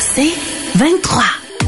C'est 0.00 0.32
23. 0.76 1.22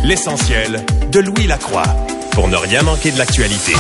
L'essentiel 0.05 0.85
de 1.11 1.21
Louis 1.21 1.47
Lacroix 1.47 1.85
pour 2.33 2.49
ne 2.49 2.57
rien 2.57 2.83
manquer 2.83 3.11
de 3.13 3.19
l'actualité. 3.19 3.73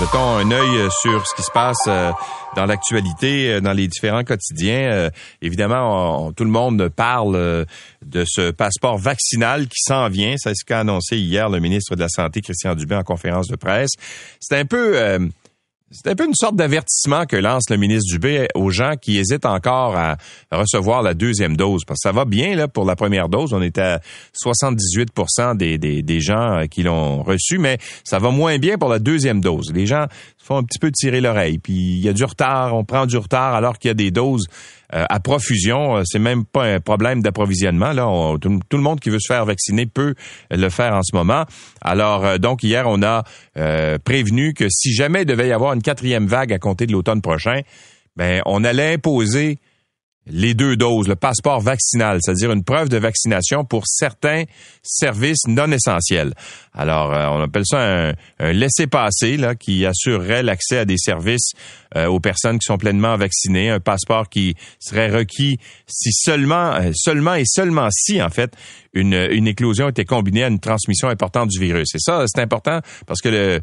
Jetons 0.00 0.36
un 0.36 0.50
œil 0.50 0.88
sur 1.02 1.26
ce 1.26 1.34
qui 1.34 1.42
se 1.42 1.50
passe 1.50 1.76
euh, 1.88 2.10
dans 2.56 2.64
l'actualité, 2.64 3.52
euh, 3.54 3.60
dans 3.60 3.72
les 3.72 3.86
différents 3.88 4.24
quotidiens. 4.24 4.90
Euh, 4.92 5.10
évidemment, 5.42 6.26
on- 6.28 6.32
tout 6.32 6.44
le 6.44 6.50
monde 6.50 6.88
parle 6.88 7.34
euh, 7.36 7.64
de 8.06 8.24
ce 8.26 8.50
passeport 8.50 8.96
vaccinal 8.98 9.66
qui 9.66 9.80
s'en 9.82 10.08
vient. 10.08 10.36
C'est 10.38 10.54
ce 10.54 10.64
qu'a 10.64 10.80
annoncé 10.80 11.18
hier 11.18 11.48
le 11.50 11.58
ministre 11.60 11.96
de 11.96 12.00
la 12.00 12.08
Santé, 12.08 12.40
Christian 12.40 12.74
Dubé, 12.76 12.94
en 12.94 13.02
conférence 13.02 13.48
de 13.48 13.56
presse. 13.56 13.90
C'est 14.40 14.56
un 14.58 14.64
peu... 14.64 14.96
euh, 14.96 15.18
c'est 15.92 16.06
un 16.06 16.14
peu 16.14 16.24
une 16.24 16.34
sorte 16.34 16.54
d'avertissement 16.54 17.26
que 17.26 17.34
lance 17.34 17.68
le 17.68 17.76
ministre 17.76 18.12
Dubé 18.12 18.46
aux 18.54 18.70
gens 18.70 18.94
qui 19.00 19.18
hésitent 19.18 19.44
encore 19.44 19.96
à 19.96 20.16
recevoir 20.52 21.02
la 21.02 21.14
deuxième 21.14 21.56
dose. 21.56 21.84
Parce 21.84 21.98
que 21.98 22.08
ça 22.08 22.12
va 22.12 22.24
bien 22.24 22.54
là 22.54 22.68
pour 22.68 22.84
la 22.84 22.94
première 22.94 23.28
dose. 23.28 23.52
On 23.52 23.60
est 23.60 23.76
à 23.76 24.00
78 24.34 25.10
des, 25.56 25.78
des, 25.78 26.02
des 26.02 26.20
gens 26.20 26.58
euh, 26.58 26.66
qui 26.66 26.84
l'ont 26.84 27.24
reçu, 27.24 27.58
mais 27.58 27.78
ça 28.04 28.20
va 28.20 28.30
moins 28.30 28.58
bien 28.58 28.78
pour 28.78 28.88
la 28.88 29.00
deuxième 29.00 29.40
dose. 29.40 29.72
Les 29.74 29.86
gens 29.86 30.06
font 30.38 30.58
un 30.58 30.62
petit 30.62 30.78
peu 30.78 30.92
tirer 30.92 31.20
l'oreille. 31.20 31.58
Puis 31.58 31.72
il 31.72 32.00
y 32.00 32.08
a 32.08 32.12
du 32.12 32.24
retard, 32.24 32.76
on 32.76 32.84
prend 32.84 33.06
du 33.06 33.16
retard 33.16 33.54
alors 33.54 33.76
qu'il 33.76 33.88
y 33.88 33.90
a 33.90 33.94
des 33.94 34.12
doses 34.12 34.46
à 34.92 35.20
profusion. 35.20 35.98
Euh, 35.98 36.02
C'est 36.04 36.18
même 36.18 36.44
pas 36.44 36.64
un 36.64 36.80
problème 36.80 37.22
d'approvisionnement. 37.22 37.92
Là, 37.92 38.36
tout, 38.40 38.60
le 38.72 38.82
monde 38.82 39.00
qui 39.00 39.10
veut 39.10 39.20
se 39.20 39.32
faire 39.32 39.44
vacciner 39.44 39.86
peut 39.86 40.14
le 40.50 40.68
faire 40.68 40.94
en 40.94 41.02
ce 41.02 41.14
moment. 41.14 41.44
Alors 41.80 42.24
euh, 42.24 42.38
donc 42.38 42.62
hier, 42.62 42.84
on 42.86 43.02
a 43.02 43.24
euh, 43.56 43.98
prévenu 43.98 44.54
que 44.54 44.66
si 44.68 44.92
jamais 44.92 45.22
il 45.22 45.26
devait 45.26 45.48
y 45.48 45.52
avoir 45.52 45.72
une 45.72 45.82
quatrième 45.82 46.26
vague 46.26 46.52
à 46.52 46.58
compter 46.58 46.86
de 46.86 46.92
l'automne 46.92 47.22
prochain, 47.22 47.60
ben 48.16 48.42
on 48.46 48.64
allait 48.64 48.94
imposer 48.94 49.58
les 50.30 50.54
deux 50.54 50.76
doses, 50.76 51.08
le 51.08 51.16
passeport 51.16 51.60
vaccinal, 51.60 52.18
c'est-à-dire 52.20 52.52
une 52.52 52.64
preuve 52.64 52.88
de 52.88 52.96
vaccination 52.96 53.64
pour 53.64 53.86
certains 53.86 54.44
services 54.82 55.46
non 55.46 55.70
essentiels. 55.70 56.34
Alors, 56.74 57.12
euh, 57.12 57.26
on 57.28 57.42
appelle 57.42 57.64
ça 57.66 57.78
un, 57.80 58.52
laissez-passer 58.52 59.38
qui 59.58 59.84
assurerait 59.86 60.42
l'accès 60.42 60.78
à 60.78 60.84
des 60.84 60.98
services 60.98 61.52
euh, 61.96 62.06
aux 62.06 62.20
personnes 62.20 62.58
qui 62.58 62.66
sont 62.66 62.78
pleinement 62.78 63.16
vaccinées, 63.16 63.70
un 63.70 63.80
passeport 63.80 64.28
qui 64.28 64.54
serait 64.78 65.10
requis 65.10 65.58
si 65.86 66.12
seulement, 66.12 66.74
euh, 66.74 66.90
seulement 66.94 67.34
et 67.34 67.44
seulement 67.44 67.88
si, 67.90 68.22
en 68.22 68.30
fait, 68.30 68.52
une, 68.92 69.14
une 69.14 69.48
éclosion 69.48 69.88
était 69.88 70.04
combinée 70.04 70.44
à 70.44 70.48
une 70.48 70.60
transmission 70.60 71.08
importante 71.08 71.48
du 71.48 71.58
virus. 71.58 71.94
Et 71.94 71.98
ça, 71.98 72.24
c'est 72.26 72.40
important 72.40 72.80
parce 73.06 73.20
que 73.20 73.28
le, 73.28 73.60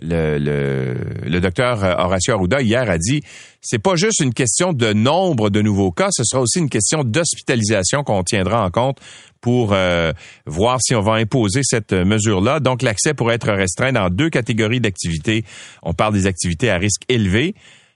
le, 0.00 0.38
le, 0.38 1.40
docteur 1.40 1.82
Horacio 1.82 2.34
Arruda 2.34 2.60
hier 2.60 2.88
a 2.88 2.98
dit 2.98 3.22
c'est 3.60 3.78
pas 3.78 3.96
juste 3.96 4.20
une 4.20 4.32
question 4.32 4.72
de 4.72 4.92
nombre 4.92 5.50
de 5.50 5.60
nouveaux 5.60 5.90
cas, 5.90 6.08
ce 6.10 6.22
sera 6.24 6.42
aussi 6.42 6.60
une 6.60 6.70
question 6.70 7.02
d'hospitalisation 7.04 8.04
qu'on 8.04 8.22
tiendra 8.22 8.64
en 8.64 8.70
compte 8.70 8.98
pour 9.40 9.72
euh, 9.72 10.12
voir 10.46 10.78
si 10.80 10.94
on 10.94 11.00
va 11.00 11.14
imposer 11.14 11.60
cette 11.62 11.92
mesure-là. 11.92 12.60
Donc 12.60 12.82
l'accès 12.82 13.14
pourrait 13.14 13.36
être 13.36 13.52
restreint 13.52 13.92
dans 13.92 14.10
deux 14.10 14.30
catégories 14.30 14.80
d'activités. 14.80 15.44
On 15.82 15.94
parle 15.94 16.14
des 16.14 16.26
activités 16.26 16.70
à 16.70 16.78
risque 16.78 17.02
élevé, 17.08 17.54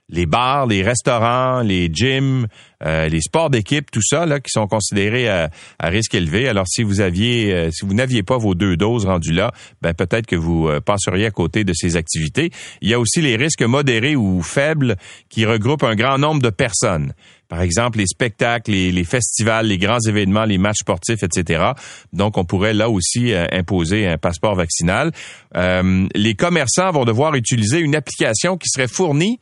les 0.09 0.25
bars, 0.25 0.67
les 0.67 0.83
restaurants, 0.83 1.61
les 1.61 1.89
gyms, 1.91 2.47
euh, 2.85 3.07
les 3.07 3.21
sports 3.21 3.49
d'équipe, 3.49 3.89
tout 3.89 4.01
ça 4.03 4.25
là 4.25 4.39
qui 4.39 4.49
sont 4.51 4.67
considérés 4.67 5.29
à, 5.29 5.49
risque 5.81 6.13
élevé. 6.13 6.47
Alors 6.49 6.67
si 6.67 6.83
vous 6.83 6.99
aviez, 6.99 7.53
euh, 7.53 7.71
si 7.71 7.85
vous 7.85 7.93
n'aviez 7.93 8.23
pas 8.23 8.37
vos 8.37 8.53
deux 8.53 8.75
doses 8.75 9.05
rendues 9.05 9.31
là, 9.31 9.51
ben 9.81 9.93
peut-être 9.93 10.25
que 10.25 10.35
vous 10.35 10.67
euh, 10.67 10.81
passeriez 10.81 11.27
à 11.27 11.31
côté 11.31 11.63
de 11.63 11.73
ces 11.73 11.95
activités. 11.95 12.51
Il 12.81 12.89
y 12.89 12.93
a 12.93 12.99
aussi 12.99 13.21
les 13.21 13.37
risques 13.37 13.63
modérés 13.63 14.15
ou 14.15 14.41
faibles 14.41 14.97
qui 15.29 15.45
regroupent 15.45 15.83
un 15.83 15.95
grand 15.95 16.17
nombre 16.17 16.41
de 16.41 16.49
personnes. 16.49 17.13
Par 17.47 17.61
exemple, 17.61 17.99
les 17.99 18.07
spectacles, 18.07 18.71
les, 18.71 19.03
festivals, 19.03 19.67
les 19.67 19.77
grands 19.77 19.99
événements, 20.07 20.43
les 20.43 20.57
matchs 20.57 20.79
sportifs, 20.79 21.21
etc. 21.21 21.73
Donc, 22.11 22.37
on 22.39 22.45
pourrait 22.45 22.73
là 22.73 22.89
aussi 22.89 23.31
imposer 23.31 24.07
un 24.07 24.17
passeport 24.17 24.55
vaccinal. 24.55 25.11
Les 25.53 26.33
commerçants 26.33 26.89
vont 26.89 27.05
devoir 27.05 27.35
utiliser 27.35 27.77
une 27.77 27.95
application 27.95 28.57
qui 28.57 28.69
serait 28.69 28.87
fournie 28.87 29.39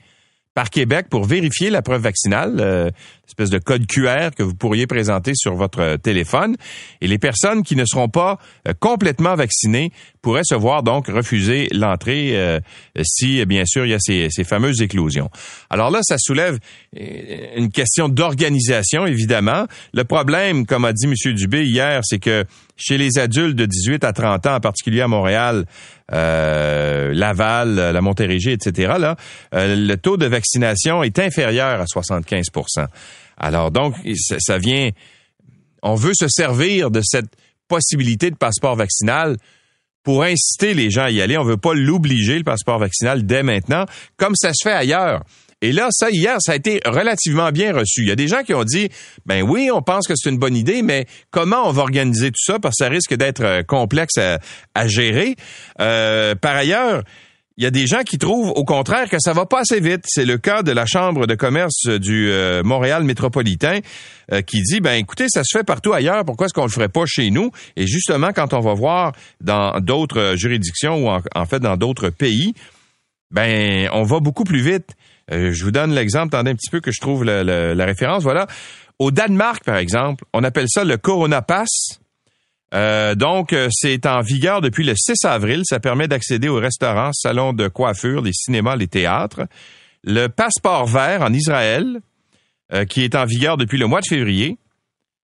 par 0.54 0.70
Québec 0.70 1.08
pour 1.10 1.26
vérifier 1.26 1.70
la 1.70 1.82
preuve 1.82 2.02
vaccinale, 2.02 2.58
euh, 2.60 2.92
espèce 3.32 3.50
de 3.50 3.60
code 3.60 3.88
QR 3.88 4.32
que 4.36 4.44
vous 4.44 4.54
pourriez 4.54 4.88
présenter 4.88 5.32
sur 5.36 5.56
votre 5.56 5.80
euh, 5.80 5.98
téléphone. 5.98 6.58
Et 7.00 7.08
les 7.08 7.18
personnes 7.18 7.64
qui 7.64 7.76
ne 7.76 7.86
seront 7.86 8.10
pas 8.10 8.38
euh, 8.68 8.74
complètement 8.80 9.36
vaccinées 9.36 9.92
pourraient 10.22 10.44
se 10.44 10.56
voir 10.56 10.84
donc 10.84 11.08
refuser 11.08 11.68
l'entrée 11.72 12.32
euh, 12.34 12.60
si, 13.04 13.44
bien 13.46 13.64
sûr, 13.66 13.86
il 13.86 13.92
y 13.92 13.94
a 13.94 14.00
ces, 14.00 14.28
ces 14.30 14.44
fameuses 14.44 14.82
éclosions. 14.82 15.30
Alors 15.70 15.92
là, 15.92 16.00
ça 16.04 16.18
soulève 16.20 16.60
une 16.94 17.72
question 17.72 18.10
d'organisation, 18.10 19.08
évidemment. 19.08 19.66
Le 19.94 20.04
problème, 20.04 20.66
comme 20.66 20.86
a 20.86 20.94
dit 20.94 21.06
M. 21.06 21.34
Dubé 21.34 21.66
hier, 21.66 22.02
c'est 22.04 22.20
que 22.20 22.46
chez 22.76 22.98
les 22.98 23.18
adultes 23.18 23.56
de 23.56 23.66
18 23.66 24.04
à 24.04 24.14
30 24.14 24.46
ans, 24.48 24.56
en 24.56 24.60
particulier 24.60 25.02
à 25.02 25.08
Montréal, 25.08 25.66
euh, 26.14 27.14
Laval, 27.14 27.76
la 27.76 28.02
Montérégie, 28.02 28.52
etc., 28.52 28.94
là, 29.00 29.16
euh, 29.54 29.76
le 29.76 29.98
taux 29.98 30.18
de 30.18 30.26
vaccination 30.26 31.04
est 31.04 31.20
inférieur 31.20 31.82
à 31.82 31.86
75% 31.86 32.88
Alors 33.38 33.72
donc, 33.72 33.96
ça, 34.16 34.38
ça 34.40 34.58
vient... 34.58 34.90
On 35.84 35.96
veut 35.96 36.14
se 36.14 36.28
servir 36.28 36.92
de 36.92 37.02
cette 37.04 37.30
possibilité 37.68 38.30
de 38.30 38.36
passeport 38.36 38.76
vaccinal 38.76 39.38
pour 40.04 40.24
inciter 40.24 40.74
les 40.74 40.92
gens 40.92 41.04
à 41.04 41.12
y 41.12 41.22
aller. 41.22 41.38
On 41.38 41.44
veut 41.44 41.58
pas 41.58 41.74
l'obliger, 41.74 42.38
le 42.38 42.44
passeport 42.44 42.80
vaccinal, 42.80 43.26
dès 43.26 43.44
maintenant, 43.44 43.86
comme 44.18 44.36
ça 44.36 44.52
se 44.54 44.68
fait 44.68 44.76
ailleurs. 44.76 45.24
Et 45.62 45.72
là, 45.72 45.90
ça, 45.92 46.10
hier, 46.10 46.38
ça 46.40 46.54
a 46.54 46.56
été 46.56 46.82
relativement 46.86 47.52
bien 47.52 47.74
reçu. 47.74 48.02
Il 48.02 48.08
y 48.08 48.12
a 48.12 48.16
des 48.16 48.28
gens 48.28 48.44
qui 48.44 48.54
ont 48.54 48.64
dit, 48.64 48.90
ben 49.26 49.44
oui, 49.44 49.70
on 49.72 49.82
pense 49.82 50.08
que 50.08 50.14
c'est 50.16 50.30
une 50.30 50.40
bonne 50.40 50.56
idée, 50.56 50.82
mais 50.82 51.06
comment 51.30 51.68
on 51.68 51.72
va 51.72 51.84
organiser 51.84 52.32
tout 52.32 52.44
ça? 52.44 52.60
Parce 52.60 52.78
que 52.78 52.86
ça 52.86 52.90
risque 52.90 53.14
d'être 53.14 53.44
euh, 53.44 53.64
complexe 53.64 54.18
à, 54.18 54.88
gérer. 54.88 55.36
Euh, 55.80 56.34
par 56.36 56.56
ailleurs, 56.56 57.04
il 57.58 57.64
y 57.64 57.68
a 57.68 57.72
des 57.72 57.86
gens 57.86 58.02
qui 58.02 58.18
trouvent 58.18 58.50
au 58.56 58.64
contraire 58.64 59.08
que 59.08 59.18
ça 59.20 59.34
va 59.34 59.46
pas 59.46 59.60
assez 59.60 59.80
vite. 59.80 60.04
C'est 60.08 60.26
le 60.26 60.40
cas 60.40 60.64
de 60.64 60.72
la 60.72 60.88
Chambre 60.88 61.28
de 61.28 61.36
commerce 61.36 61.86
du 61.86 62.32
euh, 62.32 62.64
Montréal 62.64 63.04
métropolitain 63.04 63.82
euh, 64.32 64.42
qui 64.42 64.64
dit 64.64 64.80
ben 64.80 64.94
écoutez, 64.94 65.26
ça 65.30 65.44
se 65.44 65.60
fait 65.60 65.64
partout 65.64 65.94
ailleurs, 65.94 66.26
pourquoi 66.26 66.48
est-ce 66.48 66.56
qu'on 66.56 66.64
le 66.64 66.72
ferait 66.72 66.90
pas 66.90 67.04
chez 67.06 67.30
nous? 67.30 67.52
Et 67.76 67.86
justement 67.86 68.32
quand 68.34 68.56
on 68.56 68.62
va 68.62 68.74
voir 68.74 69.12
dans 69.42 69.80
d'autres 69.80 70.34
juridictions 70.38 71.06
ou 71.06 71.10
en, 71.10 71.20
en 71.36 71.46
fait 71.46 71.60
dans 71.60 71.78
d'autres 71.78 72.10
pays, 72.10 72.56
ben 73.30 73.90
on 73.94 74.04
va 74.04 74.20
beaucoup 74.20 74.44
plus 74.44 74.62
vite. 74.62 74.96
Euh, 75.32 75.52
je 75.54 75.64
vous 75.64 75.72
donne 75.72 75.94
l'exemple, 75.94 76.36
attendez 76.36 76.52
un 76.52 76.56
petit 76.56 76.70
peu 76.70 76.80
que 76.80 76.92
je 76.92 77.00
trouve 77.00 77.24
la 77.24 77.86
référence. 77.86 78.24
Voilà. 78.24 78.48
Au 79.00 79.12
Danemark, 79.12 79.64
par 79.64 79.78
exemple, 79.78 80.26
on 80.34 80.44
appelle 80.44 80.68
ça 80.68 80.84
le 80.84 80.98
Corona 80.98 81.42
Pass. 81.42 82.00
Euh, 82.74 83.16
donc, 83.16 83.52
euh, 83.52 83.68
c'est 83.72 84.06
en 84.06 84.22
vigueur 84.22 84.62
depuis 84.62 84.86
le 84.86 84.94
6 84.96 85.26
avril. 85.26 85.62
Ça 85.66 85.80
permet 85.80 86.08
d'accéder 86.08 86.48
aux 86.48 86.60
restaurants, 86.60 87.12
salons 87.14 87.54
de 87.54 87.68
coiffure, 87.68 88.22
les 88.22 88.34
cinémas, 88.34 88.76
les 88.76 88.88
théâtres. 88.88 89.42
Le 90.04 90.28
passeport 90.28 90.86
vert 90.86 91.22
en 91.22 91.34
Israël, 91.34 92.00
qui 92.88 93.04
est 93.04 93.16
en 93.16 93.26
vigueur 93.26 93.58
depuis 93.58 93.78
le 93.78 93.86
mois 93.86 94.00
de 94.00 94.08
février. 94.08 94.58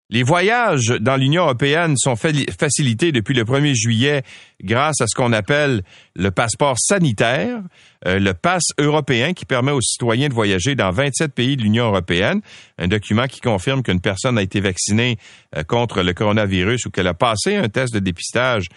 Les 0.09 0.23
voyages 0.23 0.85
dans 1.01 1.17
l'Union 1.17 1.43
européenne 1.43 1.95
sont 1.97 2.15
facilités 2.15 3.11
depuis 3.11 3.33
le 3.33 3.43
1er 3.43 3.73
juillet 3.75 4.23
grâce 4.63 5.01
à 5.01 5.05
ce 5.05 5.13
qu'on 5.13 5.33
appelle 5.33 5.81
le 6.15 6.31
passeport 6.31 6.77
sanitaire, 6.79 7.59
euh, 8.05 8.17
le 8.17 8.33
pass 8.33 8.63
européen 8.77 9.33
qui 9.33 9.43
permet 9.45 9.73
aux 9.73 9.81
citoyens 9.81 10.29
de 10.29 10.33
voyager 10.33 10.75
dans 10.75 10.91
27 10.91 11.33
pays 11.33 11.57
de 11.57 11.63
l'Union 11.63 11.87
européenne, 11.87 12.39
un 12.77 12.87
document 12.87 13.27
qui 13.27 13.41
confirme 13.41 13.83
qu'une 13.83 13.99
personne 13.99 14.37
a 14.37 14.41
été 14.41 14.61
vaccinée 14.61 15.17
euh, 15.57 15.63
contre 15.63 16.01
le 16.01 16.13
coronavirus 16.13 16.85
ou 16.85 16.89
qu'elle 16.89 17.07
a 17.07 17.13
passé 17.13 17.57
un 17.57 17.67
test 17.67 17.93
de 17.93 17.99
dépistage 17.99 18.67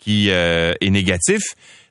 qui 0.00 0.30
euh, 0.30 0.74
est 0.80 0.90
négatif. 0.90 1.42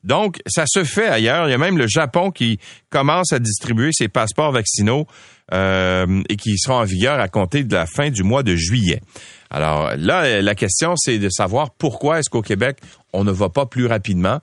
Donc, 0.03 0.39
ça 0.45 0.65
se 0.67 0.83
fait 0.83 1.07
ailleurs. 1.07 1.47
Il 1.47 1.51
y 1.51 1.55
a 1.55 1.57
même 1.57 1.77
le 1.77 1.87
Japon 1.87 2.31
qui 2.31 2.59
commence 2.89 3.31
à 3.31 3.39
distribuer 3.39 3.91
ses 3.93 4.09
passeports 4.09 4.51
vaccinaux 4.51 5.07
et 5.51 6.35
qui 6.35 6.57
seront 6.57 6.75
en 6.75 6.83
vigueur 6.83 7.19
à 7.19 7.27
compter 7.27 7.63
de 7.63 7.75
la 7.75 7.85
fin 7.85 8.09
du 8.09 8.23
mois 8.23 8.43
de 8.43 8.55
juillet. 8.55 9.01
Alors 9.49 9.91
là, 9.97 10.41
la 10.41 10.55
question, 10.55 10.95
c'est 10.95 11.17
de 11.17 11.29
savoir 11.29 11.71
pourquoi 11.71 12.19
est-ce 12.19 12.29
qu'au 12.29 12.43
Québec, 12.43 12.77
on 13.13 13.23
ne 13.23 13.31
va 13.31 13.49
pas 13.49 13.65
plus 13.65 13.87
rapidement. 13.87 14.39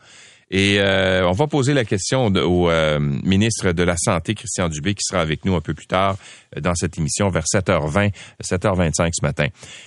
Et 0.50 0.78
euh, 0.78 1.26
on 1.26 1.32
va 1.32 1.48
poser 1.48 1.74
la 1.74 1.84
question 1.84 2.26
au 2.26 2.70
euh, 2.70 3.00
ministre 3.00 3.72
de 3.72 3.82
la 3.82 3.96
Santé, 3.96 4.34
Christian 4.34 4.68
Dubé, 4.68 4.94
qui 4.94 5.02
sera 5.02 5.20
avec 5.20 5.44
nous 5.44 5.56
un 5.56 5.60
peu 5.60 5.74
plus 5.74 5.88
tard 5.88 6.16
euh, 6.56 6.60
dans 6.60 6.74
cette 6.74 6.96
émission 6.98 7.28
vers 7.30 7.44
7h20, 7.44 8.12
7h25 8.44 9.10
ce 9.12 9.24
matin. 9.24 9.46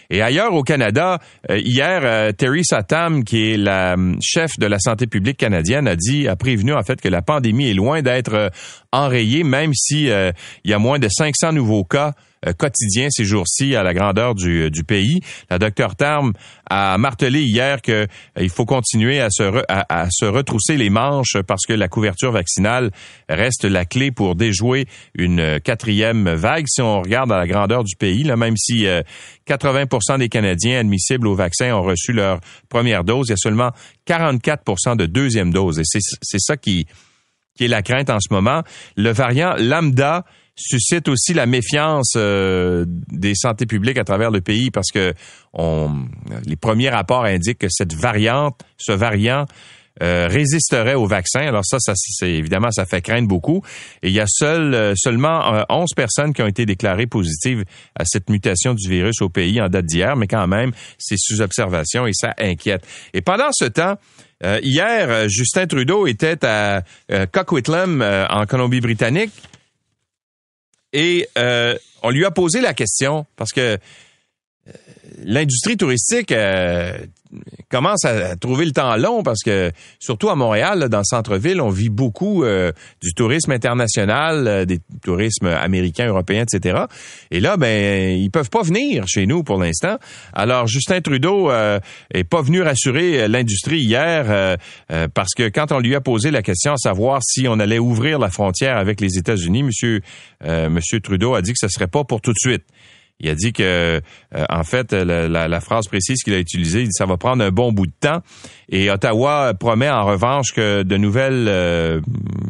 Et 0.09 0.21
ailleurs 0.21 0.53
au 0.53 0.63
Canada, 0.63 1.19
hier, 1.49 2.33
Terry 2.35 2.65
Satam, 2.65 3.23
qui 3.23 3.53
est 3.53 3.57
la 3.57 3.95
chef 4.21 4.59
de 4.59 4.65
la 4.65 4.79
santé 4.79 5.07
publique 5.07 5.37
canadienne, 5.37 5.87
a 5.87 5.95
dit, 5.95 6.27
a 6.27 6.35
prévenu 6.35 6.73
en 6.73 6.83
fait 6.83 6.99
que 6.99 7.09
la 7.09 7.21
pandémie 7.21 7.69
est 7.69 7.73
loin 7.73 8.01
d'être 8.01 8.51
enrayée, 8.91 9.43
même 9.43 9.73
si 9.73 10.07
il 10.07 10.33
y 10.65 10.73
a 10.73 10.79
moins 10.79 10.99
de 10.99 11.07
500 11.07 11.53
nouveaux 11.53 11.85
cas 11.85 12.07
euh, 12.09 12.11
quotidien 12.57 13.07
ces 13.09 13.25
jours-ci 13.25 13.75
à 13.75 13.83
la 13.83 13.93
grandeur 13.93 14.35
du, 14.35 14.63
euh, 14.63 14.83
pays. 14.87 15.19
La 15.49 15.59
docteur 15.59 15.95
Terme 15.95 16.33
a 16.69 16.97
martelé 16.97 17.41
hier 17.41 17.81
qu'il 17.81 17.93
euh, 17.93 18.49
faut 18.49 18.65
continuer 18.65 19.19
à 19.19 19.29
se, 19.29 19.43
à, 19.67 20.07
se 20.09 20.25
retrousser 20.25 20.77
les 20.77 20.89
manches 20.89 21.37
parce 21.45 21.65
que 21.67 21.73
la 21.73 21.87
couverture 21.87 22.31
vaccinale 22.31 22.91
reste 23.27 23.65
la 23.65 23.85
clé 23.85 24.11
pour 24.11 24.35
déjouer 24.35 24.87
une 25.15 25.59
quatrième 25.59 26.29
vague. 26.33 26.65
Si 26.67 26.81
on 26.81 27.01
regarde 27.01 27.31
à 27.31 27.37
la 27.37 27.47
grandeur 27.47 27.83
du 27.83 27.95
pays, 27.95 28.23
là, 28.23 28.35
même 28.35 28.55
si 28.57 28.85
80% 29.47 30.19
des 30.19 30.29
Canadiens 30.29 30.79
admissibles 30.79 31.27
au 31.27 31.35
vaccin 31.35 31.73
ont 31.75 31.83
reçu 31.83 32.13
leur 32.13 32.39
première 32.69 33.03
dose, 33.03 33.27
il 33.27 33.31
y 33.31 33.33
a 33.33 33.37
seulement 33.37 33.71
44% 34.07 34.95
de 34.95 35.05
deuxième 35.05 35.51
dose. 35.51 35.79
Et 35.79 35.83
c'est 35.83 36.39
ça 36.39 36.57
qui, 36.57 36.87
qui 37.55 37.65
est 37.65 37.67
la 37.67 37.81
crainte 37.81 38.09
en 38.09 38.19
ce 38.19 38.33
moment. 38.33 38.63
Le 38.95 39.11
variant 39.11 39.55
lambda 39.57 40.25
suscite 40.59 41.07
aussi 41.07 41.33
la 41.33 41.45
méfiance 41.45 42.13
euh, 42.15 42.85
des 42.87 43.33
santé 43.33 43.65
publiques 43.65 43.97
à 43.97 44.03
travers 44.03 44.29
le 44.29 44.41
pays 44.41 44.71
parce 44.71 44.91
que 44.91 45.13
on, 45.53 46.05
les 46.45 46.55
premiers 46.55 46.89
rapports 46.89 47.23
indiquent 47.23 47.59
que 47.59 47.69
cette 47.69 47.93
variante, 47.93 48.59
ce 48.77 48.91
variant 48.91 49.45
euh, 50.03 50.27
résisterait 50.29 50.93
au 50.93 51.07
vaccin. 51.07 51.39
Alors 51.39 51.65
ça, 51.65 51.77
ça 51.79 51.93
c'est 51.95 52.29
évidemment, 52.29 52.71
ça 52.71 52.85
fait 52.85 53.01
craindre 53.01 53.27
beaucoup. 53.27 53.63
Et 54.03 54.09
il 54.09 54.13
y 54.13 54.19
a 54.19 54.27
seul, 54.27 54.73
euh, 54.73 54.93
seulement 54.95 55.63
11 55.69 55.93
personnes 55.95 56.33
qui 56.33 56.41
ont 56.41 56.47
été 56.47 56.65
déclarées 56.65 57.07
positives 57.07 57.63
à 57.95 58.03
cette 58.05 58.29
mutation 58.29 58.73
du 58.73 58.89
virus 58.89 59.21
au 59.21 59.29
pays 59.29 59.61
en 59.61 59.69
date 59.69 59.85
d'hier, 59.85 60.15
mais 60.15 60.27
quand 60.27 60.47
même, 60.47 60.71
c'est 60.97 61.17
sous 61.17 61.41
observation 61.41 62.05
et 62.05 62.13
ça 62.13 62.33
inquiète. 62.37 62.85
Et 63.13 63.21
pendant 63.21 63.51
ce 63.51 63.65
temps, 63.65 63.95
hier, 64.61 65.27
Justin 65.27 65.67
Trudeau 65.67 66.07
était 66.07 66.45
à 66.45 66.81
Coquitlam 67.33 68.01
en 68.29 68.45
Colombie-Britannique 68.45 69.33
et 70.93 71.27
euh, 71.37 71.77
on 72.03 72.09
lui 72.09 72.25
a 72.25 72.31
posé 72.31 72.61
la 72.61 72.73
question 72.73 73.25
parce 73.35 73.51
que 73.51 73.77
euh, 74.67 74.71
l'industrie 75.23 75.77
touristique 75.77 76.31
euh, 76.31 76.97
commence 77.69 78.05
à 78.05 78.35
trouver 78.35 78.65
le 78.65 78.71
temps 78.71 78.95
long 78.95 79.23
parce 79.23 79.43
que 79.43 79.71
surtout 79.99 80.29
à 80.29 80.35
Montréal, 80.35 80.89
dans 80.89 80.99
le 80.99 81.03
centre-ville, 81.03 81.61
on 81.61 81.69
vit 81.69 81.89
beaucoup 81.89 82.43
euh, 82.43 82.71
du 83.01 83.13
tourisme 83.13 83.51
international, 83.51 84.65
des 84.65 84.79
tourismes 85.03 85.47
américains, 85.47 86.07
européens, 86.07 86.43
etc. 86.43 86.85
Et 87.31 87.39
là, 87.39 87.57
ben, 87.57 88.17
ils 88.17 88.31
peuvent 88.31 88.49
pas 88.49 88.63
venir 88.63 89.07
chez 89.07 89.25
nous 89.25 89.43
pour 89.43 89.57
l'instant. 89.57 89.97
Alors, 90.33 90.67
Justin 90.67 91.01
Trudeau 91.01 91.51
est 91.51 92.23
pas 92.23 92.41
venu 92.41 92.61
rassurer 92.61 93.27
l'industrie 93.27 93.79
hier 93.79 94.57
parce 95.13 95.33
que 95.35 95.49
quand 95.49 95.71
on 95.71 95.79
lui 95.79 95.95
a 95.95 96.01
posé 96.01 96.31
la 96.31 96.41
question 96.41 96.73
à 96.73 96.77
savoir 96.77 97.21
si 97.23 97.47
on 97.47 97.59
allait 97.59 97.79
ouvrir 97.79 98.19
la 98.19 98.29
frontière 98.29 98.77
avec 98.77 99.01
les 99.01 99.17
États-Unis, 99.17 99.63
Monsieur 99.63 100.01
Monsieur 100.43 100.99
Trudeau 100.99 101.35
a 101.35 101.41
dit 101.41 101.53
que 101.53 101.59
ce 101.59 101.67
serait 101.67 101.87
pas 101.87 102.03
pour 102.03 102.21
tout 102.21 102.31
de 102.31 102.39
suite. 102.39 102.63
Il 103.21 103.29
a 103.29 103.35
dit 103.35 103.51
que, 103.51 104.01
euh, 104.35 104.45
en 104.49 104.63
fait, 104.63 104.93
la, 104.93 105.59
phrase 105.59 105.87
précise 105.87 106.23
qu'il 106.23 106.33
a 106.33 106.39
utilisée, 106.39 106.81
il 106.81 106.87
dit 106.87 106.93
ça 106.93 107.05
va 107.05 107.17
prendre 107.17 107.43
un 107.43 107.51
bon 107.51 107.71
bout 107.71 107.87
de 107.87 107.93
temps. 107.99 108.21
Et 108.69 108.89
Ottawa 108.89 109.53
promet 109.53 109.89
en 109.89 110.05
revanche 110.05 110.53
que 110.53 110.83
de 110.83 110.97
nouvelles 110.97 111.47
euh, 111.49 111.99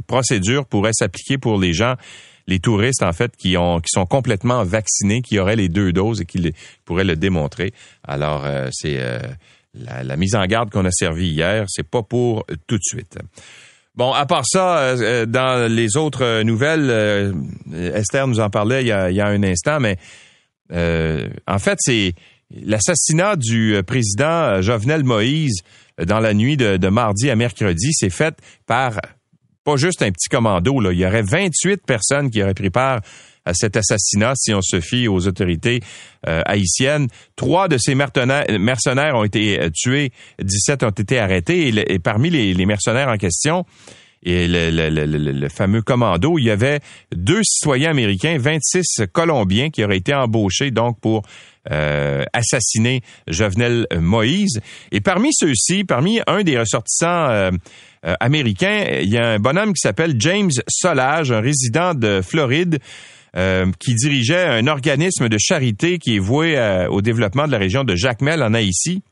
procédures 0.06 0.66
pourraient 0.66 0.94
s'appliquer 0.94 1.40
pour 1.40 1.60
les 1.60 1.74
gens, 1.74 1.96
les 2.48 2.60
touristes 2.60 3.02
en 3.02 3.14
fait, 3.14 3.36
qui 3.36 3.58
ont 3.58 3.80
qui 3.80 3.90
sont 3.90 4.06
complètement 4.06 4.64
vaccinés, 4.64 5.22
qui 5.24 5.40
auraient 5.40 5.56
les 5.56 5.70
deux 5.70 5.92
doses 5.92 6.22
et 6.22 6.26
qui 6.26 6.54
pourraient 6.86 7.04
le 7.04 7.16
démontrer. 7.16 7.74
Alors, 8.08 8.44
euh, 8.46 8.70
c'est 8.72 9.00
la, 9.74 10.18
mise 10.18 10.36
en 10.36 10.46
garde 10.46 10.70
qu'on 10.70 10.86
a 10.86 10.92
servi 10.92 11.30
hier, 11.30 11.66
c'est 11.68 11.88
pas 11.88 12.04
pour 12.04 12.46
tout 12.68 12.78
de 12.78 12.84
suite. 12.84 13.18
Bon, 13.96 14.14
à 14.14 14.28
part 14.28 14.46
ça, 14.46 14.96
dans 15.26 15.70
les 15.70 15.98
autres 15.98 16.44
nouvelles, 16.44 17.34
Esther 17.74 18.28
nous 18.28 18.40
en 18.40 18.52
parlait 18.52 18.84
il 18.84 18.88
y 18.88 18.92
a, 18.92 19.10
il 19.10 19.16
y 19.16 19.22
a 19.22 19.28
un 19.28 19.44
instant, 19.44 19.80
mais 19.80 19.98
euh, 19.98 19.98
en 20.72 21.60
fait, 21.60 21.78
c'est 21.80 22.14
l'assassinat 22.52 23.36
du 23.36 23.76
euh, 23.76 23.84
président 23.84 24.26
euh, 24.26 24.62
Jovenel 24.62 25.04
Moïse 25.04 25.62
dans 26.06 26.20
la 26.20 26.34
nuit 26.34 26.56
de, 26.56 26.88
mardi 26.88 27.30
à 27.30 27.36
mercredi, 27.36 27.90
c'est 27.92 28.10
fait 28.10 28.34
par 28.66 29.02
pas 29.66 29.76
juste 29.76 30.02
un 30.02 30.12
petit 30.12 30.30
commando. 30.30 30.80
Là. 30.80 30.94
Il 30.94 31.00
y 31.00 31.06
aurait 31.06 31.24
28 31.24 31.86
personnes 31.86 32.30
qui 32.30 32.42
auraient 32.42 32.54
pris 32.54 32.70
part 32.70 33.02
à 33.46 33.54
cet 33.54 33.76
assassinat 33.76 34.32
si 34.36 34.54
on 34.54 34.62
se 34.62 34.80
fie 34.80 35.10
aux 35.10 35.28
autorités 35.28 35.82
haïtiennes. 36.24 37.08
Trois 37.36 37.68
de 37.68 37.78
ces 37.78 37.96
mercenaires 37.96 39.16
ont 39.16 39.26
été 39.26 39.60
tués, 39.74 40.12
17 40.42 40.84
ont 40.84 40.90
été 40.90 41.20
arrêtés 41.20 41.68
et, 41.68 42.00
parmi 42.00 42.30
les, 42.30 42.66
mercenaires 42.66 43.10
en 43.10 43.18
question, 43.18 43.66
et 44.24 44.48
le, 44.48 45.48
fameux 45.50 45.82
commando, 45.82 46.38
il 46.38 46.46
y 46.46 46.52
avait 46.52 46.80
deux 47.16 47.42
citoyens 47.44 47.92
américains, 47.92 48.38
26 48.38 49.04
Colombiens 49.12 49.70
qui 49.70 49.84
auraient 49.84 49.98
été 49.98 50.14
embauchés 50.14 50.72
donc 50.72 51.00
pour 51.00 51.24
euh, 51.72 52.24
assassiner 52.34 53.02
Jovenel 53.28 53.88
Moïse. 53.98 54.60
Et 54.92 55.02
parmi 55.02 55.30
ceux-ci, 55.34 55.84
parmi 55.84 56.20
un 56.28 56.44
des 56.44 56.58
ressortissants 56.58 57.30
euh, 57.30 57.52
euh, 58.06 58.14
américains, 58.20 58.86
il 59.02 59.10
y 59.10 59.18
a 59.18 59.28
un 59.28 59.40
bonhomme 59.40 59.74
qui 59.74 59.82
s'appelle 59.82 60.16
James 60.20 60.52
Solage, 60.68 61.32
un 61.32 61.42
résident 61.42 61.94
de 61.94 62.22
Floride. 62.22 62.80
qui 63.80 63.94
dirigeait 63.94 64.44
un 64.44 64.66
organisme 64.66 65.30
de 65.30 65.38
charité 65.38 66.00
qui 66.00 66.16
est 66.16 66.20
voué 66.20 66.58
au 66.90 67.04
développement 67.04 67.46
de 67.46 67.52
la 67.52 67.60
région 67.60 67.84
de 67.84 67.96
Jacmel. 67.96 68.42
En 68.42 68.56
Haïti. 68.56 69.04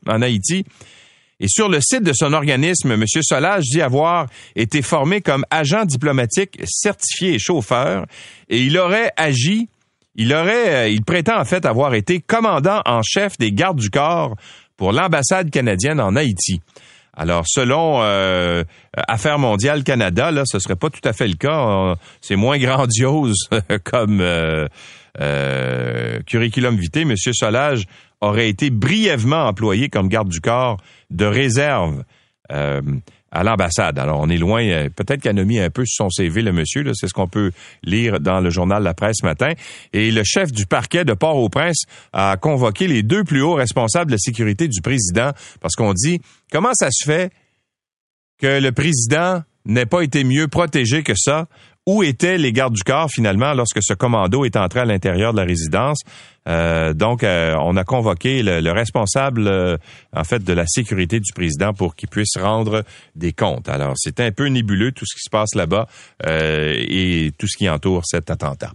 Et 1.40 1.46
sur 1.48 1.68
le 1.68 1.80
site 1.80 2.02
de 2.02 2.12
son 2.12 2.32
organisme, 2.32 2.92
M. 2.92 3.04
Solage 3.22 3.64
dit 3.64 3.80
avoir 3.80 4.26
été 4.56 4.82
formé 4.82 5.20
comme 5.20 5.44
agent 5.50 5.84
diplomatique 5.84 6.60
certifié 6.64 7.34
et 7.34 7.38
chauffeur, 7.38 8.06
et 8.48 8.60
il 8.60 8.76
aurait 8.76 9.12
agi, 9.16 9.68
il 10.16 10.34
aurait, 10.34 10.74
euh, 10.74 10.88
il 10.88 11.04
prétend 11.04 11.38
en 11.38 11.44
fait 11.44 11.64
avoir 11.64 11.94
été 11.94 12.20
commandant 12.20 12.82
en 12.86 13.02
chef 13.02 13.38
des 13.38 13.52
gardes 13.52 13.78
du 13.78 13.90
corps 13.90 14.34
pour 14.76 14.92
l'ambassade 14.92 15.50
canadienne 15.50 16.00
en 16.00 16.16
Haïti. 16.16 16.60
Alors, 17.18 17.44
selon 17.48 18.00
euh, 18.00 18.62
Affaires 19.08 19.40
mondiales 19.40 19.82
Canada, 19.82 20.30
là, 20.30 20.44
ce 20.46 20.60
serait 20.60 20.76
pas 20.76 20.88
tout 20.88 21.00
à 21.02 21.12
fait 21.12 21.26
le 21.26 21.34
cas. 21.34 21.96
C'est 22.20 22.36
moins 22.36 22.58
grandiose 22.58 23.48
comme 23.84 24.20
euh, 24.20 24.68
euh, 25.20 26.20
curriculum 26.26 26.76
vitae. 26.76 27.04
Monsieur 27.04 27.32
Solage 27.32 27.86
aurait 28.20 28.48
été 28.48 28.70
brièvement 28.70 29.46
employé 29.46 29.88
comme 29.88 30.08
garde 30.08 30.28
du 30.28 30.40
corps 30.40 30.78
de 31.10 31.24
réserve 31.24 32.02
euh, 32.52 32.80
à 33.30 33.44
l'ambassade. 33.44 33.98
Alors, 33.98 34.20
on 34.20 34.28
est 34.28 34.38
loin, 34.38 34.64
euh, 34.64 34.88
peut-être 34.88 35.20
qu'il 35.20 35.38
a 35.38 35.44
mis 35.44 35.58
un 35.58 35.70
peu 35.70 35.84
sur 35.84 36.06
son 36.06 36.10
CV, 36.10 36.40
le 36.42 36.52
monsieur, 36.52 36.82
c'est 36.94 37.08
ce 37.08 37.12
qu'on 37.12 37.26
peut 37.26 37.52
lire 37.82 38.20
dans 38.20 38.40
le 38.40 38.48
journal 38.50 38.82
La 38.82 38.94
Presse 38.94 39.16
ce 39.20 39.26
matin. 39.26 39.52
Et 39.92 40.10
le 40.10 40.22
chef 40.24 40.50
du 40.50 40.66
parquet 40.66 41.04
de 41.04 41.12
Port-au-Prince 41.12 41.82
a 42.12 42.36
convoqué 42.38 42.86
les 42.88 43.02
deux 43.02 43.24
plus 43.24 43.42
hauts 43.42 43.54
responsables 43.54 44.10
de 44.10 44.16
la 44.16 44.18
sécurité 44.18 44.66
du 44.66 44.80
président, 44.80 45.32
parce 45.60 45.74
qu'on 45.74 45.92
dit, 45.92 46.20
comment 46.50 46.72
ça 46.72 46.88
se 46.90 47.04
fait 47.04 47.30
que 48.40 48.60
le 48.60 48.72
président 48.72 49.42
n'ait 49.66 49.86
pas 49.86 50.00
été 50.00 50.24
mieux 50.24 50.48
protégé 50.48 51.02
que 51.02 51.14
ça? 51.14 51.46
Où 51.86 52.02
étaient 52.02 52.36
les 52.36 52.52
gardes 52.52 52.74
du 52.74 52.82
corps 52.82 53.08
finalement 53.10 53.54
lorsque 53.54 53.82
ce 53.82 53.94
commando 53.94 54.44
est 54.44 54.56
entré 54.56 54.80
à 54.80 54.84
l'intérieur 54.84 55.32
de 55.32 55.38
la 55.38 55.44
résidence? 55.44 56.00
Euh, 56.48 56.94
donc, 56.94 57.24
euh, 57.24 57.54
on 57.60 57.76
a 57.76 57.84
convoqué 57.84 58.42
le, 58.42 58.70
responsable, 58.70 59.46
euh, 59.46 59.76
en 60.14 60.24
fait, 60.24 60.42
de 60.42 60.52
la 60.52 60.66
sécurité 60.66 61.20
du 61.20 61.32
président 61.32 61.74
pour 61.74 61.94
qu'il 61.94 62.08
puisse 62.08 62.36
rendre 62.38 62.84
des 63.14 63.32
comptes. 63.32 63.68
Alors, 63.68 63.94
c'est 63.96 64.20
un 64.20 64.32
peu 64.32 64.46
nébuleux 64.46 64.92
tout 64.92 65.04
ce 65.06 65.14
qui 65.14 65.22
se 65.22 65.30
passe 65.30 65.54
là-bas 65.54 65.86
et 66.26 67.32
tout 67.38 67.46
ce 67.46 67.56
qui 67.56 67.68
entoure 67.68 68.02
cet 68.04 68.30
attentat. 68.30 68.72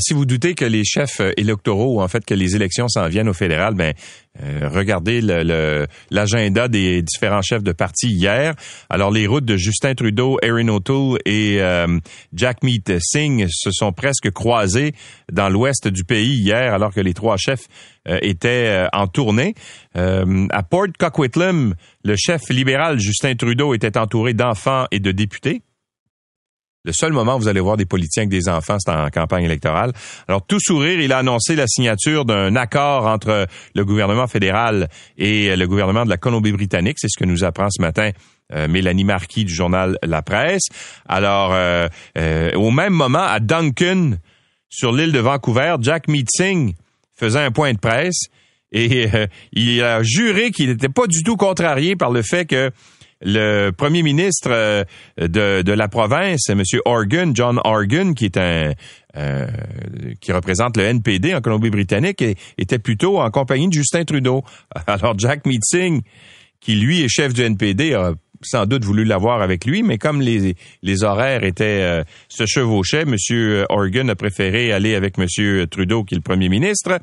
si 0.00 0.14
vous 0.14 0.24
doutez 0.24 0.54
que 0.54 0.64
les 0.64 0.84
chefs 0.84 1.20
électoraux, 1.36 2.02
en 2.02 2.08
fait 2.08 2.24
que 2.24 2.34
les 2.34 2.56
élections 2.56 2.88
s'en 2.88 3.08
viennent 3.08 3.28
au 3.28 3.34
fédéral, 3.34 3.74
ben 3.74 3.92
regardez 4.62 5.20
l'agenda 6.10 6.68
des 6.68 7.02
différents 7.02 7.42
chefs 7.42 7.62
de 7.62 7.72
parti 7.72 8.08
hier. 8.08 8.54
Alors 8.90 9.10
les 9.10 9.26
routes 9.26 9.44
de 9.44 9.56
Justin 9.56 9.94
Trudeau, 9.94 10.38
Erin 10.42 10.68
O'Toole 10.68 11.18
et 11.26 11.60
Jack 12.32 12.62
Meet 12.62 12.94
Singh 13.00 13.46
se 13.50 13.70
sont 13.70 13.92
presque 13.92 14.30
croisées 14.30 14.94
dans 15.32 15.48
l'ouest 15.48 15.88
du 15.88 16.04
pays 16.04 16.34
hier, 16.34 16.72
alors 16.74 16.92
que 16.92 17.00
les 17.04 17.14
trois 17.14 17.36
chefs 17.36 17.68
euh, 18.08 18.18
étaient 18.22 18.66
euh, 18.66 18.88
en 18.92 19.06
tournée. 19.06 19.54
Euh, 19.96 20.46
à 20.50 20.62
Port 20.62 20.88
Coquitlam, 20.98 21.74
le 22.02 22.16
chef 22.16 22.48
libéral 22.50 22.98
Justin 22.98 23.34
Trudeau 23.34 23.74
était 23.74 23.96
entouré 23.96 24.34
d'enfants 24.34 24.86
et 24.90 25.00
de 25.00 25.12
députés. 25.12 25.62
Le 26.86 26.92
seul 26.92 27.12
moment 27.12 27.36
où 27.36 27.38
vous 27.38 27.48
allez 27.48 27.60
voir 27.60 27.78
des 27.78 27.86
politiciens 27.86 28.24
avec 28.24 28.30
des 28.30 28.48
enfants, 28.48 28.76
c'est 28.78 28.90
en 28.90 29.08
campagne 29.08 29.44
électorale. 29.44 29.92
Alors, 30.28 30.44
tout 30.44 30.58
sourire, 30.60 31.00
il 31.00 31.12
a 31.14 31.18
annoncé 31.18 31.56
la 31.56 31.66
signature 31.66 32.26
d'un 32.26 32.56
accord 32.56 33.06
entre 33.06 33.46
le 33.74 33.84
gouvernement 33.86 34.26
fédéral 34.26 34.88
et 35.16 35.56
le 35.56 35.66
gouvernement 35.66 36.04
de 36.04 36.10
la 36.10 36.18
Colombie-Britannique. 36.18 36.98
C'est 36.98 37.08
ce 37.08 37.18
que 37.18 37.24
nous 37.24 37.42
apprend 37.42 37.68
ce 37.70 37.80
matin 37.80 38.10
Mélanie 38.68 39.04
Marquis 39.04 39.46
du 39.46 39.54
journal 39.54 39.98
La 40.02 40.20
Presse. 40.20 40.64
Alors, 41.08 41.52
au 42.54 42.70
même 42.70 42.92
moment, 42.92 43.24
à 43.24 43.40
Duncan, 43.40 44.18
sur 44.74 44.92
l'île 44.92 45.12
de 45.12 45.20
Vancouver, 45.20 45.76
Jack 45.80 46.08
Meeting 46.08 46.74
faisait 47.14 47.40
un 47.40 47.50
point 47.50 47.72
de 47.72 47.78
presse 47.78 48.26
et 48.72 49.08
il 49.52 49.82
a 49.82 50.02
juré 50.02 50.50
qu'il 50.50 50.70
n'était 50.70 50.88
pas 50.88 51.06
du 51.06 51.22
tout 51.22 51.36
contrarié 51.36 51.96
par 51.96 52.10
le 52.10 52.22
fait 52.22 52.44
que 52.44 52.70
le 53.24 53.70
premier 53.70 54.02
ministre 54.02 54.50
euh, 54.50 54.84
de, 55.18 55.62
de 55.62 55.72
la 55.72 55.88
province, 55.88 56.48
M. 56.50 56.62
Organ, 56.84 57.34
John 57.34 57.58
Organ, 57.64 58.14
qui 58.14 58.26
est 58.26 58.36
un 58.36 58.72
euh, 59.16 59.46
qui 60.20 60.32
représente 60.32 60.76
le 60.76 60.84
NPD 60.84 61.34
en 61.34 61.40
Colombie-Britannique, 61.40 62.22
était 62.58 62.78
plutôt 62.78 63.20
en 63.20 63.30
compagnie 63.30 63.68
de 63.68 63.72
Justin 63.72 64.04
Trudeau. 64.04 64.42
Alors 64.86 65.18
Jack 65.18 65.46
Meeting, 65.46 66.02
qui 66.60 66.74
lui 66.74 67.02
est 67.02 67.08
chef 67.08 67.32
du 67.32 67.42
NPD, 67.42 67.94
a 67.94 68.12
sans 68.46 68.66
doute 68.66 68.84
voulu 68.84 69.04
l'avoir 69.04 69.42
avec 69.42 69.64
lui, 69.64 69.82
mais 69.82 69.98
comme 69.98 70.20
les, 70.20 70.56
les 70.82 71.04
horaires 71.04 71.44
étaient 71.44 71.82
euh, 71.82 72.04
se 72.28 72.46
chevauchaient, 72.46 73.02
M. 73.02 73.16
Organ 73.68 74.10
a 74.10 74.14
préféré 74.14 74.72
aller 74.72 74.94
avec 74.94 75.18
M. 75.18 75.26
Trudeau, 75.68 76.04
qui 76.04 76.14
est 76.14 76.18
le 76.18 76.22
premier 76.22 76.48
ministre. 76.48 76.98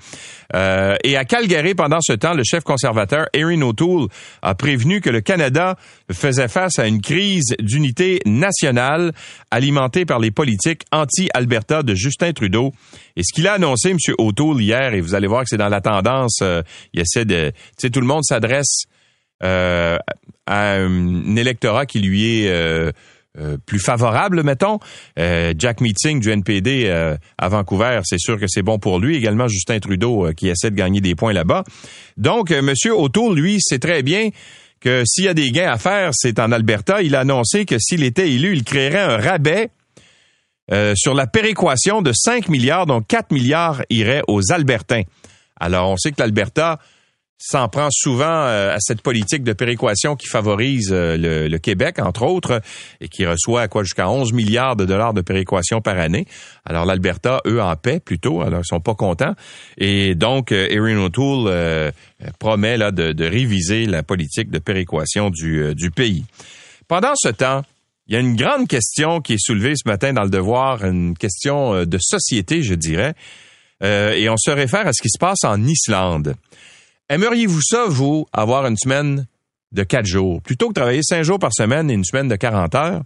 Euh, 0.56 0.96
et 1.04 1.18
à 1.18 1.26
Calgary, 1.26 1.76
pendant 1.76 2.00
ce 2.02 2.14
temps, 2.14 2.34
le 2.34 2.44
chef 2.44 2.64
conservateur 2.64 3.28
Erin 3.34 3.62
O'Toole 3.62 4.08
a 4.42 4.56
prévenu 4.56 5.02
que 5.02 5.10
le 5.10 5.22
Canada 5.22 5.78
faisait 6.12 6.48
face 6.48 6.80
à 6.80 6.88
une 6.88 7.02
crise 7.02 7.56
d'unité 7.60 8.22
nationale 8.26 9.14
alimentée 9.50 10.06
par 10.06 10.20
les 10.20 10.32
politiques 10.32 10.84
anti-Alberta 10.92 11.84
de 11.84 11.96
Justin 11.96 12.34
Trudeau. 12.34 12.74
Et 13.16 13.24
ce 13.24 13.34
qu'il 13.34 13.48
a 13.48 13.54
annoncé, 13.54 13.90
M. 13.90 13.98
O'Toole, 14.18 14.62
hier, 14.62 14.94
et 14.94 15.02
vous 15.02 15.16
allez 15.16 15.28
voir 15.28 15.44
que 15.44 15.48
c'est 15.50 15.58
dans 15.58 15.70
la 15.70 15.82
tendance, 15.82 16.40
euh, 16.42 16.62
il 16.94 17.02
essaie 17.02 17.26
de... 17.26 17.50
Tu 17.52 17.56
sais, 17.78 17.90
tout 17.90 18.02
le 18.02 18.08
monde 18.08 18.24
s'adresse 18.24 18.86
euh, 19.44 19.98
à 20.46 20.74
un 20.74 21.36
électorat 21.36 21.86
qui 21.86 22.00
lui 22.00 22.44
est 22.44 22.50
euh, 22.50 22.92
euh, 23.40 23.58
plus 23.66 23.80
favorable, 23.80 24.44
mettons. 24.44 24.80
Jack 25.18 25.82
Meeting 25.82 26.20
du 26.20 26.30
NPD 26.30 26.90
à 27.38 27.50
Vancouver, 27.50 28.02
c'est 28.04 28.20
sûr 28.20 28.40
que 28.40 28.48
c'est 28.48 28.64
bon 28.64 28.80
pour 28.80 29.00
lui. 29.00 29.16
Également 29.16 29.48
Justin 29.48 29.80
Trudeau 29.80 30.32
qui 30.36 30.50
essaie 30.50 30.72
de 30.72 30.76
gagner 30.76 31.02
des 31.02 31.16
points 31.16 31.34
là-bas. 31.34 31.64
Donc, 32.18 32.52
M. 32.52 32.74
O'Toole, 32.92 33.36
lui, 33.36 33.58
sait 33.62 33.80
très 33.80 34.04
bien 34.04 34.30
que 34.80 35.04
s'il 35.06 35.26
y 35.26 35.28
a 35.28 35.34
des 35.34 35.52
gains 35.52 35.72
à 35.72 35.78
faire, 35.78 36.10
c'est 36.14 36.40
en 36.40 36.52
Alberta. 36.52 37.02
Il 37.02 37.16
a 37.16 37.22
annoncé 37.22 37.66
que 37.66 37.78
s'il 37.80 38.04
était 38.04 38.30
élu, 38.30 38.56
il 38.56 38.64
créerait 38.64 39.02
un 39.02 39.18
rabais 39.18 39.70
sur 40.96 41.14
la 41.14 41.28
péréquation 41.28 42.02
de 42.02 42.12
5 42.14 42.50
milliards, 42.50 42.86
dont 42.86 43.02
4 43.02 43.32
milliards 43.32 43.84
iraient 43.90 44.24
aux 44.28 44.52
Albertains. 44.52 45.04
Alors, 45.60 45.92
on 45.92 45.98
sait 45.98 46.12
que 46.12 46.20
l'Alberta 46.20 46.80
s'en 47.42 47.68
prend 47.68 47.88
souvent 47.92 48.26
euh, 48.26 48.76
à 48.76 48.78
cette 48.80 49.02
politique 49.02 49.44
de 49.44 49.54
péréquation 49.54 50.16
qui 50.16 50.28
favorise 50.28 50.90
euh, 50.92 51.50
le, 51.50 51.58
Québec, 51.58 51.98
entre 52.00 52.24
autres, 52.24 52.62
et 53.00 53.08
qui 53.08 53.26
reçoit 53.26 53.68
quoi 53.68 53.84
jusqu'à 53.84 54.10
11 54.10 54.32
milliards 54.34 54.76
de 54.76 54.86
dollars 54.86 55.14
de 55.14 55.22
péréquation 55.22 55.82
par 55.82 55.98
année. 55.98 56.28
Alors 56.66 56.86
l'Alberta, 56.86 57.42
eux, 57.48 57.60
en 57.62 57.76
paix 57.76 58.00
plutôt, 58.00 58.42
alors 58.42 58.62
ils 58.64 58.68
sont 58.68 58.80
pas 58.80 58.94
contents. 58.94 59.34
Et 59.78 60.14
donc, 60.14 60.52
euh, 60.52 60.68
Erin 60.70 60.98
O'Toole 60.98 61.92
promet 62.38 62.78
là 62.78 62.92
de, 62.92 63.12
de, 63.12 63.26
réviser 63.26 63.86
la 63.86 64.04
politique 64.04 64.52
de 64.52 64.60
péréquation 64.60 65.32
du, 65.32 65.74
du 65.74 65.90
pays. 65.90 66.26
Pendant 66.88 67.14
ce 67.16 67.30
temps, 67.30 67.64
il 68.08 68.14
y 68.14 68.18
a 68.18 68.20
une 68.20 68.36
grande 68.36 68.68
question 68.68 69.22
qui 69.22 69.34
est 69.34 69.44
soulevée 69.44 69.74
ce 69.76 69.88
matin 69.88 70.14
dans 70.14 70.24
le 70.24 70.30
devoir, 70.30 70.86
une 70.86 71.18
question 71.18 71.86
de 71.86 71.98
société, 72.00 72.62
je 72.62 72.76
dirais, 72.76 73.14
et 73.82 74.30
on 74.30 74.38
se 74.38 74.52
réfère 74.52 74.86
à 74.86 74.94
ce 74.94 75.02
qui 75.02 75.10
se 75.10 75.18
passe 75.18 75.44
en 75.44 75.64
Islande. 75.64 76.36
Aimeriez-vous 77.12 77.60
ça, 77.62 77.88
vous, 77.90 78.26
avoir 78.32 78.66
une 78.66 78.78
semaine 78.78 79.28
de 79.74 79.84
quatre 79.84 80.06
jours? 80.06 80.42
Plutôt 80.42 80.70
que 80.70 80.74
travailler 80.76 81.02
cinq 81.04 81.24
jours 81.24 81.40
par 81.40 81.54
semaine 81.54 81.92
et 81.92 81.94
une 81.94 82.06
semaine 82.06 82.30
de 82.30 82.38
40 82.38 82.74
heures, 82.76 83.04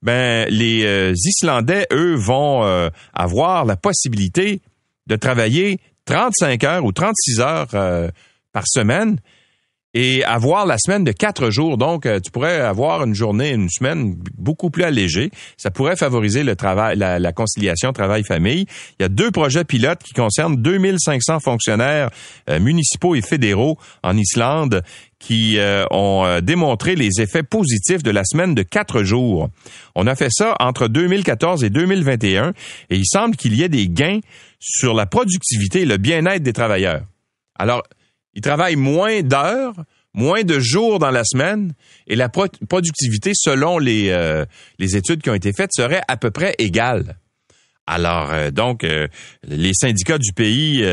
ben, 0.00 0.46
les 0.48 0.84
euh, 0.84 1.12
Islandais, 1.12 1.88
eux, 1.92 2.14
vont 2.14 2.62
euh, 2.62 2.88
avoir 3.12 3.64
la 3.64 3.74
possibilité 3.74 4.60
de 5.08 5.16
travailler 5.16 5.80
35 6.04 6.62
heures 6.62 6.84
ou 6.84 6.92
36 6.92 7.40
heures 7.40 7.66
euh, 7.74 8.08
par 8.52 8.62
semaine 8.64 9.18
et 9.94 10.22
avoir 10.24 10.66
la 10.66 10.76
semaine 10.78 11.04
de 11.04 11.12
quatre 11.12 11.50
jours. 11.50 11.78
Donc, 11.78 12.04
euh, 12.04 12.20
tu 12.20 12.30
pourrais 12.30 12.60
avoir 12.60 13.02
une 13.04 13.14
journée, 13.14 13.50
une 13.50 13.70
semaine 13.70 14.16
beaucoup 14.36 14.70
plus 14.70 14.84
allégée. 14.84 15.30
Ça 15.56 15.70
pourrait 15.70 15.96
favoriser 15.96 16.44
le 16.44 16.56
travail, 16.56 16.96
la, 16.96 17.32
conciliation 17.32 17.92
travail-famille. 17.92 18.66
Il 18.98 19.02
y 19.02 19.04
a 19.04 19.08
deux 19.08 19.30
projets 19.30 19.64
pilotes 19.64 20.02
qui 20.02 20.12
concernent 20.12 20.56
2500 20.56 21.40
fonctionnaires 21.40 22.10
euh, 22.50 22.60
municipaux 22.60 23.14
et 23.14 23.22
fédéraux 23.22 23.78
en 24.02 24.16
Islande 24.16 24.82
qui 25.18 25.58
euh, 25.58 25.84
ont 25.90 26.38
démontré 26.40 26.94
les 26.94 27.20
effets 27.20 27.42
positifs 27.42 28.04
de 28.04 28.10
la 28.10 28.22
semaine 28.24 28.54
de 28.54 28.62
quatre 28.62 29.02
jours. 29.02 29.48
On 29.96 30.06
a 30.06 30.14
fait 30.14 30.30
ça 30.30 30.54
entre 30.60 30.86
2014 30.86 31.64
et 31.64 31.70
2021 31.70 32.52
et 32.90 32.96
il 32.96 33.06
semble 33.06 33.34
qu'il 33.34 33.54
y 33.54 33.62
ait 33.64 33.68
des 33.68 33.88
gains 33.88 34.20
sur 34.60 34.94
la 34.94 35.06
productivité 35.06 35.80
et 35.80 35.86
le 35.86 35.96
bien-être 35.96 36.42
des 36.42 36.52
travailleurs. 36.52 37.02
Alors, 37.58 37.82
ils 38.38 38.40
travaillent 38.40 38.76
moins 38.76 39.22
d'heures, 39.22 39.74
moins 40.14 40.44
de 40.44 40.60
jours 40.60 41.00
dans 41.00 41.10
la 41.10 41.24
semaine, 41.24 41.72
et 42.06 42.14
la 42.14 42.28
productivité, 42.28 43.32
selon 43.34 43.80
les, 43.80 44.10
euh, 44.10 44.44
les 44.78 44.94
études 44.94 45.22
qui 45.22 45.30
ont 45.30 45.34
été 45.34 45.52
faites, 45.52 45.72
serait 45.72 46.02
à 46.06 46.16
peu 46.16 46.30
près 46.30 46.54
égale. 46.58 47.18
Alors, 47.88 48.30
euh, 48.30 48.52
donc, 48.52 48.84
euh, 48.84 49.08
les 49.42 49.74
syndicats 49.74 50.18
du 50.18 50.32
pays 50.32 50.86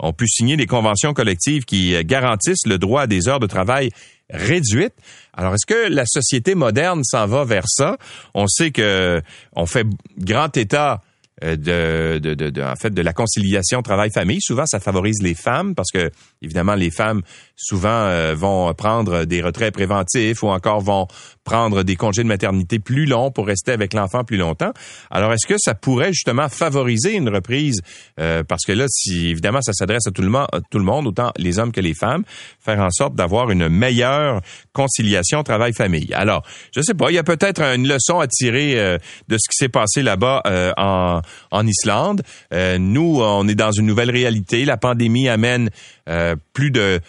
ont 0.00 0.14
pu 0.14 0.26
signer 0.28 0.56
des 0.56 0.64
conventions 0.64 1.12
collectives 1.12 1.66
qui 1.66 2.02
garantissent 2.06 2.66
le 2.66 2.78
droit 2.78 3.02
à 3.02 3.06
des 3.06 3.28
heures 3.28 3.40
de 3.40 3.46
travail 3.46 3.90
réduites. 4.30 4.94
Alors, 5.34 5.52
est-ce 5.52 5.66
que 5.66 5.92
la 5.92 6.06
société 6.06 6.54
moderne 6.54 7.04
s'en 7.04 7.26
va 7.26 7.44
vers 7.44 7.68
ça? 7.68 7.98
On 8.32 8.46
sait 8.46 8.70
que 8.70 9.20
on 9.52 9.66
fait 9.66 9.86
grand 10.16 10.56
état 10.56 11.02
de, 11.42 12.18
de, 12.18 12.34
de, 12.34 12.50
de, 12.50 12.62
en 12.62 12.74
fait 12.74 12.90
de 12.90 13.02
la 13.02 13.12
conciliation 13.12 13.82
travail-famille. 13.82 14.40
Souvent, 14.40 14.66
ça 14.66 14.80
favorise 14.80 15.22
les 15.22 15.34
femmes 15.34 15.74
parce 15.74 15.90
que 15.92 16.10
évidemment 16.42 16.74
les 16.74 16.90
femmes 16.90 17.22
souvent 17.56 17.88
euh, 17.88 18.34
vont 18.34 18.72
prendre 18.74 19.24
des 19.24 19.42
retraits 19.42 19.72
préventifs 19.72 20.42
ou 20.42 20.48
encore 20.48 20.80
vont 20.80 21.06
prendre 21.44 21.82
des 21.82 21.96
congés 21.96 22.22
de 22.22 22.28
maternité 22.28 22.78
plus 22.78 23.06
longs 23.06 23.30
pour 23.30 23.46
rester 23.46 23.72
avec 23.72 23.94
l'enfant 23.94 24.22
plus 24.22 24.36
longtemps. 24.36 24.72
Alors, 25.10 25.32
est-ce 25.32 25.46
que 25.46 25.54
ça 25.58 25.74
pourrait 25.74 26.12
justement 26.12 26.48
favoriser 26.48 27.14
une 27.14 27.28
reprise? 27.28 27.80
Euh, 28.20 28.44
parce 28.44 28.64
que 28.64 28.72
là, 28.72 28.84
si 28.88 29.28
évidemment 29.28 29.62
ça 29.62 29.72
s'adresse 29.72 30.06
à 30.06 30.10
tout 30.10 30.22
le 30.22 30.28
monde, 30.28 30.46
tout 30.70 30.78
le 30.78 30.84
monde, 30.84 31.06
autant 31.06 31.32
les 31.36 31.58
hommes 31.58 31.72
que 31.72 31.80
les 31.80 31.94
femmes, 31.94 32.24
faire 32.60 32.80
en 32.80 32.90
sorte 32.90 33.14
d'avoir 33.14 33.50
une 33.50 33.68
meilleure 33.68 34.42
conciliation 34.72 35.42
travail-famille. 35.42 36.12
Alors, 36.12 36.44
je 36.74 36.82
sais 36.82 36.94
pas, 36.94 37.10
il 37.10 37.14
y 37.14 37.18
a 37.18 37.24
peut-être 37.24 37.62
une 37.62 37.88
leçon 37.88 38.20
à 38.20 38.26
tirer 38.26 38.74
de 38.74 39.36
ce 39.38 39.48
qui 39.48 39.56
s'est 39.56 39.68
passé 39.68 40.02
là-bas 40.02 40.42
en 40.76 41.22
en 41.50 41.66
Islande. 41.66 42.22
Euh, 42.52 42.78
nous, 42.78 43.20
on 43.22 43.46
est 43.48 43.54
dans 43.54 43.72
une 43.72 43.86
nouvelle 43.86 44.10
réalité. 44.10 44.64
La 44.64 44.76
pandémie 44.76 45.28
amène 45.28 45.70
euh, 46.08 46.27
plus 46.52 46.70
de, 46.70 47.00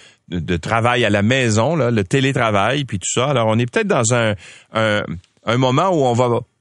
travail 0.57 1.05
à 1.05 1.09
la 1.09 1.21
maison, 1.21 1.75
le 1.75 2.03
télétravail, 2.03 2.85
puis 2.85 2.99
tout 2.99 3.11
ça. 3.11 3.29
Alors, 3.29 3.47
on 3.47 3.57
est 3.57 3.65
peut-être 3.65 3.87
dans 3.87 4.13
un, 4.13 5.55
moment 5.57 5.89
où 5.89 6.05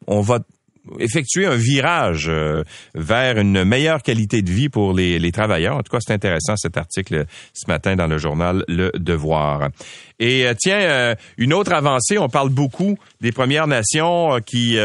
on 0.07 0.21
va 0.21 0.39
effectuer 0.99 1.47
un 1.47 1.57
virage 1.57 2.27
euh, 2.29 2.63
vers 2.95 3.39
une 3.39 3.65
meilleure 3.65 4.03
qualité 4.03 4.43
de 4.43 4.51
vie 4.51 4.69
pour 4.69 4.93
les, 4.93 5.33
travailleurs. 5.33 5.77
En 5.77 5.83
tout 5.83 5.91
cas, 5.91 5.99
c'est 6.01 6.13
intéressant 6.13 6.57
cet 6.57 6.77
article 6.77 7.27
ce 7.53 7.67
matin 7.69 7.97
dans 7.97 8.07
le 8.07 8.19
journal 8.19 8.65
Le 8.69 8.91
Devoir. 8.99 9.69
Et 10.19 10.47
euh, 10.47 10.55
tiens, 10.59 10.81
euh, 10.81 11.15
une 11.37 11.53
autre 11.53 11.73
avancée, 11.73 12.19
on 12.19 12.29
parle 12.29 12.49
beaucoup 12.51 12.99
des 13.21 13.33
Premières 13.33 13.67
Nations 13.67 14.39
qui 14.45 14.77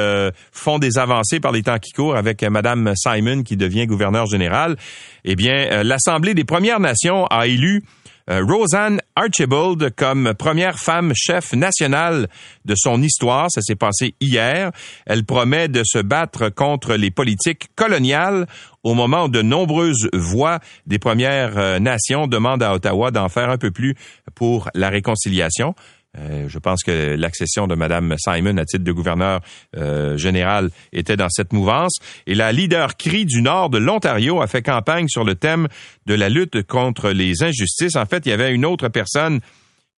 font 0.51 0.79
des 0.79 0.97
avancées 0.97 1.39
par 1.39 1.51
les 1.51 1.63
temps 1.63 1.79
qui 1.79 1.91
courent 1.91 2.15
avec 2.15 2.43
Madame 2.43 2.93
Simon 2.95 3.43
qui 3.43 3.57
devient 3.57 3.85
gouverneur 3.85 4.25
général. 4.25 4.75
Eh 5.23 5.35
bien, 5.35 5.83
l'Assemblée 5.83 6.33
des 6.33 6.43
Premières 6.43 6.79
Nations 6.79 7.25
a 7.27 7.47
élu 7.47 7.83
Roseanne 8.27 9.01
Archibald 9.15 9.93
comme 9.95 10.33
première 10.33 10.79
femme 10.79 11.11
chef 11.15 11.53
nationale 11.53 12.27
de 12.65 12.73
son 12.75 13.01
histoire. 13.01 13.47
Ça 13.49 13.61
s'est 13.61 13.75
passé 13.75 14.15
hier. 14.21 14.71
Elle 15.05 15.25
promet 15.25 15.67
de 15.67 15.83
se 15.85 15.99
battre 15.99 16.49
contre 16.49 16.95
les 16.95 17.11
politiques 17.11 17.67
coloniales 17.75 18.47
au 18.83 18.93
moment 18.93 19.25
où 19.25 19.29
de 19.29 19.41
nombreuses 19.41 20.09
voix 20.13 20.59
des 20.85 20.99
Premières 20.99 21.57
euh, 21.57 21.79
Nations 21.79 22.27
demandent 22.27 22.63
à 22.63 22.73
Ottawa 22.73 23.11
d'en 23.11 23.29
faire 23.29 23.49
un 23.49 23.57
peu 23.57 23.71
plus 23.71 23.95
pour 24.35 24.69
la 24.73 24.89
réconciliation. 24.89 25.73
Euh, 26.17 26.47
je 26.47 26.59
pense 26.59 26.83
que 26.83 27.15
l'accession 27.15 27.65
de 27.65 27.73
Mme 27.73 28.15
Simon 28.17 28.57
à 28.57 28.65
titre 28.65 28.83
de 28.83 28.91
gouverneur 28.91 29.41
euh, 29.75 30.15
général 30.15 30.69
était 30.91 31.17
dans 31.17 31.29
cette 31.29 31.53
mouvance. 31.53 31.97
Et 32.27 32.35
la 32.35 32.51
leader 32.51 32.95
CRI 32.97 33.25
du 33.25 33.41
nord 33.41 33.69
de 33.69 33.79
l'Ontario 33.79 34.41
a 34.41 34.47
fait 34.47 34.61
campagne 34.61 35.07
sur 35.07 35.23
le 35.23 35.35
thème 35.35 35.67
de 36.05 36.13
la 36.13 36.29
lutte 36.29 36.61
contre 36.67 37.09
les 37.09 37.43
injustices. 37.43 37.95
En 37.95 38.05
fait, 38.05 38.25
il 38.25 38.29
y 38.29 38.33
avait 38.33 38.53
une 38.53 38.65
autre 38.65 38.89
personne 38.89 39.39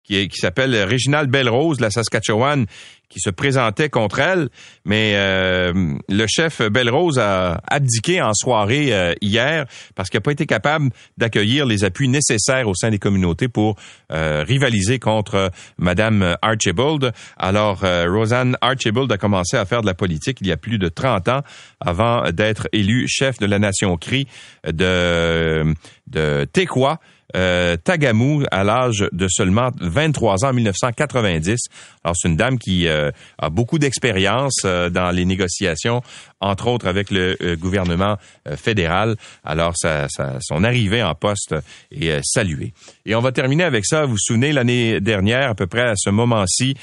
qui, 0.06 0.28
s'appelle 0.32 0.74
Réginald 0.84 1.30
Belrose 1.30 1.78
de 1.78 1.82
la 1.82 1.90
Saskatchewan 1.90 2.66
qui 3.08 3.20
se 3.20 3.30
présentait 3.30 3.88
contre 3.88 4.18
elle, 4.18 4.48
mais 4.84 5.12
euh, 5.14 5.94
le 6.08 6.26
chef 6.26 6.60
Belrose 6.62 7.18
a 7.18 7.60
abdiqué 7.68 8.20
en 8.20 8.32
soirée 8.34 8.92
euh, 8.92 9.14
hier 9.20 9.66
parce 9.94 10.10
qu'il 10.10 10.18
n'a 10.18 10.22
pas 10.22 10.32
été 10.32 10.46
capable 10.46 10.90
d'accueillir 11.16 11.66
les 11.66 11.84
appuis 11.84 12.08
nécessaires 12.08 12.68
au 12.68 12.74
sein 12.74 12.90
des 12.90 12.98
communautés 12.98 13.48
pour 13.48 13.76
euh, 14.12 14.44
rivaliser 14.46 14.98
contre 14.98 15.50
Madame 15.78 16.36
Archibald. 16.42 17.12
Alors, 17.36 17.80
Roseanne 17.80 18.56
Archibald 18.60 19.10
a 19.12 19.18
commencé 19.18 19.56
à 19.56 19.64
faire 19.64 19.82
de 19.82 19.86
la 19.86 19.94
politique 19.94 20.38
il 20.40 20.46
y 20.48 20.52
a 20.52 20.56
plus 20.56 20.78
de 20.78 20.88
30 20.88 21.28
ans 21.28 21.40
avant 21.80 22.30
d'être 22.30 22.68
élue 22.72 23.06
chef 23.08 23.38
de 23.38 23.46
la 23.46 23.58
nation 23.58 23.96
CRI 23.96 24.26
de, 24.64 25.74
de 26.08 26.46
Tequoia 26.52 27.00
euh, 27.34 27.76
Tagamou 27.76 28.44
à 28.50 28.62
l'âge 28.62 29.08
de 29.12 29.26
seulement 29.28 29.70
23 29.80 30.44
ans 30.44 30.50
en 30.50 30.52
1990. 30.52 31.58
Alors 32.04 32.14
c'est 32.16 32.28
une 32.28 32.36
dame 32.36 32.58
qui 32.58 32.86
euh, 32.86 33.10
a 33.38 33.50
beaucoup 33.50 33.78
d'expérience 33.78 34.62
euh, 34.64 34.90
dans 34.90 35.10
les 35.10 35.24
négociations, 35.24 36.02
entre 36.40 36.68
autres 36.68 36.86
avec 36.86 37.10
le 37.10 37.56
gouvernement 37.56 38.16
fédéral. 38.56 39.16
Alors 39.44 39.74
son 39.76 40.64
arrivée 40.64 41.02
en 41.02 41.14
poste 41.14 41.54
est 41.90 42.20
saluée. 42.22 42.72
Et 43.04 43.14
on 43.14 43.20
va 43.20 43.32
terminer 43.32 43.64
avec 43.64 43.84
ça. 43.86 44.04
Vous 44.04 44.12
vous 44.12 44.18
souvenez 44.18 44.52
l'année 44.52 45.00
dernière, 45.00 45.50
à 45.50 45.54
peu 45.54 45.66
près 45.66 45.88
à 45.88 45.96
ce 45.96 46.10
moment-ci, 46.10 46.76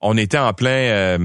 on 0.00 0.16
était 0.16 0.38
en 0.38 0.52
plein 0.52 1.18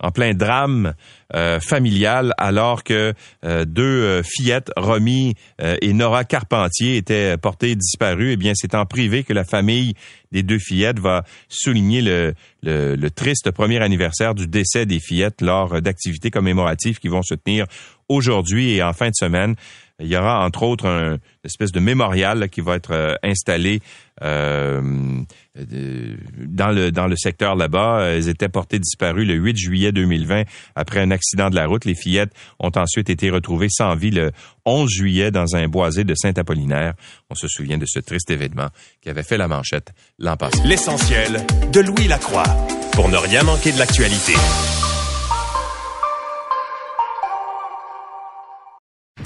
en 0.00 0.10
plein 0.10 0.34
drame 0.34 0.94
euh, 1.34 1.60
familial 1.60 2.34
alors 2.38 2.82
que 2.82 3.14
euh, 3.44 3.64
deux 3.64 3.82
euh, 3.84 4.22
fillettes, 4.24 4.70
Romy 4.76 5.34
et 5.82 5.92
Nora 5.92 6.24
Carpentier, 6.24 6.96
étaient 6.96 7.36
portées 7.36 7.76
disparues. 7.76 8.32
Eh 8.32 8.36
bien, 8.36 8.52
c'est 8.54 8.74
en 8.74 8.86
privé 8.86 9.24
que 9.24 9.32
la 9.32 9.44
famille 9.44 9.94
des 10.32 10.42
deux 10.42 10.58
fillettes 10.58 10.98
va 10.98 11.24
souligner 11.48 12.02
le, 12.02 13.08
triste 13.10 13.50
premier 13.50 13.80
anniversaire 13.80 14.34
du 14.34 14.46
décès 14.46 14.86
des 14.86 15.00
fillettes 15.00 15.42
lors 15.42 15.80
d'activités 15.82 16.30
commémoratives 16.30 16.98
qui 16.98 17.08
vont 17.08 17.22
se 17.22 17.34
tenir 17.34 17.66
aujourd'hui 18.08 18.72
et 18.72 18.82
en 18.82 18.92
fin 18.92 19.08
de 19.08 19.14
semaine. 19.14 19.54
Il 20.00 20.08
y 20.08 20.16
aura 20.16 20.44
entre 20.44 20.62
autres 20.62 20.86
un, 20.86 21.12
une 21.12 21.18
espèce 21.44 21.72
de 21.72 21.80
mémorial 21.80 22.48
qui 22.48 22.62
va 22.62 22.76
être 22.76 23.18
installé 23.22 23.80
euh, 24.22 25.22
dans 25.56 26.70
le 26.70 26.90
dans 26.90 27.06
le 27.06 27.16
secteur 27.16 27.56
là-bas. 27.56 28.06
Elles 28.06 28.28
étaient 28.28 28.48
portées 28.48 28.78
disparues 28.78 29.24
le 29.24 29.34
8 29.34 29.56
juillet 29.56 29.92
2020 29.92 30.44
après 30.74 31.00
un 31.00 31.10
accident 31.10 31.50
de 31.50 31.54
la 31.54 31.66
route. 31.66 31.84
Les 31.84 31.94
fillettes 31.94 32.32
ont 32.58 32.72
ensuite 32.76 33.10
été 33.10 33.30
retrouvées 33.30 33.68
sans 33.70 33.94
vie 33.94 34.10
le 34.10 34.30
11 34.64 34.88
juillet 34.88 35.30
dans 35.30 35.56
un 35.56 35.68
boisé 35.68 36.04
de 36.04 36.14
Saint-Apollinaire. 36.14 36.94
On 37.30 37.34
se 37.34 37.48
souvient 37.48 37.78
de 37.78 37.86
ce 37.86 37.98
triste 37.98 38.30
événement 38.30 38.68
qui 39.00 39.08
avait 39.08 39.22
fait 39.22 39.38
la 39.38 39.48
manchette 39.48 39.92
l'an 40.18 40.36
passé. 40.36 40.60
L'essentiel 40.64 41.44
de 41.72 41.80
Louis 41.80 42.08
Lacroix 42.08 42.44
pour 42.92 43.08
ne 43.08 43.16
rien 43.16 43.42
manquer 43.42 43.72
de 43.72 43.78
l'actualité. 43.78 44.34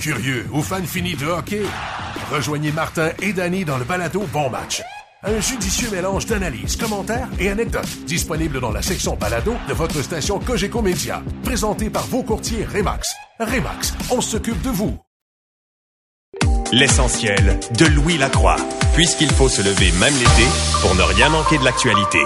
Curieux 0.04 0.46
ou 0.52 0.60
fan 0.60 0.84
fini 0.84 1.14
de 1.14 1.24
hockey? 1.24 1.62
Rejoignez 2.30 2.72
Martin 2.72 3.08
et 3.22 3.32
Danny 3.32 3.64
dans 3.64 3.78
le 3.78 3.84
balado 3.84 4.20
Bon 4.34 4.50
Match. 4.50 4.82
Un 5.22 5.40
judicieux 5.40 5.88
mélange 5.90 6.26
d'analyses, 6.26 6.76
commentaires 6.76 7.26
et 7.40 7.48
anecdotes 7.48 8.04
disponible 8.04 8.60
dans 8.60 8.70
la 8.70 8.82
section 8.82 9.16
balado 9.16 9.54
de 9.66 9.72
votre 9.72 10.02
station 10.02 10.38
Cogeco 10.40 10.82
Média. 10.82 11.22
Présenté 11.42 11.88
par 11.88 12.04
vos 12.08 12.22
courtiers 12.22 12.66
Remax. 12.66 13.14
Remax, 13.40 13.94
on 14.10 14.20
s'occupe 14.20 14.60
de 14.60 14.68
vous. 14.68 14.94
L'essentiel 16.70 17.58
de 17.78 17.86
Louis 17.86 18.18
Lacroix. 18.18 18.58
Puisqu'il 18.92 19.30
faut 19.30 19.48
se 19.48 19.62
lever 19.62 19.90
même 19.92 20.12
l'été 20.18 20.46
pour 20.82 20.94
ne 20.96 21.02
rien 21.02 21.30
manquer 21.30 21.56
de 21.56 21.64
l'actualité. 21.64 22.20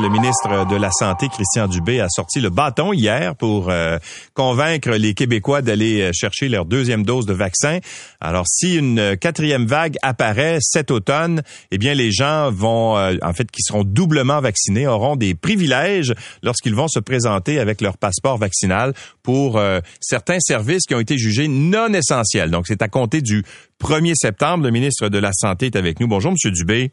Le 0.00 0.08
ministre 0.08 0.64
de 0.70 0.76
la 0.76 0.90
Santé, 0.92 1.28
Christian 1.28 1.66
Dubé, 1.66 2.00
a 2.00 2.08
sorti 2.08 2.40
le 2.40 2.50
bâton 2.50 2.92
hier 2.92 3.34
pour 3.34 3.68
euh, 3.68 3.98
convaincre 4.32 4.90
les 4.90 5.12
Québécois 5.12 5.60
d'aller 5.60 6.02
euh, 6.02 6.10
chercher 6.14 6.48
leur 6.48 6.66
deuxième 6.66 7.04
dose 7.04 7.26
de 7.26 7.32
vaccin. 7.32 7.80
Alors, 8.20 8.44
si 8.46 8.76
une 8.76 9.16
quatrième 9.16 9.66
vague 9.66 9.96
apparaît 10.02 10.58
cet 10.60 10.92
automne, 10.92 11.42
eh 11.72 11.78
bien, 11.78 11.94
les 11.94 12.12
gens 12.12 12.48
vont, 12.52 12.96
euh, 12.96 13.16
en 13.22 13.32
fait, 13.32 13.50
qui 13.50 13.62
seront 13.62 13.82
doublement 13.82 14.40
vaccinés, 14.40 14.86
auront 14.86 15.16
des 15.16 15.34
privilèges 15.34 16.14
lorsqu'ils 16.44 16.76
vont 16.76 16.88
se 16.88 17.00
présenter 17.00 17.58
avec 17.58 17.80
leur 17.80 17.98
passeport 17.98 18.38
vaccinal 18.38 18.94
pour 19.24 19.60
certains 20.00 20.38
services 20.40 20.84
qui 20.86 20.94
ont 20.94 21.00
été 21.00 21.18
jugés 21.18 21.48
non 21.48 21.92
essentiels. 21.92 22.50
Donc, 22.50 22.66
c'est 22.68 22.82
à 22.82 22.88
compter 22.88 23.20
du 23.20 23.42
1er 23.82 24.14
septembre. 24.14 24.64
Le 24.64 24.70
ministre 24.70 25.08
de 25.08 25.18
la 25.18 25.32
Santé 25.32 25.66
est 25.66 25.76
avec 25.76 25.98
nous. 25.98 26.06
Bonjour, 26.06 26.30
Monsieur 26.30 26.52
Dubé. 26.52 26.92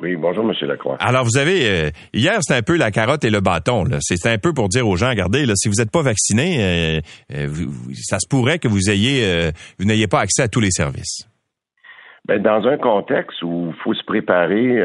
Oui, 0.00 0.14
bonjour, 0.14 0.44
M. 0.44 0.52
Lacroix. 0.68 0.96
Alors, 1.00 1.24
vous 1.24 1.36
avez, 1.36 1.68
euh, 1.68 1.90
hier, 2.14 2.36
c'était 2.40 2.58
un 2.58 2.62
peu 2.62 2.76
la 2.76 2.92
carotte 2.92 3.24
et 3.24 3.30
le 3.30 3.40
bâton. 3.40 3.84
C'était 4.00 4.30
un 4.30 4.38
peu 4.38 4.52
pour 4.52 4.68
dire 4.68 4.86
aux 4.86 4.96
gens, 4.96 5.10
regardez, 5.10 5.46
là, 5.46 5.54
si 5.56 5.68
vous 5.68 5.74
n'êtes 5.78 5.90
pas 5.90 6.02
vacciné, 6.02 6.58
euh, 6.60 7.00
euh, 7.34 7.48
ça 7.94 8.18
se 8.20 8.28
pourrait 8.28 8.58
que 8.58 8.68
vous 8.68 8.88
ayez, 8.88 9.50
vous 9.78 9.84
n'ayez 9.84 10.06
pas 10.06 10.20
accès 10.20 10.42
à 10.42 10.48
tous 10.48 10.60
les 10.60 10.70
services. 10.70 11.28
Ben, 12.26 12.40
dans 12.40 12.66
un 12.68 12.76
contexte 12.76 13.42
où 13.42 13.72
il 13.74 13.82
faut 13.82 13.94
se 13.94 14.04
préparer 14.04 14.80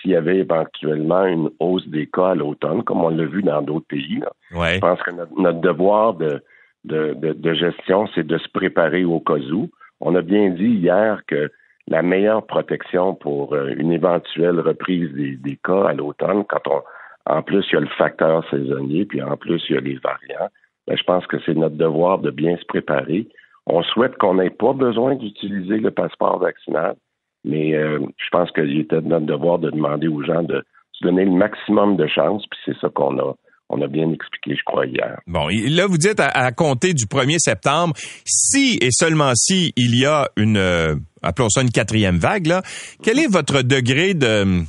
s'il 0.00 0.10
y 0.10 0.16
avait 0.16 0.38
éventuellement 0.38 1.24
une 1.24 1.48
hausse 1.58 1.88
des 1.88 2.06
cas 2.06 2.30
à 2.30 2.34
l'automne, 2.34 2.82
comme 2.82 3.02
on 3.02 3.08
l'a 3.08 3.24
vu 3.24 3.42
dans 3.42 3.62
d'autres 3.62 3.86
pays, 3.86 4.20
je 4.50 4.78
pense 4.78 5.02
que 5.02 5.10
notre, 5.40 5.60
devoir 5.60 6.14
de, 6.14 6.42
de, 6.84 7.14
de 7.14 7.54
gestion, 7.54 8.06
c'est 8.14 8.26
de 8.26 8.36
se 8.36 8.48
préparer 8.52 9.04
au 9.04 9.20
cas 9.20 9.38
où. 9.52 9.70
On 10.00 10.14
a 10.14 10.20
bien 10.20 10.50
dit 10.50 10.64
hier 10.64 11.22
que 11.26 11.50
la 11.88 12.02
meilleure 12.02 12.46
protection 12.46 13.14
pour 13.14 13.54
euh, 13.54 13.74
une 13.76 13.92
éventuelle 13.92 14.60
reprise 14.60 15.12
des, 15.12 15.58
cas 15.62 15.88
à 15.88 15.92
l'automne, 15.92 16.44
quand 16.44 16.66
on, 16.68 16.82
en 17.26 17.42
plus 17.42 17.64
il 17.70 17.74
y 17.74 17.76
a 17.76 17.80
le 17.80 17.86
facteur 17.98 18.48
saisonnier, 18.50 19.04
puis 19.04 19.22
en 19.22 19.36
plus 19.36 19.62
il 19.68 19.74
y 19.74 19.78
a 19.78 19.80
les 19.80 19.96
variants, 19.96 20.48
ben, 20.86 20.96
je 20.96 21.04
pense 21.04 21.26
que 21.26 21.36
c'est 21.44 21.54
notre 21.54 21.76
devoir 21.76 22.18
de 22.18 22.30
bien 22.30 22.56
se 22.56 22.64
préparer. 22.64 23.28
On 23.66 23.82
souhaite 23.82 24.16
qu'on 24.16 24.34
n'ait 24.34 24.50
pas 24.50 24.72
besoin 24.72 25.14
d'utiliser 25.14 25.78
le 25.78 25.90
passeport 25.90 26.38
vaccinal, 26.38 26.96
mais 27.44 27.74
euh, 27.74 28.00
je 28.16 28.28
pense 28.30 28.50
qu'il 28.52 28.78
était 28.78 29.00
de 29.00 29.08
notre 29.08 29.26
devoir 29.26 29.58
de 29.58 29.70
demander 29.70 30.08
aux 30.08 30.22
gens 30.22 30.42
de 30.42 30.62
se 30.92 31.04
donner 31.04 31.24
le 31.24 31.32
maximum 31.32 31.96
de 31.96 32.06
chances, 32.06 32.46
puis 32.46 32.60
c'est 32.64 32.78
ça 32.78 32.88
qu'on 32.88 33.18
a 33.18 33.34
on 33.68 33.80
a 33.80 33.86
bien 33.86 34.10
expliqué, 34.12 34.56
je 34.56 34.64
crois, 34.64 34.86
hier. 34.86 35.20
Bon, 35.26 35.48
là, 35.48 35.86
vous 35.86 35.98
dites 35.98 36.20
à, 36.20 36.52
compter 36.52 36.94
du 36.94 37.06
1er 37.06 37.38
septembre, 37.38 37.94
si 38.24 38.78
et 38.80 38.90
seulement 38.90 39.32
si 39.34 39.72
il 39.76 39.98
y 39.98 40.04
a 40.06 40.28
une, 40.36 40.56
euh, 40.56 40.94
appelons 41.22 41.48
ça 41.48 41.62
une 41.62 41.70
quatrième 41.70 42.18
vague, 42.18 42.46
là, 42.46 42.62
quel 43.02 43.18
est 43.18 43.26
votre 43.26 43.62
degré 43.62 44.14
de 44.14 44.62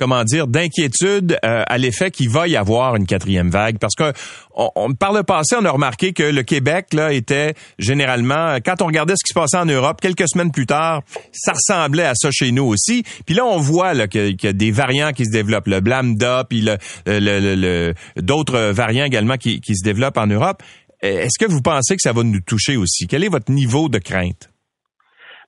comment 0.00 0.24
dire, 0.24 0.46
d'inquiétude 0.46 1.38
euh, 1.44 1.62
à 1.66 1.76
l'effet 1.76 2.10
qu'il 2.10 2.30
va 2.30 2.48
y 2.48 2.56
avoir 2.56 2.96
une 2.96 3.06
quatrième 3.06 3.50
vague. 3.50 3.78
Parce 3.78 3.94
que 3.94 4.12
on, 4.54 4.94
par 4.94 5.12
le 5.12 5.22
passé, 5.22 5.56
on 5.60 5.64
a 5.66 5.70
remarqué 5.70 6.14
que 6.14 6.22
le 6.22 6.42
Québec 6.42 6.86
là 6.94 7.12
était 7.12 7.52
généralement, 7.78 8.56
quand 8.64 8.80
on 8.80 8.86
regardait 8.86 9.12
ce 9.12 9.24
qui 9.24 9.34
se 9.34 9.38
passait 9.38 9.58
en 9.58 9.66
Europe, 9.66 10.00
quelques 10.00 10.28
semaines 10.28 10.50
plus 10.50 10.64
tard, 10.64 11.02
ça 11.32 11.52
ressemblait 11.52 12.06
à 12.06 12.14
ça 12.14 12.30
chez 12.32 12.50
nous 12.50 12.64
aussi. 12.64 13.04
Puis 13.26 13.34
là, 13.34 13.44
on 13.44 13.58
voit 13.58 13.92
là, 13.92 14.08
qu'il 14.08 14.42
y 14.42 14.46
a 14.46 14.52
des 14.54 14.70
variants 14.70 15.12
qui 15.12 15.26
se 15.26 15.30
développent, 15.30 15.68
le 15.68 15.80
Blamda, 15.80 16.44
puis 16.48 16.62
le, 16.62 16.78
le, 17.06 17.92
d'autres 18.16 18.72
variants 18.72 19.04
également 19.04 19.36
qui, 19.36 19.60
qui 19.60 19.76
se 19.76 19.84
développent 19.84 20.18
en 20.18 20.26
Europe. 20.26 20.62
Est-ce 21.02 21.38
que 21.38 21.50
vous 21.50 21.60
pensez 21.60 21.94
que 21.94 22.02
ça 22.02 22.12
va 22.12 22.22
nous 22.22 22.40
toucher 22.40 22.76
aussi? 22.76 23.06
Quel 23.06 23.22
est 23.22 23.28
votre 23.28 23.52
niveau 23.52 23.90
de 23.90 23.98
crainte? 23.98 24.50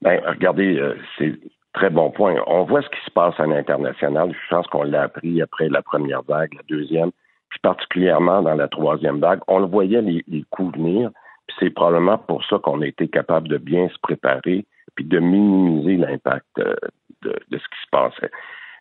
Ben, 0.03 0.21
regardez, 0.27 0.77
euh, 0.79 0.95
c'est 1.17 1.33
Très 1.75 1.89
bon 1.89 2.11
point. 2.11 2.37
On 2.47 2.65
voit 2.65 2.83
ce 2.83 2.89
qui 2.89 3.01
se 3.05 3.11
passe 3.11 3.39
à 3.39 3.47
l'international. 3.47 4.33
Je 4.33 4.55
pense 4.55 4.67
qu'on 4.67 4.83
l'a 4.83 5.03
appris 5.03 5.41
après 5.41 5.69
la 5.69 5.81
première 5.81 6.23
vague, 6.23 6.53
la 6.55 6.63
deuxième, 6.69 7.11
puis 7.49 7.59
particulièrement 7.61 8.43
dans 8.43 8.55
la 8.55 8.69
troisième 8.69 9.21
vague. 9.21 9.41
On 9.49 9.59
le 9.59 9.67
voyait 9.67 10.03
les, 10.03 10.45
coups 10.51 10.77
venir, 10.77 11.11
puis 11.47 11.57
c'est 11.59 11.71
probablement 11.71 12.19
pour 12.19 12.45
ça 12.45 12.59
qu'on 12.59 12.83
a 12.83 12.87
été 12.87 13.09
capable 13.09 13.49
de 13.49 13.57
bien 13.57 13.89
se 13.89 13.99
préparer 14.03 14.67
puis 14.95 15.07
de 15.07 15.19
minimiser 15.19 15.97
l'impact 15.97 16.47
euh, 16.59 16.75
de, 17.23 17.35
ce 17.51 17.57
qui 17.57 17.83
se 17.83 17.91
passait. 17.91 18.31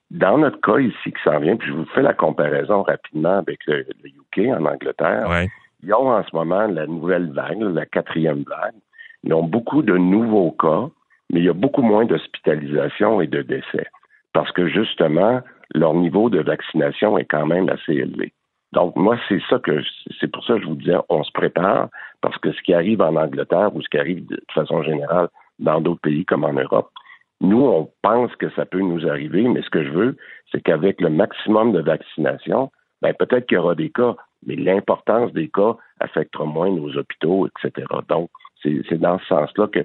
Dans 0.10 0.38
notre 0.38 0.60
cas 0.60 0.80
ici 0.80 1.13
qui 1.13 1.23
s'en 1.23 1.39
vient, 1.39 1.56
puis 1.56 1.69
je 1.69 1.73
vous 1.73 1.86
fais 1.95 2.01
la 2.01 2.13
comparaison 2.13 2.84
rapidement 2.84 3.38
avec 3.38 3.60
le, 3.65 3.86
UK 4.04 4.49
en 4.49 4.65
Angleterre. 4.65 5.47
Ils 5.84 5.93
ont 5.93 6.12
en 6.12 6.23
ce 6.23 6.36
moment 6.36 6.67
la 6.67 6.86
nouvelle 6.86 7.32
vague, 7.32 7.62
la 7.62 7.86
quatrième 7.86 8.43
vague. 8.43 8.75
Ils 9.23 9.34
ont 9.34 9.43
beaucoup 9.43 9.82
de 9.82 9.95
nouveaux 9.95 10.51
cas 10.51 10.89
mais 11.31 11.39
il 11.39 11.45
y 11.45 11.49
a 11.49 11.53
beaucoup 11.53 11.81
moins 11.81 12.05
d'hospitalisation 12.05 13.21
et 13.21 13.27
de 13.27 13.41
décès 13.41 13.87
parce 14.33 14.51
que 14.51 14.67
justement, 14.67 15.41
leur 15.73 15.93
niveau 15.93 16.29
de 16.29 16.39
vaccination 16.39 17.17
est 17.17 17.25
quand 17.25 17.45
même 17.45 17.69
assez 17.69 17.93
élevé. 17.93 18.33
Donc, 18.73 18.95
moi, 18.95 19.17
c'est 19.27 19.41
ça 19.49 19.59
que 19.59 19.81
c'est 20.19 20.31
pour 20.31 20.45
ça 20.45 20.53
que 20.53 20.61
je 20.61 20.67
vous 20.67 20.75
disais, 20.75 20.95
on 21.09 21.23
se 21.23 21.31
prépare, 21.33 21.89
parce 22.21 22.37
que 22.37 22.53
ce 22.53 22.61
qui 22.61 22.73
arrive 22.73 23.01
en 23.01 23.15
Angleterre 23.15 23.75
ou 23.75 23.81
ce 23.81 23.89
qui 23.89 23.97
arrive 23.97 24.25
de 24.27 24.41
façon 24.53 24.81
générale 24.83 25.27
dans 25.59 25.81
d'autres 25.81 26.01
pays 26.01 26.23
comme 26.25 26.45
en 26.45 26.53
Europe, 26.53 26.89
nous, 27.41 27.61
on 27.65 27.89
pense 28.01 28.33
que 28.35 28.49
ça 28.51 28.65
peut 28.65 28.79
nous 28.79 29.07
arriver, 29.07 29.47
mais 29.47 29.61
ce 29.63 29.69
que 29.69 29.83
je 29.83 29.89
veux, 29.89 30.17
c'est 30.51 30.61
qu'avec 30.61 31.01
le 31.01 31.09
maximum 31.09 31.73
de 31.73 31.81
vaccination, 31.81 32.71
ben 33.01 33.13
peut-être 33.13 33.47
qu'il 33.47 33.55
y 33.55 33.59
aura 33.59 33.75
des 33.75 33.89
cas, 33.89 34.15
mais 34.45 34.55
l'importance 34.55 35.33
des 35.33 35.49
cas 35.49 35.75
affectera 35.99 36.45
moins 36.45 36.69
nos 36.69 36.95
hôpitaux, 36.95 37.47
etc. 37.47 37.87
Donc, 38.07 38.29
c'est 38.63 38.99
dans 38.99 39.17
ce 39.19 39.25
sens-là 39.25 39.67
que 39.67 39.79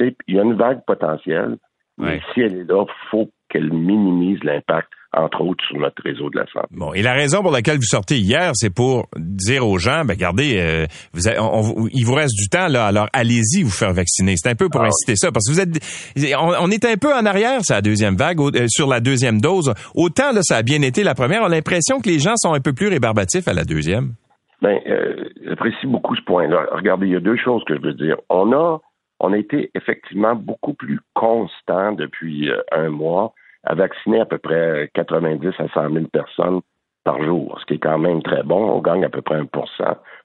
il 0.00 0.34
y 0.34 0.38
a 0.38 0.42
une 0.42 0.54
vague 0.54 0.84
potentielle, 0.86 1.56
mais 1.98 2.20
si 2.32 2.40
elle 2.40 2.56
est 2.56 2.64
là, 2.64 2.84
il 2.86 3.10
faut 3.10 3.28
qu'elle 3.48 3.72
minimise 3.72 4.42
l'impact 4.42 4.88
entre 5.14 5.42
autres 5.42 5.62
sur 5.66 5.78
notre 5.78 6.02
réseau 6.02 6.30
de 6.30 6.38
la 6.38 6.46
santé. 6.46 6.68
Bon, 6.70 6.94
et 6.94 7.02
la 7.02 7.12
raison 7.12 7.42
pour 7.42 7.50
laquelle 7.50 7.76
vous 7.76 7.82
sortez 7.82 8.16
hier, 8.16 8.52
c'est 8.54 8.74
pour 8.74 9.08
dire 9.16 9.66
aux 9.66 9.78
gens, 9.78 10.04
ben 10.06 10.14
regardez, 10.14 10.58
euh, 10.58 10.86
vous 11.12 11.88
il 11.92 12.04
vous 12.04 12.14
reste 12.14 12.34
du 12.34 12.48
temps 12.48 12.68
là, 12.68 12.86
alors 12.86 13.08
allez-y 13.12 13.62
vous 13.62 13.70
faire 13.70 13.92
vacciner. 13.92 14.34
C'est 14.36 14.48
un 14.48 14.54
peu 14.54 14.70
pour 14.70 14.80
ah 14.80 14.86
inciter 14.86 15.16
ça, 15.16 15.30
parce 15.30 15.46
que 15.46 15.52
vous 15.52 15.60
êtes, 15.60 16.34
on, 16.38 16.70
est 16.70 16.84
un 16.86 16.96
peu 16.96 17.12
en 17.12 17.26
arrière, 17.26 17.60
c'est 17.62 17.74
la 17.74 17.82
deuxième 17.82 18.16
vague, 18.16 18.40
euh, 18.40 18.66
sur 18.68 18.88
la 18.88 19.00
deuxième 19.00 19.40
dose. 19.40 19.74
Autant 19.94 20.32
là, 20.32 20.40
ça 20.42 20.56
a 20.56 20.62
bien 20.62 20.80
été 20.80 21.02
la 21.02 21.14
première, 21.14 21.42
on 21.42 21.46
a 21.46 21.50
l'impression 21.50 22.00
que 22.00 22.08
les 22.08 22.18
gens 22.18 22.36
sont 22.36 22.54
un 22.54 22.60
peu 22.60 22.72
plus 22.72 22.88
rébarbatifs 22.88 23.48
à 23.48 23.52
la 23.52 23.64
deuxième. 23.64 24.14
Ben, 24.62 24.78
euh, 24.86 25.24
j'apprécie 25.46 25.86
beaucoup 25.86 26.16
ce 26.16 26.22
point-là. 26.22 26.66
Regardez, 26.72 27.06
il 27.06 27.12
y 27.12 27.16
a 27.16 27.20
deux 27.20 27.36
choses 27.36 27.62
que 27.66 27.74
je 27.76 27.82
veux 27.82 27.94
dire. 27.94 28.16
On 28.30 28.52
a, 28.52 28.78
on 29.22 29.32
a 29.32 29.38
été 29.38 29.70
effectivement 29.74 30.34
beaucoup 30.34 30.74
plus 30.74 31.00
constant 31.14 31.92
depuis 31.92 32.50
un 32.72 32.90
mois 32.90 33.32
à 33.64 33.74
vacciner 33.74 34.20
à 34.20 34.26
peu 34.26 34.38
près 34.38 34.90
90 34.94 35.48
à 35.58 35.68
100 35.68 35.92
000 35.92 36.06
personnes 36.06 36.60
par 37.04 37.22
jour, 37.22 37.56
ce 37.60 37.66
qui 37.66 37.74
est 37.74 37.78
quand 37.78 37.98
même 37.98 38.22
très 38.22 38.42
bon. 38.42 38.70
On 38.70 38.80
gagne 38.80 39.04
à 39.04 39.08
peu 39.08 39.22
près 39.22 39.40
1% 39.40 39.48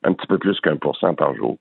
un 0.03 0.13
petit 0.13 0.27
peu 0.27 0.37
plus 0.37 0.59
qu'un 0.61 0.77
par 0.77 1.35
jour. 1.35 1.57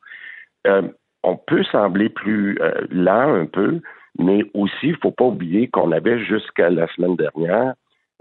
Euh, 0.66 0.82
on 1.22 1.36
peut 1.36 1.64
sembler 1.64 2.08
plus 2.08 2.58
euh, 2.60 2.86
lent 2.90 3.34
un 3.34 3.46
peu, 3.46 3.80
mais 4.18 4.42
aussi, 4.54 4.88
il 4.88 4.92
ne 4.92 4.96
faut 5.02 5.10
pas 5.10 5.24
oublier 5.24 5.68
qu'on 5.68 5.92
avait 5.92 6.18
jusqu'à 6.24 6.70
la 6.70 6.86
semaine 6.94 7.16
dernière 7.16 7.74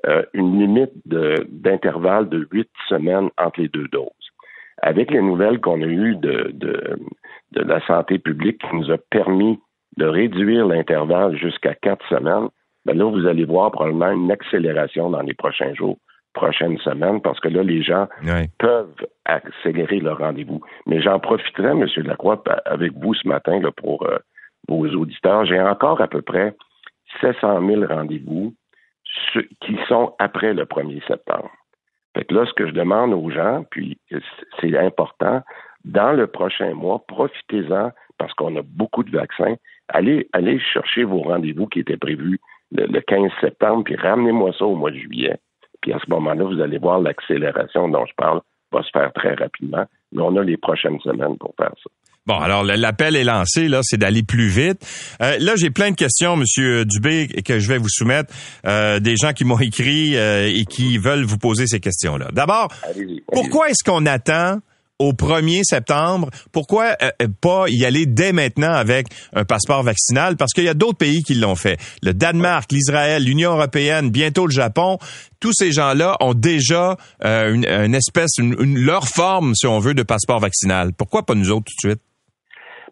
euh, 0.08 0.24
une 0.34 0.60
limite 0.60 0.94
d'intervalle 1.06 2.30
de 2.30 2.48
huit 2.52 2.70
semaines 2.90 3.30
entre 3.38 3.62
les 3.62 3.70
deux 3.70 3.88
doses. 3.88 4.25
Avec 4.86 5.10
les 5.10 5.22
nouvelles 5.22 5.60
qu'on 5.60 5.82
a 5.82 5.88
eues 5.88 6.16
de, 6.16 6.52
de, 6.54 7.00
de 7.54 7.62
la 7.62 7.84
santé 7.88 8.20
publique 8.20 8.62
qui 8.62 8.76
nous 8.76 8.92
a 8.92 9.00
permis 9.10 9.60
de 9.98 10.06
réduire 10.06 10.68
l'intervalle 10.68 11.36
jusqu'à 11.36 11.74
quatre 11.74 12.08
semaines, 12.08 12.50
ben 12.86 12.96
là, 12.96 13.06
vous 13.06 13.26
allez 13.26 13.46
voir 13.46 13.72
probablement 13.72 14.12
une 14.12 14.32
accélération 14.32 15.10
dans 15.10 15.24
les 15.24 15.34
prochains 15.34 15.74
jours, 15.74 15.98
prochaines 16.34 16.78
semaines, 16.80 17.20
parce 17.20 17.40
que 17.40 17.48
là, 17.48 17.64
les 17.64 17.82
gens 17.82 18.08
peuvent 18.60 19.08
accélérer 19.26 20.00
leur 20.02 20.20
rendez-vous. 20.20 20.62
Mais 20.86 21.02
j'en 21.02 21.20
profiterai, 21.20 21.70
M. 21.70 21.88
Lacroix, 22.04 22.44
avec 22.66 22.94
vous 22.94 23.16
ce 23.16 23.28
matin 23.28 23.60
là, 23.60 23.72
pour 23.72 24.06
euh, 24.06 24.20
vos 24.68 24.86
auditeurs. 24.86 25.46
J'ai 25.46 25.60
encore 25.60 26.00
à 26.00 26.08
peu 26.08 26.22
près 26.22 26.54
700 27.22 27.66
000 27.66 27.86
rendez-vous 27.88 28.54
qui 29.62 29.78
sont 29.88 30.14
après 30.20 30.54
le 30.54 30.66
1er 30.66 31.04
septembre. 31.08 31.50
Fait 32.16 32.24
que 32.24 32.34
là, 32.34 32.46
ce 32.46 32.54
que 32.54 32.66
je 32.66 32.72
demande 32.72 33.14
aux 33.14 33.30
gens, 33.30 33.66
puis 33.70 34.00
c'est 34.62 34.78
important, 34.78 35.42
dans 35.84 36.14
le 36.14 36.28
prochain 36.28 36.74
mois, 36.74 37.04
profitez-en 37.08 37.92
parce 38.18 38.34
qu'on 38.34 38.56
a 38.56 38.62
beaucoup 38.64 39.04
de 39.04 39.12
vaccins. 39.12 39.56
Allez, 39.90 40.30
allez 40.32 40.58
chercher 40.60 41.04
vos 41.04 41.20
rendez-vous 41.20 41.68
qui 41.68 41.80
étaient 41.82 41.98
prévus 41.98 42.40
le, 42.72 43.00
15 43.02 43.32
septembre, 43.42 43.84
puis 43.84 43.98
ramenez-moi 43.98 44.54
ça 44.58 44.66
au 44.66 44.76
mois 44.76 44.92
de 44.92 44.98
juillet. 44.98 45.38
Puis 45.82 45.92
à 45.92 46.00
ce 46.00 46.10
moment-là, 46.10 46.46
vous 46.46 46.62
allez 46.62 46.78
voir 46.78 47.02
l'accélération 47.02 47.90
dont 47.90 48.06
je 48.06 48.14
parle 48.16 48.42
va 48.72 48.82
se 48.82 48.90
faire 48.92 49.12
très 49.14 49.34
rapidement. 49.34 49.86
Mais 50.14 50.22
on 50.22 50.38
a 50.38 50.44
les 50.44 50.58
prochaines 50.58 51.00
semaines 51.02 51.38
pour 51.38 51.54
faire 51.58 51.74
ça. 51.84 51.90
Bon, 52.28 52.40
alors 52.40 52.64
l'appel 52.64 53.16
est 53.16 53.24
lancé, 53.24 53.68
là, 53.68 53.82
c'est 53.84 53.98
d'aller 53.98 54.24
plus 54.24 54.48
vite. 54.48 54.84
Euh, 55.22 55.38
là, 55.40 55.54
j'ai 55.56 55.70
plein 55.70 55.92
de 55.92 55.96
questions, 55.96 56.36
Monsieur 56.36 56.84
Dubé, 56.84 57.28
que 57.28 57.60
je 57.60 57.68
vais 57.68 57.78
vous 57.78 57.88
soumettre. 57.88 58.34
Euh, 58.66 59.00
des 59.00 59.16
gens 59.16 59.32
qui 59.32 59.44
m'ont 59.44 59.60
écrit 59.60 60.18
euh, 60.18 60.52
et 60.52 60.66
qui 60.66 60.98
veulent 60.98 61.24
vous 61.24 61.38
poser 61.38 61.68
ces 61.68 61.80
questions-là. 61.80 62.30
D'abord, 62.34 62.70
pourquoi 63.32 63.70
est-ce 63.70 63.84
qu'on 63.84 64.08
attend 64.08 64.60
au 64.98 65.14
1er 65.14 65.62
septembre? 65.64 66.32
Pourquoi 66.52 66.96
euh, 67.02 67.12
euh, 67.22 67.28
pas 67.42 67.66
y 67.68 67.86
aller 67.86 68.08
dès 68.08 68.32
maintenant 68.32 68.74
avec 68.74 69.06
un 69.34 69.46
passeport 69.46 69.84
vaccinal? 69.84 70.36
Parce 70.36 70.54
qu'il 70.54 70.64
y 70.64 70.70
a 70.70 70.74
d'autres 70.74 70.98
pays 70.98 71.22
qui 71.22 71.36
l'ont 71.36 71.56
fait. 71.56 71.78
Le 72.02 72.16
Danemark, 72.16 72.72
l'Israël, 72.72 73.24
l'Union 73.24 73.52
européenne, 73.52 74.10
bientôt 74.10 74.48
le 74.48 74.52
Japon. 74.52 74.98
Tous 75.40 75.54
ces 75.54 75.72
gens-là 75.72 76.18
ont 76.22 76.34
déjà 76.34 76.98
euh, 77.24 77.54
une, 77.54 77.94
espèce, 77.94 78.40
une, 78.40 78.80
leur 78.80 79.08
forme, 79.08 79.54
si 79.54 79.68
on 79.68 79.78
veut, 79.78 79.94
de 79.94 80.02
passeport 80.02 80.40
vaccinal. 80.40 80.92
Pourquoi 80.94 81.24
pas 81.24 81.36
nous 81.36 81.52
autres 81.52 81.66
tout 81.66 81.88
de 81.88 81.94
suite? 81.94 82.02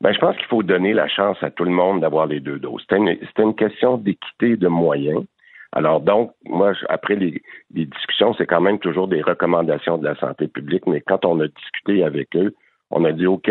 Ben, 0.03 0.13
je 0.13 0.19
pense 0.19 0.35
qu'il 0.35 0.47
faut 0.47 0.63
donner 0.63 0.91
la 0.91 1.07
chance 1.07 1.41
à 1.41 1.49
tout 1.49 1.63
le 1.63 1.71
monde 1.71 2.01
d'avoir 2.01 2.27
les 2.27 2.41
deux 2.41 2.59
doses. 2.59 2.83
C'est 2.89 2.97
une, 2.97 3.17
une, 3.37 3.55
question 3.55 3.95
d'équité 3.95 4.57
de 4.57 4.67
moyens. 4.67 5.23
Alors 5.71 6.01
donc, 6.01 6.33
moi, 6.43 6.73
après 6.89 7.15
les, 7.15 7.41
discussions, 7.69 8.33
c'est 8.33 8.45
quand 8.45 8.59
même 8.59 8.79
toujours 8.79 9.07
des 9.07 9.21
recommandations 9.21 9.97
de 9.97 10.03
la 10.03 10.15
santé 10.15 10.49
publique, 10.49 10.85
mais 10.87 10.99
quand 10.99 11.23
on 11.23 11.39
a 11.39 11.47
discuté 11.47 12.03
avec 12.03 12.35
eux, 12.35 12.53
on 12.91 13.05
a 13.05 13.13
dit, 13.13 13.27
OK, 13.27 13.49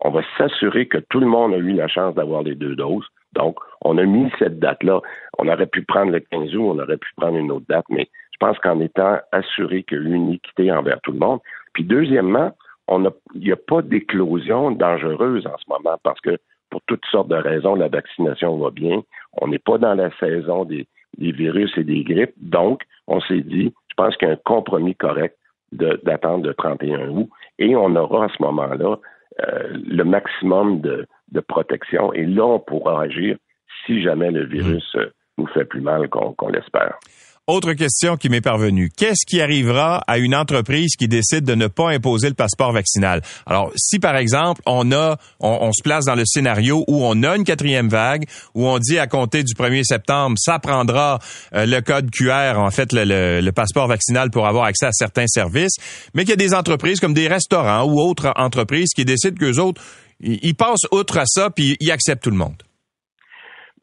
on 0.00 0.10
va 0.10 0.20
s'assurer 0.36 0.88
que 0.88 0.98
tout 0.98 1.20
le 1.20 1.26
monde 1.26 1.54
a 1.54 1.56
eu 1.56 1.72
la 1.72 1.88
chance 1.88 2.14
d'avoir 2.14 2.42
les 2.42 2.54
deux 2.54 2.76
doses. 2.76 3.06
Donc, 3.32 3.56
on 3.80 3.96
a 3.96 4.04
mis 4.04 4.30
cette 4.38 4.58
date-là. 4.58 5.00
On 5.38 5.48
aurait 5.48 5.66
pu 5.66 5.84
prendre 5.84 6.12
le 6.12 6.20
15 6.20 6.54
août, 6.54 6.74
on 6.74 6.78
aurait 6.80 6.98
pu 6.98 7.08
prendre 7.16 7.38
une 7.38 7.50
autre 7.50 7.66
date, 7.66 7.86
mais 7.88 8.08
je 8.32 8.36
pense 8.38 8.58
qu'en 8.58 8.78
étant 8.80 9.16
assuré 9.32 9.84
qu'il 9.84 10.06
y 10.06 10.12
a 10.12 10.16
une 10.16 10.32
équité 10.32 10.70
envers 10.70 11.00
tout 11.00 11.12
le 11.12 11.18
monde. 11.18 11.40
Puis 11.72 11.82
deuxièmement, 11.82 12.52
on 12.88 13.04
a, 13.06 13.10
il 13.34 13.42
n'y 13.42 13.52
a 13.52 13.56
pas 13.56 13.82
d'éclosion 13.82 14.70
dangereuse 14.70 15.46
en 15.46 15.56
ce 15.58 15.64
moment 15.68 15.98
parce 16.02 16.20
que 16.20 16.38
pour 16.70 16.80
toutes 16.86 17.04
sortes 17.06 17.28
de 17.28 17.36
raisons, 17.36 17.74
la 17.74 17.88
vaccination 17.88 18.58
va 18.58 18.70
bien. 18.70 19.02
On 19.40 19.48
n'est 19.48 19.58
pas 19.58 19.78
dans 19.78 19.94
la 19.94 20.10
saison 20.18 20.64
des, 20.64 20.86
des 21.18 21.32
virus 21.32 21.70
et 21.76 21.84
des 21.84 22.02
grippes. 22.02 22.34
Donc, 22.36 22.82
on 23.06 23.20
s'est 23.20 23.42
dit, 23.42 23.72
je 23.88 23.94
pense 23.96 24.16
qu'il 24.16 24.28
y 24.28 24.30
a 24.30 24.34
un 24.34 24.38
compromis 24.44 24.94
correct 24.94 25.36
d'attendre 25.72 26.46
le 26.46 26.54
31 26.54 27.08
août 27.10 27.28
et 27.58 27.74
on 27.74 27.96
aura 27.96 28.26
à 28.26 28.28
ce 28.28 28.42
moment-là 28.42 28.98
euh, 29.40 29.68
le 29.72 30.04
maximum 30.04 30.80
de, 30.80 31.06
protection 31.48 32.12
et 32.12 32.24
là, 32.24 32.44
on 32.44 32.60
pourra 32.60 33.02
agir 33.02 33.36
si 33.84 34.00
jamais 34.00 34.30
le 34.30 34.44
virus 34.44 34.94
mmh. 34.94 34.98
euh, 34.98 35.06
nous 35.36 35.46
fait 35.48 35.64
plus 35.64 35.80
mal 35.80 36.08
qu'on 36.08 36.48
l'espère. 36.48 36.98
Autre 37.46 37.74
question 37.74 38.16
qui 38.16 38.30
m'est 38.30 38.40
parvenue. 38.40 38.88
Qu'est-ce 38.88 39.26
qui 39.26 39.42
arrivera 39.42 39.98
à 40.06 40.16
une 40.16 40.34
entreprise 40.34 40.96
qui 40.96 41.08
décide 41.08 41.44
de 41.44 41.54
ne 41.54 41.66
pas 41.66 41.90
imposer 41.90 42.30
le 42.30 42.34
passeport 42.34 42.72
vaccinal? 42.72 43.20
Alors, 43.44 43.70
si 43.76 43.98
par 43.98 44.16
exemple, 44.16 44.62
on 44.64 44.90
a, 44.92 45.18
on, 45.40 45.70
se 45.70 45.82
place 45.82 46.06
dans 46.06 46.14
le 46.14 46.24
scénario 46.24 46.86
où 46.88 47.04
on 47.04 47.22
a 47.22 47.36
une 47.36 47.44
quatrième 47.44 47.90
vague, 47.90 48.24
où 48.54 48.66
on 48.66 48.78
dit 48.78 48.98
à 48.98 49.06
compter 49.06 49.42
du 49.42 49.52
1er 49.52 49.82
septembre, 49.84 50.38
ça 50.38 50.58
prendra 50.58 51.18
euh, 51.54 51.66
le 51.66 51.82
code 51.82 52.10
QR, 52.10 52.54
en 52.56 52.70
fait, 52.70 52.94
le, 52.94 53.50
passeport 53.50 53.88
vaccinal 53.88 54.30
pour 54.30 54.46
avoir 54.46 54.64
accès 54.64 54.86
à 54.86 54.92
certains 54.92 55.26
services, 55.26 55.74
mais 56.14 56.22
qu'il 56.22 56.30
y 56.30 56.32
a 56.32 56.36
des 56.36 56.54
entreprises 56.54 56.98
comme 56.98 57.12
des 57.12 57.28
restaurants 57.28 57.84
ou 57.84 58.00
autres 58.00 58.32
entreprises 58.36 58.94
qui 58.96 59.04
décident 59.04 59.36
qu'eux 59.38 59.60
autres, 59.60 59.82
ils 60.20 60.54
passent 60.54 60.86
outre 60.92 61.18
à 61.18 61.26
ça 61.26 61.50
puis 61.50 61.76
ils 61.78 61.90
acceptent 61.90 62.22
tout 62.22 62.30
le 62.30 62.38
monde. 62.38 62.56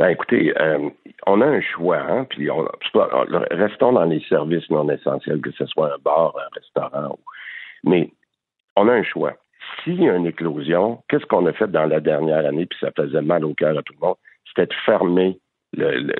Ben 0.02 0.10
écoutez, 0.10 0.52
euh, 0.60 0.90
on 1.28 1.42
a 1.42 1.46
un 1.46 1.62
choix, 1.62 2.00
hein, 2.00 2.26
puis 2.28 2.50
on, 2.50 2.68
restons 3.52 3.92
dans 3.92 4.06
les 4.06 4.20
services 4.22 4.68
non 4.72 4.90
essentiels, 4.90 5.42
que 5.42 5.52
ce 5.52 5.68
soit 5.68 5.94
un 5.94 5.98
bar, 6.04 6.34
un 6.36 6.50
restaurant, 6.56 7.20
mais 7.84 8.10
on 8.76 8.88
a 8.88 8.94
un 8.94 9.04
choix. 9.04 9.34
S'il 9.84 10.02
y 10.02 10.10
a 10.10 10.16
une 10.16 10.26
éclosion, 10.26 11.04
qu'est-ce 11.08 11.28
qu'on 11.28 11.46
a 11.46 11.54
fait 11.54 11.68
dans 11.68 11.86
la 11.86 12.00
dernière 12.00 12.48
année, 12.48 12.66
puis 12.66 12.80
ça 12.82 12.90
faisait 12.98 13.22
mal 13.22 13.46
au 13.46 13.54
cœur 13.54 13.78
à 13.78 13.84
tout 13.84 13.94
le 14.02 14.08
monde, 14.08 14.16
c'était 14.48 14.66
de 14.66 14.74
fermer 14.88 15.38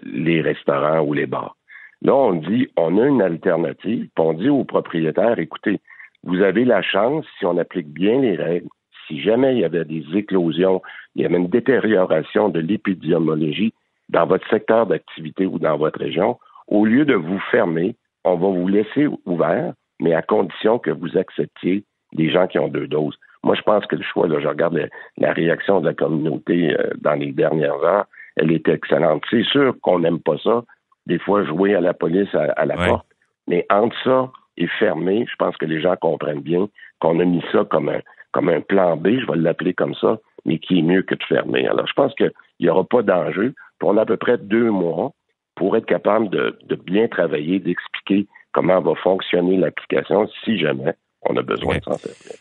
les 0.04 0.42
restaurants 0.42 1.00
ou 1.00 1.14
les 1.16 1.26
bars. 1.26 1.56
Là, 2.04 2.14
on 2.14 2.34
dit, 2.34 2.68
on 2.78 3.00
a 3.00 3.08
une 3.08 3.24
alternative, 3.24 4.10
puis 4.14 4.24
on 4.24 4.34
dit 4.34 4.50
aux 4.50 4.64
propriétaires, 4.64 5.40
écoutez, 5.40 5.80
vous 6.22 6.44
avez 6.44 6.66
la 6.66 6.84
chance, 6.84 7.26
si 7.40 7.48
on 7.48 7.58
applique 7.58 7.88
bien 7.88 8.22
les 8.22 8.36
règles, 8.36 8.70
si 9.12 9.22
jamais 9.22 9.54
il 9.54 9.60
y 9.60 9.66
avait 9.66 9.84
des 9.84 10.06
éclosions, 10.16 10.82
il 11.16 11.24
y 11.24 11.26
avait 11.26 11.38
une 11.38 11.50
détérioration 11.50 12.48
de 12.48 12.60
l'épidémiologie 12.60 13.74
dans 14.10 14.26
votre 14.26 14.48
secteur 14.50 14.88
d'activité 14.88 15.46
ou 15.46 15.60
dans 15.60 15.78
votre 15.78 16.00
région, 16.00 16.40
au 16.68 16.86
lieu 16.86 17.04
de 17.04 17.14
vous 17.14 17.40
fermer, 17.52 17.96
on 18.24 18.36
va 18.36 18.48
vous 18.48 18.68
laisser 18.68 19.08
ouvert, 19.26 19.74
mais 20.00 20.14
à 20.14 20.22
condition 20.22 20.80
que 20.80 20.92
vous 20.92 21.18
acceptiez 21.18 21.84
des 22.14 22.30
gens 22.30 22.48
qui 22.48 22.58
ont 22.58 22.70
deux 22.70 22.88
doses. 22.88 23.18
Moi, 23.44 23.56
je 23.56 23.62
pense 23.62 23.86
que 23.86 23.96
le 23.96 24.04
choix, 24.04 24.28
là, 24.28 24.40
je 24.40 24.48
regarde 24.48 24.80
la 25.18 25.34
réaction 25.34 25.82
de 25.82 25.88
la 25.88 25.94
communauté 25.94 26.76
euh, 26.78 26.92
dans 27.00 27.16
les 27.16 27.32
dernières 27.32 27.84
heures, 27.84 28.06
elle 28.38 28.52
est 28.52 28.68
excellente. 28.68 29.24
C'est 29.30 29.44
sûr 29.44 29.76
qu'on 29.82 30.00
n'aime 30.00 30.20
pas 30.20 30.38
ça, 30.38 30.64
des 31.06 31.20
fois 31.20 31.44
jouer 31.44 31.76
à 31.76 31.82
la 31.82 31.94
police 31.94 32.34
à, 32.34 32.66
la 32.66 32.76
porte, 32.76 33.08
mais 33.48 33.66
entre 33.70 33.96
ça 34.04 34.32
et 34.58 34.68
fermer, 34.68 35.26
je 35.30 35.36
pense 35.38 35.58
que 35.58 35.66
les 35.66 35.82
gens 35.82 35.96
comprennent 36.00 36.42
bien 36.42 36.70
qu'on 37.00 37.20
a 37.20 37.26
mis 37.26 37.44
ça 37.52 37.66
comme 37.66 37.90
un, 37.90 38.00
comme 38.32 38.50
un 38.50 38.62
plan 38.62 38.98
B, 38.98 39.20
je 39.20 39.32
vais 39.32 39.38
l'appeler 39.38 39.74
comme 39.74 39.96
ça, 39.96 40.20
mais 40.46 40.60
qui 40.60 40.80
est 40.80 40.84
mieux 40.84 41.04
que 41.04 41.16
de 41.16 41.24
fermer. 41.24 41.68
Alors, 41.68 41.88
je 41.88 41.94
pense 41.94 42.14
qu'il 42.16 42.32
n'y 42.60 42.70
aura 42.70 42.84
pas 42.84 43.02
d'enjeu. 43.02 43.54
On 43.84 43.98
a 43.98 44.02
à 44.02 44.06
peu 44.06 44.18
près 44.18 44.38
deux 44.38 44.70
mois 44.70 45.12
pour 45.56 45.76
être 45.76 45.86
capable 45.86 46.30
de, 46.30 46.76
bien 46.86 47.08
travailler, 47.08 47.60
d'expliquer 47.60 48.28
comment 48.52 48.82
va 48.82 48.94
fonctionner 48.96 49.58
l'application 49.58 50.28
si 50.44 50.60
jamais 50.60 50.94
on 51.24 51.38
a 51.38 51.44
besoin 51.44 51.78
de 51.78 51.84
s'en 51.84 51.98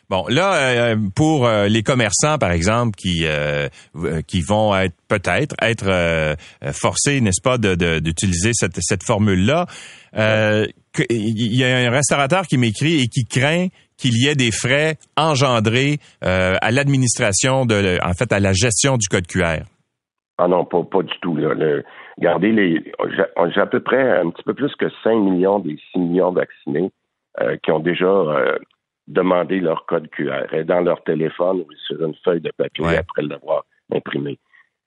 Bon, 0.09 0.25
là, 0.29 0.55
euh, 0.55 0.97
pour 1.15 1.47
euh, 1.47 1.69
les 1.69 1.83
commerçants, 1.83 2.39
par 2.39 2.51
exemple, 2.51 2.93
qui 2.97 3.27
euh, 3.27 3.69
qui 4.27 4.41
vont 4.41 4.75
être 4.75 4.95
peut-être 5.07 5.55
être, 5.61 6.37
forcés, 6.73 7.21
n'est-ce 7.21 7.43
pas, 7.43 7.59
d'utiliser 7.59 8.53
cette, 8.55 8.79
cette 8.81 9.03
formule-là, 9.03 9.67
il 10.15 11.57
y 11.57 11.65
a 11.65 11.77
un 11.77 11.91
restaurateur 11.91 12.47
qui 12.47 12.57
m'écrit 12.57 13.03
et 13.03 13.07
qui 13.07 13.25
craint 13.25 13.67
qu'il 14.01 14.17
y 14.17 14.29
ait 14.29 14.35
des 14.35 14.51
frais 14.51 14.97
engendrés 15.17 15.99
euh, 16.25 16.55
à 16.61 16.71
l'administration 16.71 17.67
de, 17.67 17.99
en 18.05 18.13
fait, 18.15 18.33
à 18.33 18.41
la 18.41 18.53
gestion 18.53 18.97
du 18.97 19.09
code 19.09 19.27
QR. 19.27 19.63
Ah 20.39 20.49
non, 20.49 20.65
pas, 20.65 20.83
pas 20.83 21.03
du 21.03 21.13
tout. 21.21 21.37
regardez, 22.17 22.53
les, 22.53 22.93
j'ai 23.55 23.61
à 23.61 23.67
peu 23.67 23.81
près 23.81 24.21
un 24.21 24.31
petit 24.31 24.43
peu 24.43 24.55
plus 24.55 24.75
que 24.77 24.87
5 25.05 25.15
millions 25.15 25.59
des 25.59 25.77
6 25.93 25.99
millions 25.99 26.33
vaccinés 26.33 26.91
euh, 27.41 27.57
qui 27.63 27.71
ont 27.71 27.81
déjà 27.81 28.07
euh, 28.07 28.57
demandé 29.07 29.61
leur 29.61 29.85
code 29.87 30.09
QR 30.11 30.53
et 30.53 30.65
dans 30.65 30.81
leur 30.81 31.03
téléphone 31.05 31.61
ou 31.61 31.67
sur 31.87 32.03
une 32.03 32.15
feuille 32.25 32.41
de 32.41 32.51
papier 32.57 32.97
après 32.97 33.23
l'avoir 33.23 33.65
imprimé. 33.93 34.39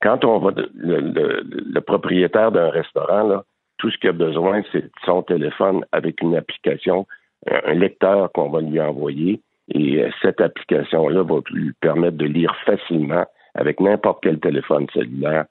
Quand 0.01 0.25
on 0.25 0.39
va, 0.39 0.51
le, 0.73 1.79
propriétaire 1.79 2.51
d'un 2.51 2.69
restaurant, 2.69 3.23
là, 3.23 3.43
tout 3.77 3.89
ce 3.91 3.97
qu'il 3.97 4.09
a 4.09 4.13
besoin, 4.13 4.61
c'est 4.71 4.89
son 5.05 5.21
téléphone 5.23 5.85
avec 5.91 6.21
une 6.21 6.35
application, 6.35 7.05
un 7.49 7.73
lecteur 7.73 8.31
qu'on 8.31 8.49
va 8.49 8.61
lui 8.61 8.79
envoyer. 8.79 9.41
Et 9.69 10.01
euh, 10.01 10.09
cette 10.21 10.41
application-là 10.41 11.23
va 11.23 11.35
lui 11.51 11.71
permettre 11.81 12.17
de 12.17 12.25
lire 12.25 12.55
facilement 12.65 13.25
avec 13.55 13.79
n'importe 13.79 14.19
quel 14.23 14.39
téléphone 14.39 14.87
cellulaire 14.93 15.45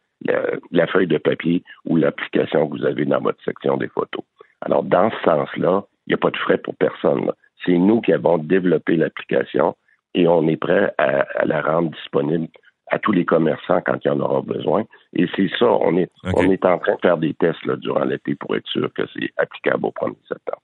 la, 0.70 0.87
feuille 0.87 1.07
de 1.07 1.18
papier 1.18 1.62
ou 1.85 1.96
l'application 1.96 2.68
que 2.68 2.78
vous 2.78 2.85
avez 2.85 3.05
dans 3.05 3.20
votre 3.20 3.42
section 3.44 3.76
des 3.76 3.88
photos. 3.88 4.24
Alors, 4.61 4.83
dans 4.83 5.11
ce 5.11 5.16
sens-là, 5.24 5.85
il 6.07 6.11
n'y 6.11 6.14
a 6.14 6.18
pas 6.18 6.31
de 6.31 6.37
frais 6.37 6.59
pour 6.59 6.76
personne. 6.76 7.33
C'est 7.64 7.76
nous 7.76 8.00
qui 8.00 8.12
avons 8.12 8.38
développé 8.38 8.96
l'application 8.96 9.74
et 10.14 10.28
on 10.28 10.46
est 10.46 10.57
prêt 10.57 10.92
à, 10.98 11.26
la 11.44 11.62
rendre 11.62 11.90
disponible 11.90 12.48
à 12.88 12.98
tous 12.98 13.12
les 13.12 13.24
commerçants 13.24 13.81
quand 13.85 13.98
il 14.05 14.09
y 14.09 14.11
en 14.11 14.20
aura 14.20 14.42
besoin. 14.42 14.85
Et 15.14 15.26
c'est 15.35 15.50
ça, 15.59 15.66
on 15.66 15.96
est, 15.96 16.11
on 16.35 16.50
est 16.50 16.64
en 16.64 16.78
train 16.78 16.94
de 16.94 17.00
faire 17.00 17.16
des 17.16 17.35
tests 17.35 17.66
durant 17.78 18.05
l'été 18.05 18.35
pour 18.35 18.55
être 18.55 18.66
sûr 18.68 18.92
que 18.92 19.02
c'est 19.14 19.31
applicable 19.38 19.87
au 19.87 19.90
1er 19.90 20.16
septembre. 20.28 20.62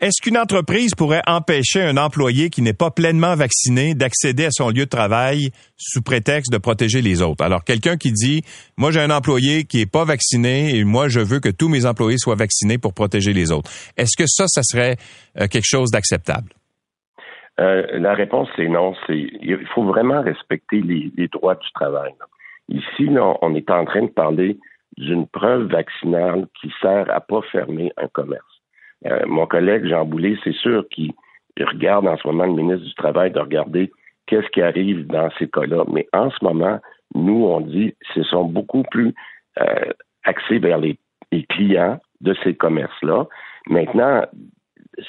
Est-ce 0.00 0.22
qu'une 0.22 0.38
entreprise 0.38 0.94
pourrait 0.94 1.22
empêcher 1.26 1.82
un 1.82 1.96
employé 1.96 2.50
qui 2.50 2.62
n'est 2.62 2.72
pas 2.72 2.90
pleinement 2.90 3.34
vacciné 3.34 3.94
d'accéder 3.94 4.44
à 4.44 4.50
son 4.52 4.70
lieu 4.70 4.84
de 4.84 4.90
travail 4.90 5.50
sous 5.76 6.02
prétexte 6.02 6.52
de 6.52 6.58
protéger 6.58 7.02
les 7.02 7.20
autres? 7.20 7.44
Alors, 7.44 7.64
quelqu'un 7.64 7.96
qui 7.96 8.12
dit, 8.12 8.42
moi 8.76 8.92
j'ai 8.92 9.00
un 9.00 9.10
employé 9.10 9.64
qui 9.64 9.80
est 9.80 9.90
pas 9.90 10.04
vacciné 10.04 10.76
et 10.76 10.84
moi 10.84 11.08
je 11.08 11.18
veux 11.18 11.40
que 11.40 11.48
tous 11.48 11.68
mes 11.68 11.84
employés 11.84 12.18
soient 12.18 12.36
vaccinés 12.36 12.78
pour 12.78 12.94
protéger 12.94 13.32
les 13.32 13.50
autres. 13.50 13.70
Est-ce 13.96 14.16
que 14.16 14.28
ça, 14.28 14.46
ça 14.46 14.62
serait 14.62 14.96
euh, 15.40 15.48
quelque 15.48 15.66
chose 15.66 15.90
d'acceptable? 15.90 16.50
Euh, 17.58 17.98
la 17.98 18.14
réponse 18.14 18.48
c'est 18.54 18.68
non. 18.68 18.94
il 19.08 19.66
faut 19.74 19.82
vraiment 19.82 20.22
respecter 20.22 20.80
les, 20.80 21.28
droits 21.28 21.56
du 21.56 21.70
travail. 21.74 22.12
Ici, 22.68 23.08
on 23.42 23.54
est 23.56 23.70
en 23.70 23.84
train 23.84 24.02
de 24.02 24.10
parler 24.10 24.58
d'une 24.96 25.26
preuve 25.26 25.68
vaccinale 25.70 26.46
qui 26.60 26.70
sert 26.80 27.10
à 27.10 27.20
pas 27.20 27.40
fermer 27.50 27.90
un 27.96 28.08
commerce. 28.08 28.57
Euh, 29.06 29.24
mon 29.26 29.46
collègue 29.46 29.86
Jean 29.86 30.04
Boulet, 30.04 30.36
c'est 30.42 30.54
sûr 30.54 30.86
qu'il 30.88 31.12
regarde 31.60 32.06
en 32.06 32.16
ce 32.16 32.26
moment 32.26 32.46
le 32.46 32.54
ministre 32.54 32.86
du 32.86 32.94
Travail 32.94 33.30
de 33.30 33.38
regarder 33.38 33.92
qu'est-ce 34.26 34.48
qui 34.48 34.62
arrive 34.62 35.06
dans 35.06 35.30
ces 35.38 35.48
cas-là. 35.48 35.84
Mais 35.92 36.06
en 36.12 36.30
ce 36.30 36.44
moment, 36.44 36.80
nous, 37.14 37.44
on 37.44 37.60
dit 37.60 37.94
ce 38.14 38.22
sont 38.22 38.44
beaucoup 38.44 38.82
plus 38.90 39.14
euh, 39.60 39.92
axés 40.24 40.58
vers 40.58 40.78
les, 40.78 40.98
clients 41.50 42.00
de 42.22 42.34
ces 42.42 42.54
commerces-là. 42.54 43.26
Maintenant, 43.68 44.24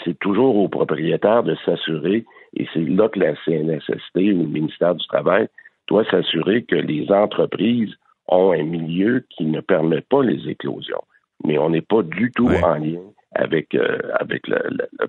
c'est 0.03 0.19
toujours 0.19 0.57
aux 0.57 0.67
propriétaires 0.67 1.43
de 1.43 1.55
s'assurer, 1.65 2.25
et 2.55 2.67
c'est 2.73 2.83
là 2.83 3.07
que 3.07 3.19
la 3.19 3.35
CNSST 3.45 4.15
ou 4.15 4.43
le 4.43 4.47
ministère 4.47 4.95
du 4.95 5.07
Travail 5.07 5.47
doit 5.87 6.03
s'assurer 6.05 6.63
que 6.63 6.75
les 6.75 7.09
entreprises 7.09 7.93
ont 8.27 8.51
un 8.51 8.63
milieu 8.63 9.25
qui 9.29 9.45
ne 9.45 9.61
permet 9.61 10.01
pas 10.01 10.21
les 10.21 10.49
éclosions. 10.49 11.03
Mais 11.45 11.57
on 11.57 11.69
n'est 11.69 11.81
pas 11.81 12.03
du 12.03 12.31
tout 12.31 12.49
en 12.49 12.75
lien 12.75 12.99
avec, 13.33 13.73
euh, 13.75 13.97
avec 14.19 14.47
le, 14.47 14.59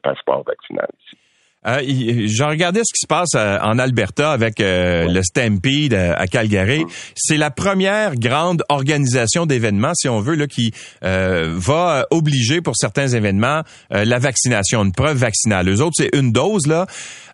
passeport 0.03 0.45
vaccinal 0.45 0.89
ici. 1.05 1.17
Euh, 1.67 1.83
je 1.83 2.43
regardais 2.43 2.81
ce 2.81 2.93
qui 2.95 3.01
se 3.03 3.07
passe 3.07 3.35
euh, 3.35 3.59
en 3.61 3.79
Alberta 3.79 4.33
avec 4.33 4.61
euh, 4.61 5.07
le 5.09 5.23
Stampede 5.23 5.93
à 5.93 6.27
Calgary. 6.27 6.87
C'est 7.15 7.37
la 7.37 7.51
première 7.51 8.17
grande 8.17 8.63
organisation 8.71 9.45
d'événements, 9.45 9.93
si 9.95 10.09
on 10.09 10.21
veut, 10.21 10.37
là, 10.37 10.47
qui 10.47 10.73
va 11.03 12.07
obliger 12.11 12.63
pour 12.63 12.77
certains 12.77 13.09
événements 13.09 13.63
la 13.91 14.19
vaccination, 14.19 14.85
une 14.85 14.93
preuve 14.93 15.19
vaccinale. 15.19 15.69
Eux 15.69 15.83
autres, 15.83 15.97
c'est 15.97 16.15
une 16.15 16.33
dose 16.33 16.67
là, 16.67 16.87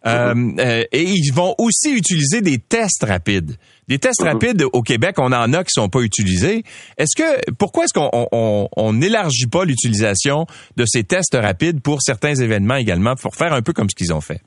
et 0.05 1.03
ils 1.03 1.33
vont 1.33 1.55
aussi 1.59 1.93
utiliser 1.93 2.41
des 2.41 2.59
tests 2.59 3.05
rapides. 3.05 3.57
Des 3.89 3.99
tests 3.99 4.23
mhm. 4.23 4.33
rapides 4.33 4.63
au 4.73 4.83
Québec, 4.83 5.17
on 5.19 5.33
en 5.33 5.53
a 5.53 5.63
qui 5.63 5.71
sont 5.71 5.89
pas 5.89 6.01
utilisés. 6.01 6.63
Est-ce 6.99 7.17
que 7.17 7.53
pourquoi 7.59 7.85
est-ce 7.85 7.95
qu'on 7.95 8.93
n'élargit 8.93 9.47
pas 9.47 9.65
l'utilisation 9.65 10.47
de 10.77 10.85
ces 10.87 11.05
tests 11.05 11.37
rapides 11.37 11.83
pour 11.83 12.03
certains 12.03 12.35
événements 12.35 12.77
également 12.77 13.15
pour 13.21 13.35
faire 13.35 13.53
un 13.53 13.63
peu 13.63 13.73
comme 13.73 13.89
ce 13.89 13.95
qu'ils 13.95 14.15
ont 14.15 14.21
fait? 14.21 14.41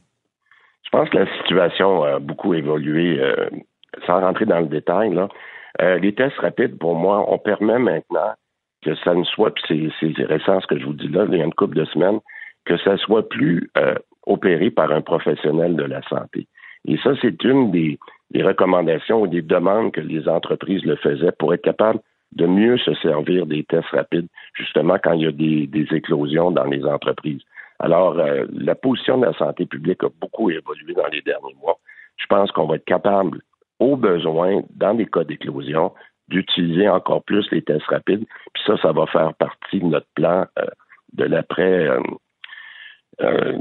Je 0.84 0.90
pense 0.98 1.10
que 1.10 1.18
la 1.18 1.38
situation 1.38 2.04
a 2.04 2.20
beaucoup 2.20 2.54
évolué. 2.54 3.20
Euh, 3.20 3.50
sans 4.06 4.20
rentrer 4.22 4.46
dans 4.46 4.60
le 4.60 4.68
détail, 4.68 5.14
là, 5.14 5.28
euh, 5.82 6.00
les 6.00 6.14
tests 6.14 6.38
rapides, 6.38 6.78
pour 6.78 6.96
moi, 6.96 7.26
on 7.28 7.38
permet 7.38 7.80
maintenant 7.80 8.34
que 8.84 8.96
ça 9.04 9.14
ne 9.14 9.24
soit, 9.24 9.54
puis 9.54 9.92
c'est 10.00 10.26
récent 10.26 10.60
ce 10.62 10.68
que 10.68 10.80
je 10.80 10.86
vous 10.86 10.94
dis 10.94 11.10
là, 11.10 11.26
il 11.30 11.38
y 11.38 11.42
a 11.42 11.46
une 11.46 11.54
couple 11.54 11.76
de 11.76 11.86
semaines, 11.86 12.20
que 12.66 12.78
ça 12.78 12.98
soit 12.98 13.28
plus 13.28 13.70
euh, 13.78 13.96
opéré 14.26 14.72
par 14.72 14.92
un 14.92 15.02
professionnel 15.02 15.76
de 15.76 15.84
la 15.84 16.02
santé. 16.04 16.48
Et 16.88 16.98
ça, 17.04 17.12
c'est 17.22 17.44
une 17.44 17.72
des, 17.72 18.00
des 18.32 18.44
recommandations 18.44 19.22
ou 19.22 19.28
des 19.28 19.42
demandes 19.42 19.92
que 19.92 20.02
les 20.02 20.28
entreprises 20.28 20.84
le 20.86 20.96
faisaient 20.98 21.32
pour 21.38 21.54
être 21.54 21.62
capables 21.62 22.00
de 22.34 22.46
mieux 22.46 22.78
se 22.78 22.94
servir 22.96 23.46
des 23.46 23.64
tests 23.64 23.90
rapides, 23.90 24.28
justement 24.54 24.98
quand 25.04 25.14
il 25.14 25.22
y 25.22 25.28
a 25.28 25.32
des, 25.32 25.96
éclosions 25.96 26.52
dans 26.52 26.66
les 26.66 26.86
entreprises. 26.86 27.42
Alors, 27.80 28.20
euh, 28.20 28.46
la 28.52 28.76
position 28.76 29.18
de 29.18 29.26
la 29.26 29.34
santé 29.34 29.66
publique 29.66 30.04
a 30.04 30.10
beaucoup 30.22 30.52
évolué 30.52 30.94
dans 30.94 31.08
les 31.08 31.22
derniers 31.22 31.56
mois. 31.62 31.80
Je 32.18 32.26
pense 32.28 32.52
qu'on 32.52 32.68
va 32.68 32.76
être 32.76 32.86
capable, 32.86 33.42
au 33.80 33.96
besoin, 33.96 34.62
dans 34.76 34.94
des 34.94 35.06
cas 35.06 35.24
d'éclosion, 35.24 35.94
d'utiliser 36.28 36.88
encore 36.88 37.24
plus 37.24 37.50
les 37.52 37.62
tests 37.62 37.88
rapides. 37.88 38.26
Puis 38.54 38.64
ça, 38.68 38.78
ça 38.78 38.92
va 38.92 39.08
faire 39.08 39.34
partie 39.36 39.80
de 39.80 39.86
notre 39.86 40.08
plan 40.14 40.46
euh, 40.60 40.66
de 41.14 41.24
l'après 41.24 41.88
euh, 41.88 42.00
euh, 43.22 43.54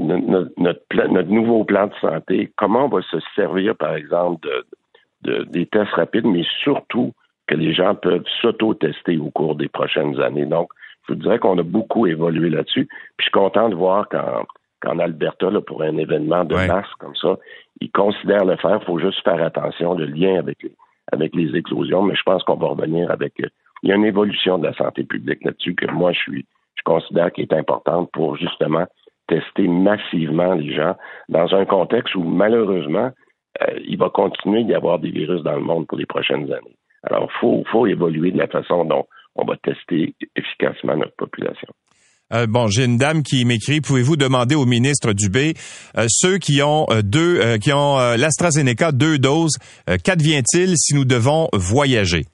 notre, 0.57 1.29
nouveau 1.29 1.63
plan 1.65 1.87
de 1.87 1.93
santé, 1.99 2.51
comment 2.55 2.85
on 2.85 2.89
va 2.89 3.01
se 3.01 3.17
servir, 3.35 3.75
par 3.75 3.95
exemple, 3.95 4.47
de, 5.23 5.43
des 5.43 5.65
tests 5.65 5.91
rapides, 5.91 6.25
mais 6.25 6.45
surtout 6.63 7.13
que 7.47 7.55
les 7.55 7.73
gens 7.73 7.95
peuvent 7.95 8.23
s'auto-tester 8.41 9.17
au 9.17 9.31
cours 9.31 9.55
des 9.55 9.67
prochaines 9.67 10.19
années. 10.21 10.45
Donc, 10.45 10.69
je 11.07 11.13
vous 11.13 11.19
dirais 11.19 11.39
qu'on 11.39 11.57
a 11.57 11.63
beaucoup 11.63 12.07
évolué 12.07 12.49
là-dessus. 12.49 12.85
Puis 12.85 13.15
je 13.17 13.23
suis 13.23 13.31
content 13.31 13.69
de 13.69 13.75
voir 13.75 14.07
qu'en 14.09 14.99
Alberta, 14.99 15.49
là, 15.49 15.59
pour 15.59 15.81
un 15.81 15.97
événement 15.97 16.45
de 16.45 16.55
masse 16.55 16.93
comme 16.99 17.15
ça, 17.15 17.37
ils 17.81 17.91
considèrent 17.91 18.45
le 18.45 18.55
faire. 18.57 18.79
Il 18.81 18.85
faut 18.85 18.99
juste 18.99 19.23
faire 19.23 19.43
attention, 19.43 19.95
le 19.95 20.05
lien 20.05 20.37
avec 20.37 20.61
les, 20.63 20.71
avec 21.11 21.35
les 21.35 21.57
éclosions, 21.57 22.03
mais 22.03 22.15
je 22.15 22.23
pense 22.23 22.43
qu'on 22.43 22.55
va 22.55 22.67
revenir 22.67 23.09
avec. 23.11 23.33
Il 23.81 23.89
y 23.89 23.91
a 23.91 23.95
une 23.95 24.05
évolution 24.05 24.57
de 24.57 24.67
la 24.67 24.73
santé 24.73 25.03
publique 25.03 25.43
là-dessus 25.43 25.73
que 25.73 25.87
moi, 25.87 26.11
je 26.11 26.19
suis, 26.19 26.45
je 26.75 26.83
considère 26.83 27.31
qui 27.31 27.41
est 27.41 27.53
importante 27.53 28.09
pour 28.11 28.37
justement 28.37 28.85
tester 29.29 29.67
massivement 29.67 30.53
les 30.55 30.75
gens 30.75 30.95
dans 31.29 31.53
un 31.55 31.65
contexte 31.65 32.15
où 32.15 32.23
malheureusement, 32.23 33.11
euh, 33.61 33.79
il 33.87 33.97
va 33.97 34.09
continuer 34.09 34.63
d'y 34.63 34.73
avoir 34.73 34.99
des 34.99 35.11
virus 35.11 35.41
dans 35.43 35.55
le 35.55 35.61
monde 35.61 35.87
pour 35.87 35.97
les 35.97 36.05
prochaines 36.05 36.51
années. 36.51 36.77
Alors, 37.03 37.29
il 37.43 37.63
faut, 37.71 37.87
évoluer 37.87 38.31
de 38.31 38.37
la 38.37 38.47
façon 38.47 38.83
dont 38.83 39.05
on 39.35 39.45
va 39.45 39.55
tester 39.63 40.15
efficacement 40.35 40.97
notre 40.97 41.15
population. 41.15 41.69
Euh, 42.33 42.45
bon, 42.47 42.67
j'ai 42.67 42.85
une 42.85 42.97
dame 42.97 43.23
qui 43.23 43.45
m'écrit 43.45 43.81
pouvez-vous 43.81 44.15
demander 44.15 44.53
au 44.53 44.65
ministre 44.65 45.13
Dubé 45.13 45.53
euh, 45.97 46.05
ceux 46.09 46.37
qui 46.37 46.61
ont 46.61 46.85
deux 47.03 47.57
qui 47.57 47.73
ont 47.73 47.97
l'AstraZeneca 47.97 48.91
deux 48.91 49.17
doses 49.17 49.57
qu'advient-il 50.03 50.75
si 50.77 50.93
nous 50.93 51.05
devons 51.05 51.47
voyager? 51.53 52.25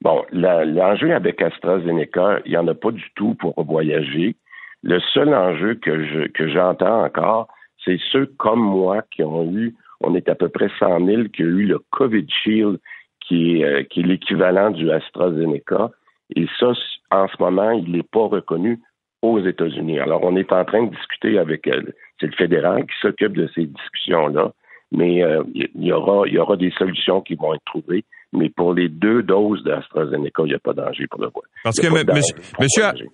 Bon, 0.00 0.24
l'enjeu 0.32 1.14
avec 1.14 1.40
AstraZeneca, 1.42 2.40
il 2.44 2.52
n'y 2.52 2.56
en 2.56 2.66
a 2.66 2.74
pas 2.74 2.90
du 2.90 3.04
tout 3.14 3.34
pour 3.34 3.54
voyager. 3.64 4.34
Le 4.82 5.00
seul 5.12 5.34
enjeu 5.34 5.74
que 5.74 6.04
je 6.06 6.28
que 6.28 6.48
j'entends 6.48 7.04
encore, 7.04 7.48
c'est 7.84 7.98
ceux 8.12 8.26
comme 8.38 8.60
moi 8.60 9.02
qui 9.10 9.22
ont 9.22 9.50
eu, 9.52 9.74
on 10.00 10.14
est 10.14 10.28
à 10.28 10.34
peu 10.34 10.48
près 10.48 10.68
100 10.78 11.04
000 11.04 11.22
qui 11.32 11.42
ont 11.42 11.46
eu 11.46 11.66
le 11.66 11.78
COVID 11.90 12.26
Shield, 12.28 12.78
qui 13.26 13.60
est, 13.60 13.64
euh, 13.64 13.82
qui 13.84 14.00
est 14.00 14.04
l'équivalent 14.04 14.70
du 14.70 14.90
AstraZeneca. 14.90 15.90
Et 16.36 16.46
ça, 16.58 16.72
en 17.10 17.26
ce 17.28 17.42
moment, 17.42 17.70
il 17.70 17.90
n'est 17.90 18.02
pas 18.02 18.26
reconnu 18.26 18.80
aux 19.22 19.40
États-Unis. 19.40 19.98
Alors, 19.98 20.22
on 20.22 20.36
est 20.36 20.52
en 20.52 20.64
train 20.64 20.84
de 20.84 20.94
discuter 20.94 21.38
avec 21.38 21.66
euh, 21.66 21.82
c'est 22.20 22.26
le 22.26 22.32
fédéral 22.32 22.82
qui 22.82 23.00
s'occupe 23.00 23.36
de 23.36 23.48
ces 23.54 23.66
discussions-là, 23.66 24.52
mais 24.92 25.22
euh, 25.24 25.42
y 25.54 25.92
aura 25.92 26.26
il 26.28 26.34
y 26.34 26.38
aura 26.38 26.56
des 26.56 26.70
solutions 26.72 27.20
qui 27.20 27.34
vont 27.34 27.54
être 27.54 27.64
trouvées 27.64 28.04
mais 28.32 28.50
pour 28.50 28.74
les 28.74 28.88
deux 28.88 29.22
doses 29.22 29.62
d'AstraZeneca, 29.64 30.42
il 30.44 30.48
n'y 30.48 30.54
a 30.54 30.58
pas 30.58 30.72
de 30.72 30.82
danger 30.82 31.06
pour 31.10 31.20
le 31.20 31.28
voir. 31.28 31.44
Parce 31.64 31.80
que 31.80 31.88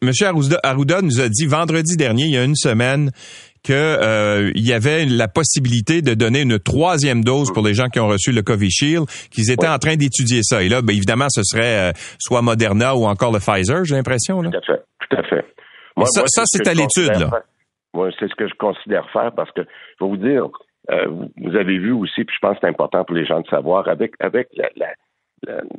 monsieur, 0.05 0.27
Arruda, 0.63 1.03
nous 1.03 1.21
a 1.21 1.29
dit 1.29 1.47
vendredi 1.47 1.97
dernier, 1.97 2.25
il 2.25 2.35
y 2.35 2.37
a 2.37 2.45
une 2.45 2.57
semaine, 2.57 3.11
qu'il 3.65 3.75
euh, 3.75 4.53
y 4.55 4.73
avait 4.73 5.07
la 5.07 5.27
possibilité 5.27 6.03
de 6.03 6.13
donner 6.13 6.43
une 6.43 6.59
troisième 6.59 7.25
dose 7.25 7.51
pour 7.53 7.65
les 7.65 7.73
gens 7.73 7.89
qui 7.89 7.99
ont 7.99 8.09
reçu 8.09 8.31
le 8.31 8.43
Covishield, 8.43 9.07
qu'ils 9.31 9.51
étaient 9.51 9.69
en 9.69 9.79
train 9.79 9.97
d'étudier 9.97 10.41
ça. 10.43 10.63
Et 10.63 10.69
là, 10.69 10.83
ben, 10.83 10.95
évidemment, 10.95 11.27
ce 11.31 11.43
serait 11.43 11.91
euh, 11.91 11.93
soit 12.19 12.43
Moderna 12.43 12.95
ou 12.95 13.07
encore 13.07 13.33
le 13.33 13.39
Pfizer, 13.39 13.85
j'ai 13.85 13.97
l'impression. 13.97 14.43
Tout 14.43 14.49
à 14.49 14.61
fait, 14.61 14.83
tout 15.09 15.17
à 15.17 15.23
fait. 15.23 15.45
ça, 16.27 16.43
c'est 16.45 16.69
à 16.69 16.75
l'étude, 16.75 17.19
là. 17.19 17.31
Moi, 17.95 18.11
c'est 18.19 18.29
ce 18.29 18.35
que 18.35 18.49
je 18.49 18.55
considère 18.59 19.09
faire 19.13 19.31
parce 19.35 19.51
que, 19.53 19.63
je 19.63 20.05
vais 20.05 20.11
vous 20.11 20.17
dire, 20.17 20.49
euh, 20.91 21.07
vous 21.37 21.57
avez 21.57 21.79
vu 21.79 21.93
aussi, 21.93 22.25
puis 22.25 22.35
je 22.35 22.41
pense 22.41 22.55
que 22.55 22.61
c'est 22.63 22.69
important 22.69 23.05
pour 23.05 23.17
les 23.17 23.25
gens 23.25 23.41
de 23.41 23.47
savoir, 23.49 23.89
avec, 23.89 24.15
avec 24.21 24.49
la, 24.55 24.69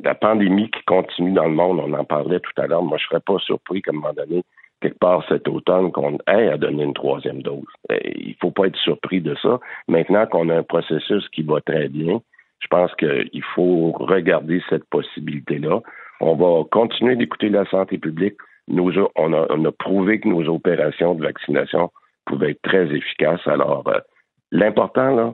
la, 0.03 0.15
pandémie 0.15 0.69
qui 0.71 0.83
continue 0.85 1.33
dans 1.33 1.45
le 1.45 1.53
monde, 1.53 1.79
on 1.79 1.93
en 1.93 2.03
parlait 2.03 2.39
tout 2.39 2.61
à 2.61 2.67
l'heure. 2.67 2.83
Moi, 2.83 2.97
je 2.97 3.05
serais 3.05 3.19
pas 3.19 3.37
surpris 3.39 3.81
qu'à 3.81 3.91
un 3.91 3.95
moment 3.95 4.13
donné, 4.13 4.43
quelque 4.81 4.99
part 4.99 5.23
cet 5.29 5.47
automne, 5.47 5.91
qu'on 5.91 6.17
ait 6.27 6.49
à 6.49 6.57
donner 6.57 6.83
une 6.83 6.93
troisième 6.93 7.41
dose. 7.41 7.63
Euh, 7.91 7.97
il 8.03 8.35
faut 8.41 8.51
pas 8.51 8.67
être 8.67 8.77
surpris 8.77 9.21
de 9.21 9.35
ça. 9.41 9.59
Maintenant 9.87 10.25
qu'on 10.27 10.49
a 10.49 10.57
un 10.57 10.63
processus 10.63 11.27
qui 11.29 11.43
va 11.43 11.61
très 11.61 11.87
bien, 11.87 12.21
je 12.59 12.67
pense 12.67 12.93
qu'il 12.95 13.43
faut 13.53 13.91
regarder 13.91 14.61
cette 14.69 14.85
possibilité-là. 14.85 15.81
On 16.21 16.35
va 16.35 16.63
continuer 16.71 17.15
d'écouter 17.15 17.49
la 17.49 17.65
santé 17.65 17.97
publique. 17.97 18.37
Nous, 18.67 18.91
on, 19.15 19.33
a, 19.33 19.45
on, 19.49 19.65
a, 19.65 19.71
prouvé 19.71 20.19
que 20.19 20.27
nos 20.27 20.47
opérations 20.47 21.13
de 21.13 21.23
vaccination 21.23 21.91
pouvaient 22.25 22.51
être 22.51 22.61
très 22.63 22.85
efficaces. 22.95 23.45
Alors, 23.45 23.83
euh, 23.87 23.99
l'important, 24.55 25.15
là, 25.15 25.33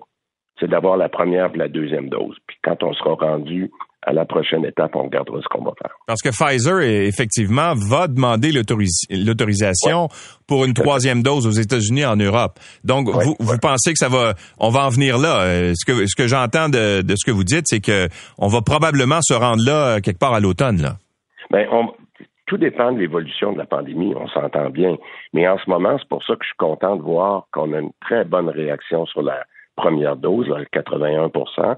c'est 0.60 0.70
d'avoir 0.70 0.98
la 0.98 1.10
première 1.10 1.52
et 1.54 1.58
la 1.58 1.68
deuxième 1.68 2.10
dose. 2.10 2.36
Puis 2.48 2.58
quand 2.64 2.84
on 2.84 2.94
sera 2.94 3.14
rendu 3.14 3.72
à 4.04 4.14
la 4.14 4.26
prochaine 4.26 4.66
étape, 4.66 4.96
on 4.96 5.04
regardera 5.04 5.40
ce 5.42 5.48
qu'on 5.48 5.64
va 5.64 5.74
faire. 5.80 5.92
Parce 6.08 6.22
que 6.22 6.30
Pfizer, 6.30 6.82
effectivement, 6.82 7.74
va 7.76 8.08
demander 8.08 8.52
l'autorisation 8.52 10.08
pour 10.48 10.66
une 10.66 10.74
troisième 10.74 11.22
dose 11.22 11.46
aux 11.46 11.52
États-Unis 11.52 12.06
en 12.06 12.16
Europe. 12.16 12.60
Donc, 12.84 13.10
vous, 13.10 13.36
vous, 13.40 13.58
pensez 13.60 13.92
que 13.94 14.00
ça 14.00 14.10
va, 14.10 14.34
on 14.60 14.70
va 14.70 14.86
en 14.86 14.90
venir 14.90 15.20
là? 15.20 15.42
Euh, 15.42 15.74
ce 15.76 15.86
que, 15.86 16.08
ce 16.08 16.16
que 16.16 16.28
j'entends 16.28 16.70
de, 16.70 17.04
de, 17.04 17.16
ce 17.16 17.26
que 17.26 17.32
vous 17.32 17.44
dites, 17.44 17.66
c'est 17.66 17.80
que 17.80 18.08
on 18.40 18.48
va 18.48 18.62
probablement 18.62 19.20
se 19.22 19.36
rendre 19.36 19.64
là 19.64 19.98
euh, 19.98 20.00
quelque 20.00 20.20
part 20.20 20.34
à 20.34 20.40
l'automne, 20.40 20.82
là. 20.82 20.96
Ben, 21.52 21.68
on, 21.72 21.92
tout 22.52 22.58
dépend 22.58 22.92
de 22.92 23.00
l'évolution 23.00 23.54
de 23.54 23.60
la 23.60 23.66
pandémie, 23.66 24.14
on 24.14 24.28
s'entend 24.28 24.70
bien. 24.70 24.98
Mais 25.32 25.48
en 25.48 25.58
ce 25.58 25.70
moment, 25.70 25.98
c'est 25.98 26.10
pour 26.10 26.22
ça 26.26 26.34
que 26.34 26.44
je 26.44 26.50
suis 26.50 26.58
content 26.58 26.98
de 26.98 27.02
voir 27.02 27.48
qu'on 27.54 27.72
a 27.72 27.80
une 27.80 27.94
très 28.02 28.26
bonne 28.26 28.50
réaction 28.50 29.06
sur 29.06 29.22
la 29.22 29.46
première 29.78 30.18
dose, 30.18 30.50
là, 30.50 30.58
81% 30.74 31.78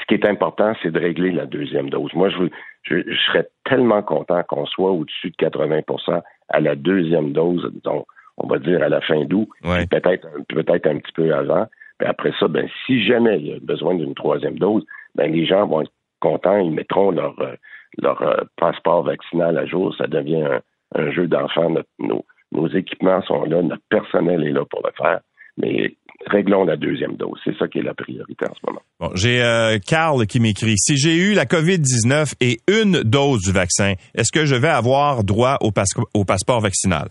ce 0.00 0.06
qui 0.06 0.14
est 0.14 0.24
important, 0.24 0.72
c'est 0.80 0.92
de 0.92 1.00
régler 1.00 1.32
la 1.32 1.44
deuxième 1.44 1.90
dose. 1.90 2.14
Moi, 2.14 2.30
je, 2.30 2.44
je, 2.84 3.16
serais 3.26 3.48
tellement 3.64 4.02
content 4.02 4.44
qu'on 4.44 4.64
soit 4.64 4.92
au-dessus 4.92 5.30
de 5.30 5.36
80% 5.36 6.22
à 6.48 6.60
la 6.60 6.76
deuxième 6.76 7.32
dose, 7.32 7.68
disons, 7.74 8.06
on 8.36 8.46
va 8.46 8.60
dire 8.60 8.80
à 8.84 8.88
la 8.88 9.00
fin 9.00 9.24
d'août, 9.24 9.48
peut-être 9.62 10.28
peut-être 10.48 10.86
un 10.86 10.98
petit 10.98 11.12
peu 11.12 11.34
avant. 11.34 11.66
Puis 11.98 12.08
après 12.08 12.32
ça, 12.38 12.46
ben, 12.46 12.68
si 12.86 13.04
jamais 13.04 13.40
il 13.40 13.46
y 13.48 13.52
a 13.52 13.58
besoin 13.60 13.96
d'une 13.96 14.14
troisième 14.14 14.58
dose, 14.58 14.86
ben, 15.16 15.32
les 15.32 15.44
gens 15.44 15.66
vont 15.66 15.82
être 15.82 15.92
contents, 16.20 16.58
ils 16.58 16.70
mettront 16.70 17.10
leur, 17.10 17.34
euh, 17.40 17.56
leur 17.98 18.20
euh, 18.22 18.36
passeport 18.56 19.02
vaccinal 19.02 19.58
à 19.58 19.66
jour. 19.66 19.94
Ça 19.96 20.06
devient 20.06 20.60
un, 20.94 21.10
jeu 21.12 21.26
d'enfant. 21.26 21.74
Nos, 21.98 22.24
nos 22.52 22.68
équipements 22.68 23.22
sont 23.22 23.44
là, 23.44 23.62
notre 23.62 23.82
personnel 23.88 24.44
est 24.44 24.52
là 24.52 24.64
pour 24.68 24.82
le 24.84 24.92
faire. 24.96 25.20
Mais 25.56 25.94
réglons 26.26 26.64
la 26.64 26.76
deuxième 26.76 27.16
dose. 27.16 27.38
C'est 27.44 27.56
ça 27.58 27.68
qui 27.68 27.78
est 27.78 27.82
la 27.82 27.94
priorité 27.94 28.46
en 28.48 28.54
ce 28.54 28.60
moment. 28.66 28.82
Bon, 28.98 29.10
j'ai 29.14 29.42
euh, 29.42 29.78
Carl 29.84 30.26
qui 30.26 30.40
m'écrit 30.40 30.76
si 30.76 30.96
j'ai 30.96 31.16
eu 31.16 31.34
la 31.34 31.44
COVID-19 31.44 32.34
et 32.40 32.58
une 32.68 33.02
dose 33.02 33.42
du 33.42 33.52
vaccin, 33.52 33.94
est-ce 34.14 34.32
que 34.32 34.44
je 34.44 34.54
vais 34.54 34.68
avoir 34.68 35.24
droit 35.24 35.58
au, 35.60 35.70
au 36.14 36.24
passeport 36.24 36.60
vaccinal? 36.60 37.08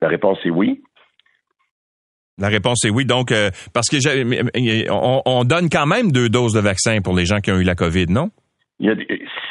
La 0.00 0.08
réponse 0.08 0.38
est 0.44 0.50
oui. 0.50 0.82
La 2.38 2.48
réponse 2.48 2.84
est 2.84 2.90
oui. 2.90 3.04
Donc, 3.04 3.30
euh, 3.30 3.50
parce 3.72 3.88
que 3.88 3.96
on, 4.90 5.22
on, 5.24 5.44
donne 5.44 5.68
quand 5.70 5.86
même 5.86 6.10
deux 6.10 6.28
doses 6.28 6.52
de 6.52 6.60
vaccin 6.60 7.00
pour 7.00 7.14
les 7.14 7.26
gens 7.26 7.38
qui 7.38 7.52
ont 7.52 7.58
eu 7.58 7.64
la 7.64 7.76
COVID, 7.76 8.06
non? 8.08 8.30
Il 8.80 8.86
y 8.86 8.90
a, 8.90 8.96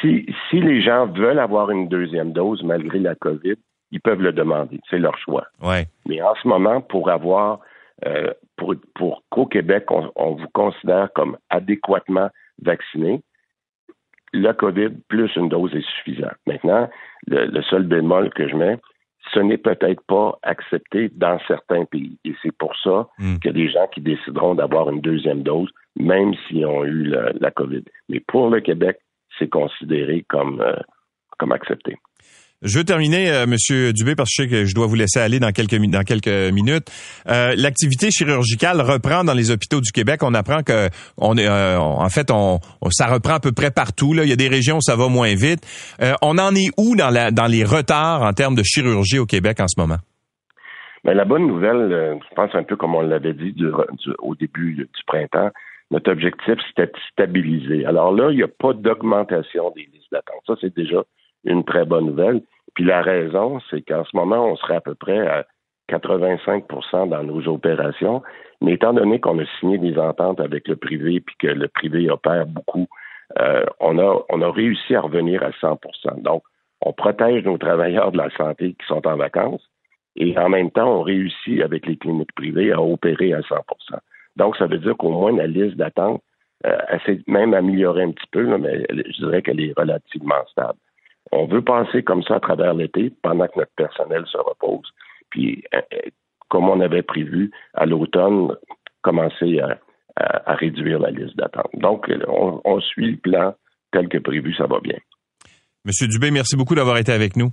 si, 0.00 0.26
si 0.50 0.60
les 0.60 0.82
gens 0.82 1.06
veulent 1.06 1.38
avoir 1.38 1.70
une 1.70 1.88
deuxième 1.88 2.32
dose 2.32 2.62
malgré 2.62 2.98
la 2.98 3.14
COVID, 3.14 3.56
ils 3.90 4.00
peuvent 4.00 4.20
le 4.20 4.32
demander. 4.32 4.80
C'est 4.90 4.98
leur 4.98 5.16
choix. 5.18 5.46
Ouais. 5.62 5.86
Mais 6.06 6.20
en 6.20 6.34
ce 6.42 6.46
moment, 6.46 6.80
pour 6.80 7.10
avoir 7.10 7.60
euh, 8.06 8.32
pour, 8.56 8.74
pour 8.94 9.22
qu'au 9.30 9.46
Québec, 9.46 9.86
on, 9.90 10.32
vous 10.32 10.48
considère 10.52 11.08
comme 11.14 11.36
adéquatement 11.50 12.28
vacciné, 12.62 13.22
la 14.32 14.52
COVID 14.52 14.90
plus 15.08 15.30
une 15.36 15.48
dose 15.48 15.74
est 15.74 15.88
suffisant. 15.96 16.32
Maintenant, 16.46 16.88
le, 17.28 17.62
seul 17.62 17.84
bémol 17.84 18.30
que 18.30 18.48
je 18.48 18.56
mets, 18.56 18.78
ce 19.32 19.38
n'est 19.38 19.58
peut-être 19.58 20.02
pas 20.06 20.38
accepté 20.42 21.08
dans 21.14 21.38
certains 21.46 21.84
pays. 21.84 22.18
Et 22.24 22.34
c'est 22.42 22.54
pour 22.56 22.76
ça 22.76 23.08
hmm. 23.18 23.36
qu'il 23.38 23.46
y 23.46 23.48
a 23.50 23.52
des 23.52 23.70
gens 23.70 23.86
qui 23.92 24.00
décideront 24.00 24.54
d'avoir 24.54 24.90
une 24.90 25.00
deuxième 25.00 25.42
dose, 25.42 25.70
même 25.96 26.34
s'ils 26.46 26.66
ont 26.66 26.84
eu 26.84 27.04
la, 27.04 27.50
COVID. 27.52 27.84
Mais 28.08 28.20
pour 28.20 28.50
le 28.50 28.60
Québec, 28.60 28.98
c'est 29.38 29.48
considéré 29.48 30.24
comme, 30.28 30.60
euh, 30.60 30.76
comme 31.38 31.52
accepté. 31.52 31.98
Je 32.64 32.78
veux 32.78 32.84
terminer, 32.84 33.30
euh, 33.30 33.46
Monsieur 33.46 33.92
Dubé, 33.92 34.14
parce 34.14 34.30
que 34.30 34.42
je 34.42 34.48
sais 34.48 34.48
que 34.48 34.64
je 34.64 34.74
dois 34.74 34.86
vous 34.86 34.94
laisser 34.94 35.20
aller 35.20 35.38
dans 35.38 35.50
quelques 35.50 35.76
dans 35.76 36.02
quelques 36.02 36.50
minutes. 36.50 36.90
Euh, 37.28 37.54
l'activité 37.58 38.10
chirurgicale 38.10 38.80
reprend 38.80 39.22
dans 39.22 39.34
les 39.34 39.50
hôpitaux 39.50 39.82
du 39.82 39.92
Québec. 39.92 40.22
On 40.22 40.32
apprend 40.32 40.62
que 40.62 40.88
on 41.18 41.36
est, 41.36 41.46
euh, 41.46 41.78
en 41.78 42.08
fait, 42.08 42.30
on, 42.30 42.60
ça 42.88 43.06
reprend 43.06 43.34
à 43.34 43.40
peu 43.40 43.52
près 43.52 43.70
partout. 43.70 44.14
Là, 44.14 44.24
il 44.24 44.30
y 44.30 44.32
a 44.32 44.36
des 44.36 44.48
régions 44.48 44.78
où 44.78 44.80
ça 44.80 44.96
va 44.96 45.08
moins 45.08 45.34
vite. 45.34 45.60
on 46.22 46.38
en 46.38 46.54
est 46.54 46.70
où 46.78 46.96
dans 46.96 47.10
la 47.10 47.30
dans 47.30 47.46
les 47.46 47.64
retards 47.64 48.22
en 48.22 48.32
termes 48.32 48.54
de 48.54 48.62
chirurgie 48.62 49.18
au 49.18 49.26
Québec 49.26 49.60
en 49.60 49.68
ce 49.68 49.78
moment? 49.78 49.98
Ben, 51.04 51.12
la 51.12 51.26
bonne 51.26 51.46
nouvelle, 51.46 52.18
je 52.30 52.34
pense 52.34 52.54
un 52.54 52.62
peu 52.62 52.76
comme 52.76 52.94
on 52.94 53.02
l'avait 53.02 53.34
dit 53.34 53.54
au 54.20 54.34
début 54.34 54.74
du 54.74 55.04
printemps, 55.06 55.50
notre 55.94 56.10
objectif, 56.10 56.56
c'était 56.66 56.86
de 56.86 56.98
stabiliser. 57.12 57.86
Alors 57.86 58.12
là, 58.12 58.30
il 58.30 58.36
n'y 58.36 58.42
a 58.42 58.48
pas 58.48 58.72
d'augmentation 58.72 59.70
des 59.76 59.88
listes 59.92 60.10
d'attente. 60.10 60.42
Ça, 60.44 60.54
c'est 60.60 60.74
déjà 60.74 61.04
une 61.44 61.62
très 61.62 61.84
bonne 61.84 62.06
nouvelle. 62.06 62.42
Puis 62.74 62.84
la 62.84 63.00
raison, 63.00 63.60
c'est 63.70 63.80
qu'en 63.82 64.04
ce 64.04 64.16
moment, 64.16 64.44
on 64.44 64.56
serait 64.56 64.74
à 64.74 64.80
peu 64.80 64.96
près 64.96 65.24
à 65.24 65.46
85% 65.92 67.10
dans 67.10 67.22
nos 67.22 67.46
opérations, 67.46 68.24
mais 68.60 68.72
étant 68.72 68.92
donné 68.92 69.20
qu'on 69.20 69.38
a 69.38 69.44
signé 69.60 69.78
des 69.78 69.96
ententes 69.96 70.40
avec 70.40 70.66
le 70.66 70.74
privé 70.74 71.20
puis 71.20 71.36
que 71.38 71.46
le 71.46 71.68
privé 71.68 72.10
opère 72.10 72.46
beaucoup, 72.46 72.88
euh, 73.38 73.64
on, 73.78 73.96
a, 74.00 74.24
on 74.30 74.42
a 74.42 74.50
réussi 74.50 74.96
à 74.96 75.00
revenir 75.00 75.44
à 75.44 75.50
100% 75.50 76.22
Donc, 76.22 76.42
on 76.80 76.92
protège 76.92 77.44
nos 77.44 77.56
travailleurs 77.56 78.10
de 78.10 78.18
la 78.18 78.30
santé 78.30 78.72
qui 78.72 78.86
sont 78.88 79.06
en 79.06 79.16
vacances 79.16 79.70
et 80.16 80.36
en 80.36 80.48
même 80.48 80.72
temps, 80.72 80.98
on 80.98 81.02
réussit 81.02 81.62
avec 81.62 81.86
les 81.86 81.96
cliniques 81.96 82.34
privées 82.34 82.72
à 82.72 82.82
opérer 82.82 83.32
à 83.32 83.42
100 83.42 83.54
Donc, 84.36 84.56
ça 84.56 84.66
veut 84.66 84.78
dire 84.78 84.96
qu'au 84.96 85.10
moins 85.10 85.32
la 85.32 85.46
liste 85.46 85.76
d'attente 85.76 86.22
euh, 86.66 86.76
s'est 87.04 87.20
même 87.26 87.54
améliorée 87.54 88.04
un 88.04 88.12
petit 88.12 88.26
peu, 88.30 88.44
mais 88.58 88.84
je 88.90 89.24
dirais 89.24 89.42
qu'elle 89.42 89.60
est 89.60 89.72
relativement 89.76 90.44
stable 90.50 90.78
on 91.34 91.46
veut 91.46 91.62
passer 91.62 92.02
comme 92.02 92.22
ça 92.22 92.36
à 92.36 92.40
travers 92.40 92.74
l'été 92.74 93.12
pendant 93.22 93.46
que 93.46 93.58
notre 93.58 93.72
personnel 93.76 94.24
se 94.26 94.38
repose. 94.38 94.86
Puis, 95.30 95.64
euh, 95.74 95.80
euh, 95.92 96.10
comme 96.48 96.68
on 96.68 96.80
avait 96.80 97.02
prévu, 97.02 97.50
à 97.74 97.86
l'automne, 97.86 98.54
commencer 99.02 99.60
à, 99.60 99.78
réduire 100.54 101.00
la 101.00 101.10
liste 101.10 101.36
d'attente. 101.36 101.70
Donc, 101.74 102.08
on, 102.28 102.80
suit 102.80 103.10
le 103.10 103.16
plan 103.16 103.54
tel 103.90 104.08
que 104.08 104.18
prévu, 104.18 104.54
ça 104.54 104.66
va 104.68 104.78
bien. 104.78 104.96
Monsieur 105.84 106.06
Dubé, 106.06 106.30
merci 106.30 106.56
beaucoup 106.56 106.76
d'avoir 106.76 106.98
été 106.98 107.10
avec 107.10 107.34
nous. 107.34 107.50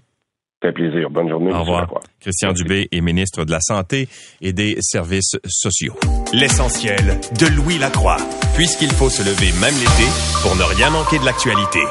C'est 0.62 0.67
un 0.67 0.74
plaisir. 0.74 1.10
Bonne 1.10 1.30
journée. 1.30 1.52
Au 1.52 1.62
revoir. 1.62 1.88
Christian 2.19 2.54
Dubé 2.54 2.88
est 2.91 3.02
ministre 3.02 3.45
de 3.45 3.52
la 3.52 3.62
Santé 3.62 4.08
et 4.41 4.54
des 4.54 4.78
Services 4.80 5.36
sociaux. 5.47 5.95
L'essentiel 6.34 7.19
de 7.39 7.47
Louis 7.56 7.80
Lacroix, 7.80 8.17
puisqu'il 8.56 8.91
faut 8.91 9.10
se 9.10 9.24
lever 9.24 9.52
même 9.60 9.74
l'été 9.74 10.10
pour 10.43 10.56
ne 10.56 10.63
rien 10.63 10.91
manquer 10.91 11.17
de 11.19 11.26
l'actualité. 11.26 11.82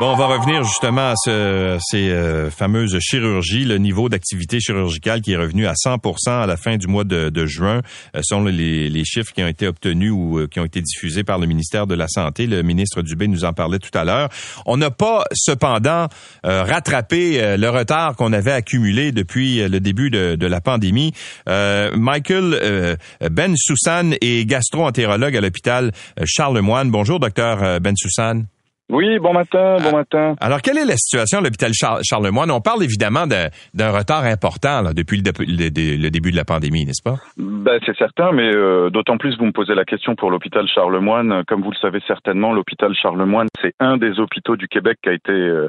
Bon, 0.00 0.12
on 0.12 0.16
va 0.16 0.28
revenir 0.28 0.64
justement 0.64 1.10
à, 1.10 1.14
ces 1.14 2.08
euh, 2.08 2.50
fameuses 2.50 2.98
chirurgies, 3.00 3.66
le 3.66 3.76
niveau 3.76 4.08
d'activité 4.08 4.58
chirurgicale 4.58 5.20
qui 5.20 5.32
est 5.32 5.36
revenu 5.36 5.66
à 5.66 5.74
100% 5.74 6.30
à 6.30 6.46
la 6.46 6.56
fin 6.56 6.78
du 6.78 6.86
mois 6.86 7.04
de, 7.04 7.44
juin, 7.44 7.82
euh, 8.16 8.22
sont 8.22 8.42
les, 8.42 9.04
chiffres 9.04 9.34
qui 9.34 9.42
ont 9.42 9.46
été 9.46 9.68
obtenus 9.68 10.10
ou 10.10 10.38
euh, 10.38 10.46
qui 10.46 10.58
ont 10.58 10.64
été 10.64 10.80
diffusés 10.80 11.22
par 11.22 11.38
le 11.38 11.46
ministère 11.46 11.86
de 11.86 11.94
la 11.94 12.08
Santé. 12.08 12.46
Le 12.46 12.62
ministre 12.62 13.02
Dubé 13.02 13.28
nous 13.28 13.44
en 13.44 13.52
parlait 13.52 13.78
tout 13.78 13.90
à 13.92 14.06
l'heure. 14.06 14.30
On 14.64 14.78
n'a 14.78 14.90
pas 14.90 15.24
cependant 15.34 16.08
rattrapé 16.42 17.58
le 17.58 17.68
retard 17.68 18.16
qu'on 18.16 18.32
avait 18.32 18.52
accumulé 18.52 19.12
depuis 19.12 19.68
le 19.68 19.80
début 19.80 20.08
de, 20.08 20.46
la 20.46 20.62
pandémie. 20.62 21.12
Michael 21.46 22.96
Ben 23.30 23.54
Soussan 23.54 24.14
est 24.22 24.48
gastro-entérologue 24.48 25.36
à 25.36 25.42
l'hôpital 25.42 25.92
Charlemagne. 26.24 26.90
Bonjour, 26.90 27.20
docteur 27.20 27.80
Ben 27.80 27.94
Soussan. 27.96 28.46
Oui, 28.90 29.20
bon 29.20 29.32
matin, 29.32 29.76
bon 29.78 29.90
ah, 29.92 29.96
matin. 29.98 30.34
Alors, 30.40 30.60
quelle 30.62 30.76
est 30.76 30.84
la 30.84 30.96
situation 30.96 31.38
à 31.38 31.42
l'hôpital 31.42 31.70
Charlemagne? 32.02 32.50
On 32.50 32.60
parle 32.60 32.82
évidemment 32.82 33.24
d'un 33.26 33.90
retard 33.90 34.24
important 34.24 34.82
depuis 34.92 35.22
le, 35.22 36.10
début 36.10 36.32
de 36.32 36.36
la 36.36 36.44
pandémie, 36.44 36.84
n'est-ce 36.84 37.02
pas? 37.02 37.16
Ben, 37.36 37.78
c'est 37.86 37.96
certain, 37.96 38.32
mais 38.32 38.52
euh, 38.52 38.90
d'autant 38.90 39.16
plus 39.16 39.38
vous 39.38 39.46
me 39.46 39.52
posez 39.52 39.76
la 39.76 39.84
question 39.84 40.16
pour 40.16 40.32
l'hôpital 40.32 40.66
Charlemagne. 40.66 41.44
Comme 41.46 41.62
vous 41.62 41.70
le 41.70 41.76
savez 41.76 42.00
certainement, 42.08 42.52
l'hôpital 42.52 42.92
Charlemagne, 42.94 43.46
c'est 43.62 43.74
un 43.78 43.96
des 43.96 44.18
hôpitaux 44.18 44.56
du 44.56 44.66
Québec 44.66 44.98
qui 45.04 45.08
a 45.08 45.12
été 45.12 45.32
euh, 45.32 45.68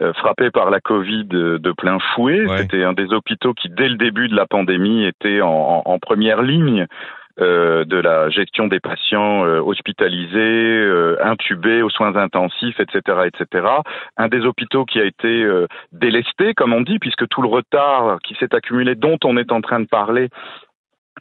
euh, 0.00 0.14
frappé 0.14 0.50
par 0.50 0.70
la 0.70 0.80
Covid 0.80 1.26
de 1.26 1.72
plein 1.76 1.98
fouet. 2.14 2.46
C'était 2.56 2.82
un 2.82 2.94
des 2.94 3.12
hôpitaux 3.12 3.52
qui, 3.52 3.68
dès 3.68 3.90
le 3.90 3.96
début 3.96 4.28
de 4.28 4.34
la 4.34 4.46
pandémie, 4.46 5.04
était 5.04 5.40
en 5.42 5.98
première 6.00 6.40
ligne 6.40 6.86
euh, 7.40 7.84
de 7.84 7.96
la 7.96 8.30
gestion 8.30 8.68
des 8.68 8.78
patients 8.78 9.44
euh, 9.44 9.58
hospitalisés, 9.60 10.38
euh, 10.38 11.16
intubés 11.20 11.82
aux 11.82 11.90
soins 11.90 12.14
intensifs, 12.14 12.78
etc., 12.78 13.26
etc. 13.26 13.66
Un 14.16 14.28
des 14.28 14.46
hôpitaux 14.46 14.84
qui 14.84 15.00
a 15.00 15.04
été 15.04 15.44
délesté, 15.90 16.54
comme 16.54 16.72
on 16.72 16.82
dit, 16.82 17.00
puisque 17.00 17.26
tout 17.28 17.42
le 17.42 17.48
retard 17.48 18.18
qui 18.22 18.36
s'est 18.36 18.54
accumulé, 18.54 18.94
dont 18.94 19.18
on 19.24 19.36
est 19.36 19.50
en 19.50 19.60
train 19.60 19.80
de 19.80 19.86
parler, 19.86 20.28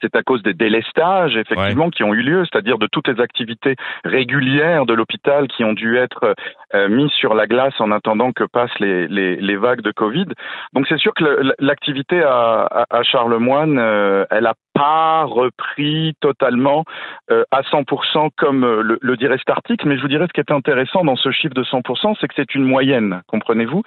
c'est 0.02 0.16
à 0.16 0.24
cause 0.24 0.42
des 0.44 0.54
délestages 0.54 1.36
effectivement 1.38 1.90
qui 1.90 2.04
ont 2.04 2.14
eu 2.14 2.22
lieu, 2.22 2.44
c'est-à-dire 2.46 2.78
de 2.78 2.88
toutes 2.88 3.08
les 3.08 3.22
activités 3.22 3.76
régulières 4.04 4.86
de 4.86 4.94
l'hôpital 4.94 5.48
qui 5.48 5.64
ont 5.64 5.74
dû 5.74 5.98
être 5.98 6.36
euh, 6.74 6.90
mises 6.90 7.12
sur 7.12 7.34
la 7.34 7.48
glace 7.48 7.74
en 7.80 7.92
attendant 7.92 8.32
que 8.32 8.44
passent 8.44 8.78
les, 8.80 9.08
les, 9.08 9.36
les 9.38 9.56
vagues 9.56 9.82
de 9.82 9.92
Covid. 9.92 10.26
Donc 10.74 10.88
c'est 10.88 10.98
sûr 10.98 11.14
que 11.14 11.54
l'activité 11.60 12.22
à, 12.24 12.86
à, 12.90 13.04
Charlemagne, 13.04 13.78
euh, 13.78 14.26
elle 14.30 14.48
a 14.48 14.54
pas 14.74 15.24
repris 15.26 16.14
totalement 16.20 16.84
euh, 17.32 17.44
à 17.52 17.62
100% 17.62 18.30
comme 18.38 18.64
euh, 18.64 18.82
le, 18.82 18.98
le, 19.02 19.18
dirait 19.18 19.38
cet 19.38 19.50
article, 19.50 19.88
mais 19.88 19.98
je 19.98 20.02
vous 20.02 20.08
dirais 20.08 20.26
ce 20.28 20.34
qui 20.34 20.42
est 20.42 20.54
intéressant 20.54 21.04
dans 21.04 21.16
ce 21.16 21.32
chiffre 21.32 21.54
de 21.54 21.64
100%, 21.64 22.16
c'est 22.20 22.28
que 22.28 22.34
c'est 22.36 22.56
une 22.56 22.64
moyenne, 22.64 23.22
comprenez-vous? 23.28 23.84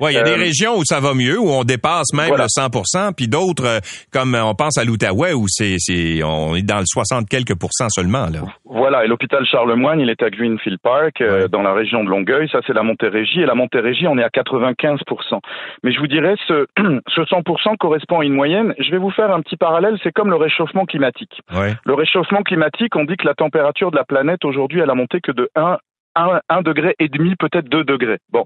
Oui, 0.00 0.12
il 0.12 0.14
y 0.14 0.18
a 0.18 0.22
des 0.22 0.32
euh, 0.32 0.36
régions 0.36 0.76
où 0.76 0.84
ça 0.84 1.00
va 1.00 1.14
mieux, 1.14 1.38
où 1.38 1.50
on 1.50 1.64
dépasse 1.64 2.12
même 2.14 2.30
le 2.30 2.44
100%, 2.44 3.14
puis 3.14 3.28
d'autres, 3.28 3.80
comme 4.12 4.34
on 4.34 4.54
pense 4.54 4.78
à 4.78 4.84
l'Outaouais, 4.84 5.34
où 5.34 5.44
c'est, 5.46 5.76
c'est, 5.78 6.22
on 6.24 6.56
est 6.56 6.66
dans 6.66 6.78
le 6.78 6.86
60 6.86 7.28
quelques 7.28 7.58
pourcents 7.58 7.90
seulement. 7.90 8.26
Là. 8.26 8.40
Voilà, 8.64 9.04
et 9.04 9.08
l'hôpital 9.08 9.44
Charlemagne, 9.46 10.00
il 10.00 10.10
est 10.10 10.22
à 10.22 10.30
Greenfield 10.30 10.78
Park, 10.82 11.22
dans 11.50 11.62
la 11.62 11.74
région 11.74 12.02
de 12.04 12.08
Longueuil, 12.08 12.48
ça 12.50 12.60
c'est 12.66 12.72
la 12.72 12.82
Montérégie, 12.82 13.40
et 13.40 13.46
la 13.46 13.54
Montérégie, 13.54 14.06
on 14.06 14.16
est 14.16 14.24
à 14.24 14.28
95%. 14.28 15.40
Mais 15.82 15.92
je 15.92 16.00
vous 16.00 16.06
dirais, 16.06 16.34
ce, 16.48 16.66
ce 17.08 17.20
100% 17.20 17.76
correspond 17.76 18.20
à 18.20 18.24
une 18.24 18.34
moyenne. 18.34 18.74
Je 18.78 18.90
vais 18.90 18.98
vous 18.98 19.10
faire 19.10 19.30
un 19.30 19.40
petit 19.42 19.56
parallèle, 19.56 19.96
c'est 20.02 20.12
comme 20.12 20.29
le 20.30 20.36
réchauffement 20.36 20.86
climatique. 20.86 21.40
Le 21.84 21.94
réchauffement 21.94 22.42
climatique, 22.42 22.96
on 22.96 23.04
dit 23.04 23.16
que 23.16 23.26
la 23.26 23.34
température 23.34 23.90
de 23.90 23.96
la 23.96 24.04
planète 24.04 24.44
aujourd'hui, 24.44 24.80
elle 24.80 24.90
a 24.90 24.94
monté 24.94 25.20
que 25.20 25.32
de 25.32 25.50
1, 25.54 25.78
1, 26.14 26.62
degré 26.62 26.94
et 26.98 27.08
demi, 27.08 27.36
peut-être 27.36 27.68
2 27.68 27.84
degrés. 27.84 28.18
Bon. 28.30 28.44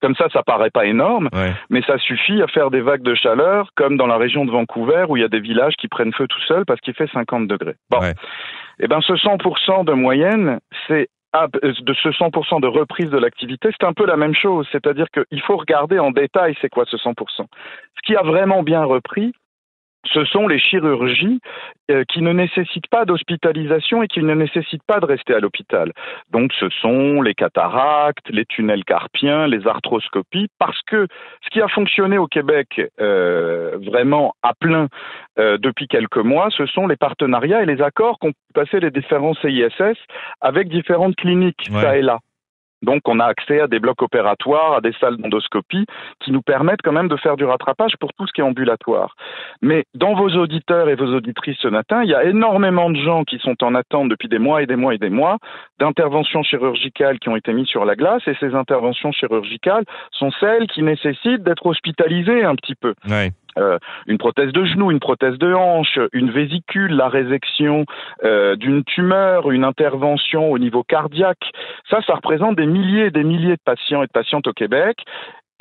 Comme 0.00 0.16
ça, 0.16 0.28
ça 0.32 0.42
paraît 0.42 0.70
pas 0.70 0.86
énorme, 0.86 1.28
mais 1.70 1.82
ça 1.82 1.96
suffit 1.98 2.42
à 2.42 2.48
faire 2.48 2.70
des 2.70 2.80
vagues 2.80 3.02
de 3.02 3.14
chaleur, 3.14 3.68
comme 3.76 3.96
dans 3.96 4.08
la 4.08 4.16
région 4.16 4.44
de 4.44 4.50
Vancouver, 4.50 5.04
où 5.08 5.16
il 5.16 5.20
y 5.20 5.24
a 5.24 5.28
des 5.28 5.38
villages 5.38 5.74
qui 5.78 5.86
prennent 5.86 6.12
feu 6.12 6.26
tout 6.26 6.40
seuls 6.48 6.64
parce 6.64 6.80
qu'il 6.80 6.94
fait 6.94 7.08
50 7.12 7.46
degrés. 7.46 7.76
Bon. 7.88 8.00
Eh 8.80 8.88
ben, 8.88 9.00
ce 9.00 9.12
100% 9.12 9.84
de 9.84 9.92
moyenne, 9.92 10.58
c'est 10.88 11.08
de 11.34 11.94
ce 11.94 12.08
100% 12.10 12.60
de 12.60 12.66
reprise 12.66 13.10
de 13.10 13.18
l'activité, 13.18 13.70
c'est 13.70 13.86
un 13.86 13.92
peu 13.92 14.06
la 14.06 14.16
même 14.16 14.34
chose. 14.34 14.66
C'est-à-dire 14.72 15.06
qu'il 15.10 15.40
faut 15.42 15.56
regarder 15.56 15.98
en 15.98 16.10
détail 16.10 16.56
c'est 16.60 16.68
quoi 16.68 16.84
ce 16.86 16.96
100%. 16.96 17.14
Ce 17.38 17.44
qui 18.04 18.16
a 18.16 18.22
vraiment 18.22 18.62
bien 18.62 18.84
repris, 18.84 19.32
ce 20.06 20.24
sont 20.24 20.48
les 20.48 20.58
chirurgies 20.58 21.40
euh, 21.90 22.04
qui 22.08 22.22
ne 22.22 22.32
nécessitent 22.32 22.88
pas 22.90 23.04
d'hospitalisation 23.04 24.02
et 24.02 24.08
qui 24.08 24.22
ne 24.22 24.34
nécessitent 24.34 24.82
pas 24.86 25.00
de 25.00 25.06
rester 25.06 25.34
à 25.34 25.40
l'hôpital. 25.40 25.92
Donc 26.30 26.52
ce 26.58 26.68
sont 26.80 27.22
les 27.22 27.34
cataractes, 27.34 28.28
les 28.30 28.44
tunnels 28.44 28.84
carpiens, 28.84 29.46
les 29.46 29.66
arthroscopies, 29.66 30.48
parce 30.58 30.80
que 30.86 31.06
ce 31.44 31.50
qui 31.50 31.60
a 31.60 31.68
fonctionné 31.68 32.18
au 32.18 32.26
Québec 32.26 32.80
euh, 33.00 33.78
vraiment 33.82 34.34
à 34.42 34.52
plein 34.54 34.88
euh, 35.38 35.56
depuis 35.58 35.86
quelques 35.88 36.16
mois, 36.18 36.48
ce 36.50 36.66
sont 36.66 36.86
les 36.86 36.96
partenariats 36.96 37.62
et 37.62 37.66
les 37.66 37.80
accords 37.80 38.18
qu'ont 38.18 38.32
passé 38.54 38.80
les 38.80 38.90
différents 38.90 39.34
CISS 39.34 39.96
avec 40.40 40.68
différentes 40.68 41.16
cliniques, 41.16 41.68
ça 41.70 41.96
et 41.96 42.02
là. 42.02 42.18
Donc 42.82 43.02
on 43.06 43.20
a 43.20 43.24
accès 43.24 43.60
à 43.60 43.66
des 43.66 43.78
blocs 43.78 44.02
opératoires, 44.02 44.74
à 44.74 44.80
des 44.80 44.92
salles 45.00 45.16
d'endoscopie 45.16 45.86
qui 46.20 46.32
nous 46.32 46.42
permettent 46.42 46.82
quand 46.82 46.92
même 46.92 47.08
de 47.08 47.16
faire 47.16 47.36
du 47.36 47.44
rattrapage 47.44 47.96
pour 47.98 48.12
tout 48.12 48.26
ce 48.26 48.32
qui 48.32 48.40
est 48.40 48.44
ambulatoire. 48.44 49.16
Mais 49.62 49.84
dans 49.94 50.14
vos 50.14 50.30
auditeurs 50.30 50.88
et 50.88 50.94
vos 50.94 51.14
auditrices 51.14 51.58
ce 51.60 51.68
matin, 51.68 52.02
il 52.02 52.10
y 52.10 52.14
a 52.14 52.24
énormément 52.24 52.90
de 52.90 52.96
gens 52.96 53.24
qui 53.24 53.38
sont 53.38 53.62
en 53.62 53.74
attente 53.74 54.08
depuis 54.08 54.28
des 54.28 54.38
mois 54.38 54.62
et 54.62 54.66
des 54.66 54.76
mois 54.76 54.94
et 54.94 54.98
des 54.98 55.10
mois 55.10 55.38
d'interventions 55.78 56.42
chirurgicales 56.42 57.18
qui 57.18 57.28
ont 57.28 57.36
été 57.36 57.52
mises 57.52 57.68
sur 57.68 57.84
la 57.84 57.96
glace 57.96 58.22
et 58.26 58.34
ces 58.40 58.54
interventions 58.54 59.12
chirurgicales 59.12 59.84
sont 60.12 60.30
celles 60.40 60.66
qui 60.66 60.82
nécessitent 60.82 61.42
d'être 61.42 61.66
hospitalisées 61.66 62.44
un 62.44 62.54
petit 62.54 62.74
peu. 62.74 62.94
Euh, 63.58 63.78
une 64.06 64.18
prothèse 64.18 64.52
de 64.52 64.64
genou, 64.64 64.90
une 64.90 65.00
prothèse 65.00 65.38
de 65.38 65.52
hanche, 65.52 65.98
une 66.12 66.30
vésicule, 66.30 66.92
la 66.92 67.08
résection 67.08 67.84
euh, 68.24 68.56
d'une 68.56 68.84
tumeur, 68.84 69.50
une 69.50 69.64
intervention 69.64 70.50
au 70.50 70.58
niveau 70.58 70.82
cardiaque. 70.82 71.50
Ça, 71.90 72.00
ça 72.06 72.14
représente 72.14 72.56
des 72.56 72.66
milliers 72.66 73.06
et 73.06 73.10
des 73.10 73.24
milliers 73.24 73.56
de 73.56 73.62
patients 73.64 74.02
et 74.02 74.06
de 74.06 74.12
patientes 74.12 74.46
au 74.46 74.52
Québec. 74.52 74.98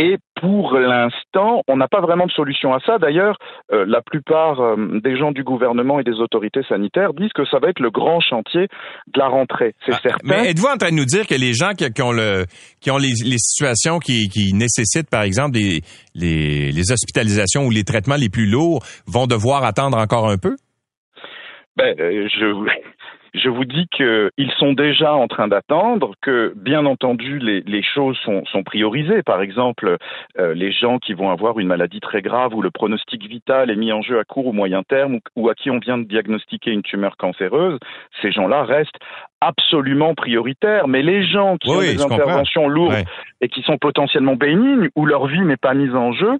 Et 0.03 0.17
pour 0.41 0.79
l'instant, 0.79 1.61
on 1.67 1.77
n'a 1.77 1.87
pas 1.87 2.01
vraiment 2.01 2.25
de 2.25 2.31
solution 2.31 2.73
à 2.73 2.79
ça. 2.79 2.97
D'ailleurs, 2.97 3.37
euh, 3.71 3.85
la 3.87 4.01
plupart 4.01 4.59
euh, 4.59 4.99
des 5.03 5.15
gens 5.15 5.31
du 5.31 5.43
gouvernement 5.43 5.99
et 5.99 6.03
des 6.03 6.19
autorités 6.19 6.63
sanitaires 6.67 7.13
disent 7.13 7.33
que 7.35 7.45
ça 7.45 7.59
va 7.59 7.69
être 7.69 7.79
le 7.79 7.91
grand 7.91 8.19
chantier 8.19 8.67
de 9.13 9.19
la 9.19 9.27
rentrée. 9.27 9.75
C'est 9.85 9.93
ah, 9.93 9.99
certain. 10.01 10.17
Mais 10.23 10.49
êtes-vous 10.49 10.65
en 10.73 10.77
train 10.77 10.89
de 10.89 10.95
nous 10.95 11.05
dire 11.05 11.27
que 11.27 11.35
les 11.35 11.53
gens 11.53 11.73
qui, 11.73 11.85
ont 12.01 12.11
le, 12.11 12.45
qui 12.79 12.89
ont 12.89 12.97
les, 12.97 13.13
situations 13.37 13.99
qui, 13.99 14.53
nécessitent, 14.55 15.11
par 15.11 15.21
exemple, 15.21 15.59
les, 15.59 16.71
les 16.71 16.91
hospitalisations 16.91 17.67
ou 17.67 17.69
les 17.69 17.83
traitements 17.83 18.15
les 18.15 18.29
plus 18.29 18.47
lourds 18.47 18.83
vont 19.05 19.27
devoir 19.27 19.63
attendre 19.65 19.99
encore 19.99 20.27
un 20.31 20.37
peu? 20.37 20.55
Ben, 21.77 21.95
euh, 21.99 22.27
je, 22.27 22.45
je 23.33 23.49
vous 23.49 23.63
dis 23.63 23.87
qu'ils 23.87 24.51
sont 24.57 24.73
déjà 24.73 25.13
en 25.13 25.27
train 25.27 25.47
d'attendre, 25.47 26.13
que 26.21 26.53
bien 26.55 26.85
entendu 26.85 27.39
les, 27.39 27.61
les 27.61 27.83
choses 27.83 28.17
sont, 28.25 28.43
sont, 28.45 28.63
priorisées. 28.63 29.23
Par 29.23 29.41
exemple, 29.41 29.97
euh, 30.37 30.53
les 30.53 30.71
gens 30.71 30.99
qui 30.99 31.13
vont 31.13 31.29
avoir 31.29 31.59
une 31.59 31.67
maladie 31.67 32.01
très 32.01 32.21
grave 32.21 32.53
où 32.53 32.61
le 32.61 32.71
pronostic 32.71 33.25
vital 33.25 33.69
est 33.69 33.75
mis 33.75 33.93
en 33.93 34.01
jeu 34.01 34.19
à 34.19 34.25
court 34.25 34.47
ou 34.47 34.53
moyen 34.53 34.83
terme 34.83 35.19
ou, 35.35 35.49
à 35.49 35.55
qui 35.55 35.71
on 35.71 35.79
vient 35.79 35.97
de 35.97 36.03
diagnostiquer 36.03 36.71
une 36.71 36.83
tumeur 36.83 37.15
cancéreuse, 37.17 37.79
ces 38.21 38.31
gens-là 38.31 38.63
restent 38.63 38.99
absolument 39.39 40.13
prioritaires. 40.13 40.87
Mais 40.87 41.01
les 41.01 41.25
gens 41.25 41.57
qui 41.57 41.69
ont 41.69 41.79
des 41.79 42.01
interventions 42.01 42.67
lourdes 42.67 43.03
et 43.39 43.47
qui 43.47 43.61
sont 43.63 43.77
potentiellement 43.77 44.35
bénignes, 44.35 44.89
où 44.95 45.05
leur 45.05 45.27
vie 45.27 45.41
n'est 45.41 45.57
pas 45.57 45.73
mise 45.73 45.95
en 45.95 46.11
jeu, 46.11 46.37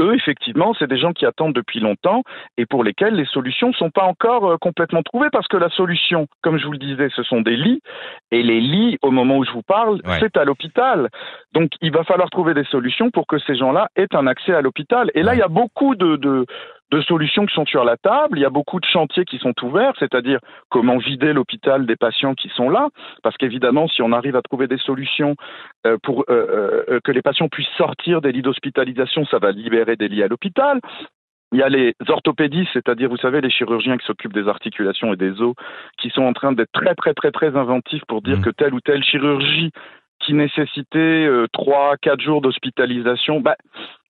eux, 0.00 0.14
effectivement, 0.14 0.74
c'est 0.78 0.88
des 0.88 0.98
gens 0.98 1.12
qui 1.12 1.26
attendent 1.26 1.54
depuis 1.54 1.80
longtemps 1.80 2.22
et 2.56 2.66
pour 2.66 2.84
lesquels 2.84 3.14
les 3.14 3.24
solutions 3.26 3.68
ne 3.68 3.74
sont 3.74 3.90
pas 3.90 4.04
encore 4.04 4.50
euh, 4.50 4.56
complètement 4.58 5.02
trouvées 5.02 5.30
parce 5.30 5.48
que 5.48 5.56
la 5.56 5.70
solution, 5.70 6.26
comme 6.42 6.58
je 6.58 6.66
vous 6.66 6.72
le 6.72 6.78
disais, 6.78 7.08
ce 7.14 7.22
sont 7.22 7.40
des 7.40 7.56
lits 7.56 7.80
et 8.30 8.42
les 8.42 8.60
lits, 8.60 8.98
au 9.02 9.10
moment 9.10 9.38
où 9.38 9.44
je 9.44 9.52
vous 9.52 9.62
parle, 9.62 10.00
c'est 10.20 10.36
à 10.36 10.44
l'hôpital. 10.44 11.08
Donc, 11.52 11.70
il 11.80 11.92
va 11.92 12.04
falloir 12.04 12.30
trouver 12.30 12.54
des 12.54 12.64
solutions 12.64 13.10
pour 13.10 13.26
que 13.26 13.38
ces 13.38 13.54
gens-là 13.54 13.88
aient 13.96 14.14
un 14.14 14.26
accès 14.26 14.54
à 14.54 14.60
l'hôpital. 14.60 15.10
Et 15.14 15.22
là, 15.22 15.34
il 15.34 15.38
y 15.38 15.42
a 15.42 15.48
beaucoup 15.48 15.94
de, 15.94 16.16
de, 16.16 16.46
de 16.92 17.00
solutions 17.00 17.46
qui 17.46 17.54
sont 17.54 17.66
sur 17.66 17.84
la 17.84 17.96
table. 17.96 18.38
Il 18.38 18.42
y 18.42 18.44
a 18.44 18.50
beaucoup 18.50 18.78
de 18.78 18.84
chantiers 18.84 19.24
qui 19.24 19.38
sont 19.38 19.54
ouverts, 19.62 19.94
c'est-à-dire 19.98 20.38
comment 20.68 20.98
vider 20.98 21.32
l'hôpital 21.32 21.86
des 21.86 21.96
patients 21.96 22.34
qui 22.34 22.48
sont 22.50 22.70
là. 22.70 22.88
Parce 23.22 23.36
qu'évidemment, 23.36 23.88
si 23.88 24.02
on 24.02 24.12
arrive 24.12 24.36
à 24.36 24.42
trouver 24.42 24.68
des 24.68 24.78
solutions 24.78 25.34
euh, 25.86 25.96
pour 26.02 26.24
euh, 26.28 26.84
euh, 26.88 27.00
que 27.02 27.12
les 27.12 27.22
patients 27.22 27.48
puissent 27.48 27.66
sortir 27.76 28.20
des 28.20 28.32
lits 28.32 28.42
d'hospitalisation, 28.42 29.26
ça 29.26 29.38
va 29.38 29.50
libérer 29.50 29.96
des 29.96 30.08
lits 30.08 30.22
à 30.22 30.28
l'hôpital. 30.28 30.80
Il 31.52 31.58
y 31.58 31.62
a 31.62 31.68
les 31.68 31.94
orthopédistes, 32.08 32.70
c'est-à-dire, 32.72 33.08
vous 33.08 33.16
savez, 33.16 33.40
les 33.40 33.50
chirurgiens 33.50 33.96
qui 33.96 34.06
s'occupent 34.06 34.32
des 34.32 34.48
articulations 34.48 35.12
et 35.12 35.16
des 35.16 35.40
os, 35.40 35.54
qui 35.96 36.10
sont 36.10 36.22
en 36.22 36.32
train 36.32 36.52
d'être 36.52 36.72
très, 36.72 36.94
très, 36.94 37.14
très, 37.14 37.30
très 37.30 37.56
inventifs 37.56 38.04
pour 38.08 38.20
dire 38.20 38.38
mmh. 38.38 38.42
que 38.42 38.50
telle 38.50 38.74
ou 38.74 38.80
telle 38.80 39.02
chirurgie 39.04 39.70
qui 40.20 40.34
nécessitait 40.34 41.28
trois, 41.52 41.96
quatre 41.98 42.20
jours 42.20 42.40
d'hospitalisation, 42.40 43.40
bah, 43.40 43.56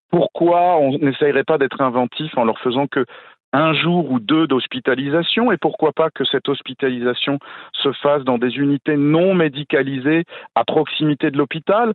pourquoi 0.09 0.77
on 0.77 0.97
n'essayerait 0.97 1.43
pas 1.43 1.57
d'être 1.57 1.81
inventif 1.81 2.37
en 2.37 2.45
leur 2.45 2.59
faisant 2.59 2.87
que 2.87 3.05
un 3.51 3.73
jour 3.73 4.11
ou 4.11 4.19
deux 4.19 4.45
d'hospitalisation 4.45 5.51
et 5.51 5.57
pourquoi 5.57 5.91
pas 5.91 6.09
que 6.11 6.23
cette 6.23 6.47
hospitalisation 6.49 7.39
se 7.73 7.91
fasse 7.93 8.23
dans 8.23 8.37
des 8.37 8.55
unités 8.57 8.95
non 8.95 9.33
médicalisées 9.33 10.23
à 10.53 10.63
proximité 10.63 11.31
de 11.31 11.37
l'hôpital 11.37 11.93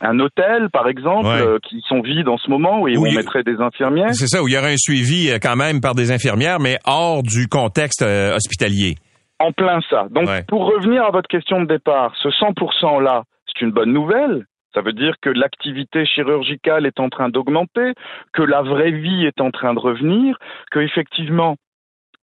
un 0.00 0.20
hôtel, 0.20 0.68
par 0.70 0.88
exemple, 0.88 1.28
euh, 1.28 1.58
qui 1.66 1.80
sont 1.88 2.02
vides 2.02 2.28
en 2.28 2.36
ce 2.36 2.50
moment, 2.50 2.80
où 2.80 2.88
on 2.88 3.12
mettrait 3.12 3.42
des 3.42 3.60
infirmières. 3.60 4.14
C'est 4.14 4.26
ça, 4.26 4.42
où 4.42 4.48
il 4.48 4.54
y 4.54 4.58
aurait 4.58 4.74
un 4.74 4.76
suivi 4.76 5.30
euh, 5.30 5.38
quand 5.40 5.56
même 5.56 5.80
par 5.80 5.94
des 5.94 6.12
infirmières, 6.12 6.60
mais 6.60 6.76
hors 6.84 7.22
du 7.22 7.48
contexte 7.48 8.02
euh, 8.02 8.34
hospitalier. 8.34 8.96
En 9.38 9.52
plein 9.52 9.80
ça. 9.88 10.06
Donc, 10.10 10.28
pour 10.48 10.66
revenir 10.66 11.04
à 11.04 11.10
votre 11.10 11.28
question 11.28 11.60
de 11.60 11.66
départ, 11.66 12.12
ce 12.22 12.28
100%-là, 12.28 13.24
c'est 13.46 13.64
une 13.64 13.70
bonne 13.70 13.92
nouvelle. 13.92 14.44
Ça 14.76 14.82
veut 14.82 14.92
dire 14.92 15.14
que 15.22 15.30
l'activité 15.30 16.04
chirurgicale 16.04 16.84
est 16.84 17.00
en 17.00 17.08
train 17.08 17.30
d'augmenter, 17.30 17.94
que 18.34 18.42
la 18.42 18.60
vraie 18.60 18.90
vie 18.90 19.24
est 19.24 19.40
en 19.40 19.50
train 19.50 19.72
de 19.72 19.78
revenir, 19.78 20.36
que 20.70 20.80
effectivement 20.80 21.56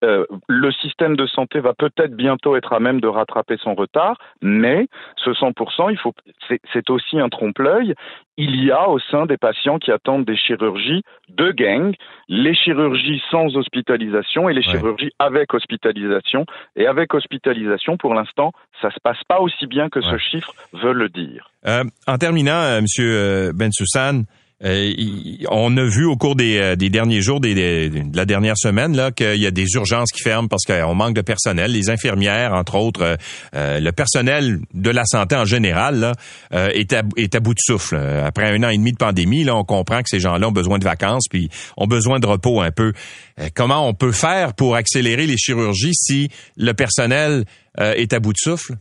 euh, 0.04 0.24
le 0.48 0.72
système 0.72 1.16
de 1.16 1.26
santé 1.26 1.60
va 1.60 1.74
peut-être 1.74 2.14
bientôt 2.14 2.56
être 2.56 2.72
à 2.72 2.80
même 2.80 3.00
de 3.00 3.06
rattraper 3.06 3.56
son 3.62 3.74
retard, 3.74 4.18
mais 4.40 4.88
ce 5.16 5.30
100%, 5.30 5.90
il 5.90 5.98
faut, 5.98 6.12
c'est 6.72 6.90
aussi 6.90 7.20
un 7.20 7.28
trompe-l'œil. 7.28 7.94
Il 8.36 8.64
y 8.64 8.72
a 8.72 8.88
au 8.88 8.98
sein 8.98 9.26
des 9.26 9.36
patients 9.36 9.78
qui 9.78 9.92
attendent 9.92 10.24
des 10.24 10.36
chirurgies 10.36 11.02
de 11.28 11.52
gang, 11.52 11.94
les 12.28 12.54
chirurgies 12.54 13.22
sans 13.30 13.56
hospitalisation 13.56 14.48
et 14.48 14.54
les 14.54 14.62
chirurgies 14.62 15.12
avec 15.18 15.54
hospitalisation. 15.54 16.46
Et 16.74 16.86
avec 16.86 17.14
hospitalisation, 17.14 17.96
pour 17.96 18.14
l'instant, 18.14 18.52
ça 18.80 18.90
se 18.90 18.98
passe 19.02 19.22
pas 19.28 19.40
aussi 19.40 19.66
bien 19.66 19.88
que 19.88 20.00
ce 20.00 20.16
chiffre 20.16 20.52
veut 20.72 20.94
le 20.94 21.08
dire. 21.10 21.50
Euh, 21.66 21.84
en 22.06 22.18
terminant, 22.18 22.56
euh, 22.56 22.80
Monsieur 22.80 23.52
Ben 23.54 23.70
Euh, 24.64 24.92
on 25.50 25.76
a 25.76 25.84
vu 25.84 26.04
au 26.04 26.16
cours 26.16 26.36
des, 26.36 26.58
euh, 26.58 26.76
derniers 26.76 27.20
jours, 27.20 27.40
de 27.40 28.16
la 28.16 28.24
dernière 28.24 28.56
semaine, 28.56 28.96
là, 28.96 29.10
qu'il 29.10 29.40
y 29.40 29.46
a 29.46 29.50
des 29.50 29.66
urgences 29.74 30.12
qui 30.12 30.22
ferment 30.22 30.48
parce 30.48 30.64
qu'on 30.64 30.94
manque 30.94 31.14
de 31.14 31.20
personnel. 31.20 31.72
Les 31.72 31.90
infirmières, 31.90 32.52
entre 32.52 32.76
autres, 32.76 33.16
euh, 33.54 33.80
le 33.80 33.92
personnel 33.92 34.60
de 34.74 34.90
la 34.90 35.04
santé 35.04 35.36
en 35.36 35.44
général 35.44 36.12
est, 36.52 36.92
à, 36.92 37.02
est 37.16 37.34
à 37.34 37.40
bout 37.40 37.54
de 37.54 37.60
souffle. 37.60 37.96
Après 37.96 38.50
un 38.50 38.62
an 38.62 38.68
et 38.68 38.76
demi 38.76 38.92
de 38.92 38.96
pandémie, 38.96 39.44
là, 39.44 39.56
on 39.56 39.64
comprend 39.64 40.02
que 40.02 40.08
ces 40.08 40.20
gens-là 40.20 40.48
ont 40.48 40.52
besoin 40.52 40.78
de 40.78 40.84
vacances 40.84 41.26
puis 41.28 41.48
ont 41.76 41.86
besoin 41.86 42.20
de 42.20 42.26
repos 42.26 42.60
un 42.60 42.70
peu. 42.70 42.92
comment 43.54 43.88
on 43.88 43.94
peut 43.94 44.12
faire 44.12 44.54
pour 44.54 44.76
accélérer 44.76 45.26
les 45.26 45.36
chirurgies 45.36 45.94
si 45.94 46.28
le 46.56 46.72
personnel 46.74 47.44
est 47.78 48.12
à 48.12 48.20
bout 48.20 48.32
de 48.32 48.38
souffle? 48.38 48.74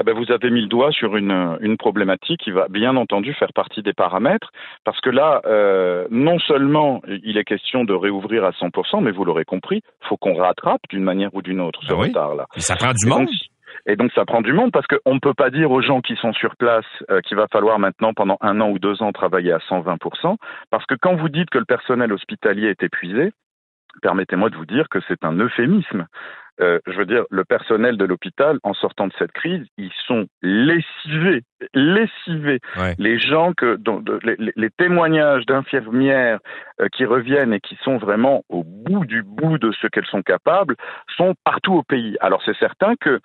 Eh 0.00 0.04
ben, 0.04 0.14
vous 0.14 0.32
avez 0.32 0.50
mis 0.50 0.62
le 0.62 0.66
doigt 0.66 0.92
sur 0.92 1.14
une, 1.16 1.58
une, 1.60 1.76
problématique 1.76 2.40
qui 2.40 2.50
va 2.50 2.68
bien 2.68 2.96
entendu 2.96 3.34
faire 3.34 3.52
partie 3.52 3.82
des 3.82 3.92
paramètres, 3.92 4.50
parce 4.84 4.98
que 5.00 5.10
là, 5.10 5.42
euh, 5.44 6.06
non 6.10 6.38
seulement 6.38 7.02
il 7.06 7.36
est 7.36 7.44
question 7.44 7.84
de 7.84 7.92
réouvrir 7.92 8.44
à 8.44 8.50
100%, 8.50 9.02
mais 9.02 9.10
vous 9.10 9.26
l'aurez 9.26 9.44
compris, 9.44 9.82
il 10.02 10.08
faut 10.08 10.16
qu'on 10.16 10.36
rattrape 10.36 10.80
d'une 10.88 11.02
manière 11.02 11.34
ou 11.34 11.42
d'une 11.42 11.60
autre 11.60 11.80
ce 11.82 11.88
ben 11.88 11.96
retard-là. 11.96 12.46
Ça 12.56 12.76
prend 12.76 12.92
du 12.92 13.06
monde. 13.06 13.28
et 13.84 13.96
donc 13.96 14.10
ça 14.14 14.24
prend 14.24 14.40
du 14.40 14.54
monde 14.54 14.72
parce 14.72 14.86
qu'on 14.86 15.14
ne 15.14 15.20
peut 15.20 15.34
pas 15.34 15.50
dire 15.50 15.70
aux 15.70 15.82
gens 15.82 16.00
qui 16.00 16.16
sont 16.16 16.32
sur 16.32 16.56
place 16.56 16.86
euh, 17.10 17.20
qu'il 17.20 17.36
va 17.36 17.46
falloir 17.52 17.78
maintenant 17.78 18.14
pendant 18.14 18.38
un 18.40 18.58
an 18.62 18.70
ou 18.70 18.78
deux 18.78 19.02
ans 19.02 19.12
travailler 19.12 19.52
à 19.52 19.58
120%, 19.58 20.36
parce 20.70 20.86
que 20.86 20.94
quand 20.94 21.14
vous 21.16 21.28
dites 21.28 21.50
que 21.50 21.58
le 21.58 21.66
personnel 21.66 22.10
hospitalier 22.10 22.68
est 22.68 22.82
épuisé, 22.82 23.32
permettez-moi 24.00 24.48
de 24.48 24.56
vous 24.56 24.66
dire 24.66 24.88
que 24.88 24.98
c'est 25.08 25.24
un 25.24 25.38
euphémisme. 25.38 26.06
Euh, 26.60 26.78
je 26.86 26.92
veux 26.92 27.06
dire, 27.06 27.24
le 27.30 27.44
personnel 27.44 27.96
de 27.96 28.04
l'hôpital, 28.04 28.58
en 28.62 28.74
sortant 28.74 29.06
de 29.06 29.12
cette 29.18 29.32
crise, 29.32 29.66
ils 29.78 29.92
sont 30.06 30.26
lessivés, 30.42 31.42
lessivés. 31.74 32.60
Les 32.98 33.18
gens 33.18 33.52
que, 33.54 33.78
les, 34.56 34.70
témoignages 34.70 35.46
d'infirmières 35.46 36.38
euh, 36.80 36.88
qui 36.92 37.04
reviennent 37.04 37.52
et 37.52 37.60
qui 37.60 37.78
sont 37.82 37.96
vraiment 37.96 38.42
au 38.48 38.62
bout 38.64 39.06
du 39.06 39.22
bout 39.22 39.58
de 39.58 39.72
ce 39.72 39.86
qu'elles 39.86 40.06
sont 40.06 40.22
capables 40.22 40.76
sont 41.16 41.34
partout 41.44 41.74
au 41.74 41.82
pays. 41.82 42.16
Alors 42.20 42.42
c'est 42.44 42.56
certain 42.58 42.94
que 43.00 43.20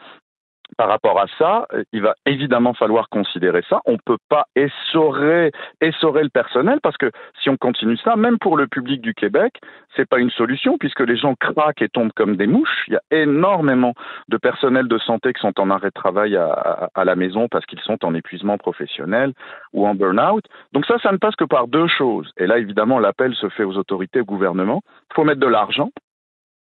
par 0.78 0.89
rapport 0.89 1.20
à 1.20 1.26
ça, 1.38 1.68
euh, 1.74 1.84
il 1.93 2.01
va 2.01 2.16
évidemment 2.26 2.74
falloir 2.74 3.09
considérer 3.09 3.63
ça. 3.70 3.82
On 3.86 3.93
ne 3.93 3.97
peut 4.05 4.18
pas 4.30 4.45
essorer, 4.55 5.51
essorer 5.82 6.24
le 6.24 6.30
personnel 6.30 6.80
parce 6.82 6.97
que 6.97 7.11
si 7.41 7.49
on 7.49 7.57
continue 7.57 7.97
ça, 7.97 8.16
même 8.16 8.38
pour 8.38 8.57
le 8.57 8.68
public 8.68 9.01
du 9.01 9.13
Québec, 9.13 9.59
c'est 9.95 10.07
pas 10.07 10.20
une 10.20 10.32
solution 10.32 10.78
puisque 10.78 11.01
les 11.01 11.18
gens 11.18 11.36
craquent 11.36 11.82
et 11.82 11.89
tombent 11.89 12.13
comme 12.13 12.36
des 12.36 12.47
mouches. 12.47 12.86
Il 12.88 12.93
y 12.93 12.97
a 12.97 13.22
énormément 13.22 13.93
de 14.30 14.38
personnel 14.38 14.88
de 14.88 14.97
santé 14.97 15.34
qui 15.34 15.41
sont 15.41 15.59
en 15.59 15.70
arrêt 15.70 15.89
de 15.89 15.93
travail 15.93 16.36
à, 16.36 16.89
à 16.93 17.05
la 17.05 17.16
maison 17.16 17.47
parce 17.47 17.66
qu'ils 17.66 17.80
sont 17.82 18.03
en 18.03 18.13
épuisement 18.13 18.57
professionnel 18.57 19.34
ou 19.74 19.88
en 19.88 19.95
burn-out. 19.95 20.43
Donc 20.74 20.86
ça, 20.86 20.97
ça 20.99 21.11
ne 21.11 21.18
passe 21.18 21.36
que 21.36 21.45
par 21.45 21.68
deux 21.68 21.88
choses. 21.88 22.32
Et 22.38 22.47
là, 22.47 22.57
évidemment, 22.57 22.99
l'appel 22.99 23.34
se 23.36 23.49
fait 23.49 23.63
aux 23.63 23.78
autorités, 23.78 24.22
au 24.22 24.26
gouvernement. 24.26 24.82
Il 25.11 25.16
faut 25.16 25.24
mettre 25.24 25.39
de 25.39 25.47
l'argent 25.47 25.91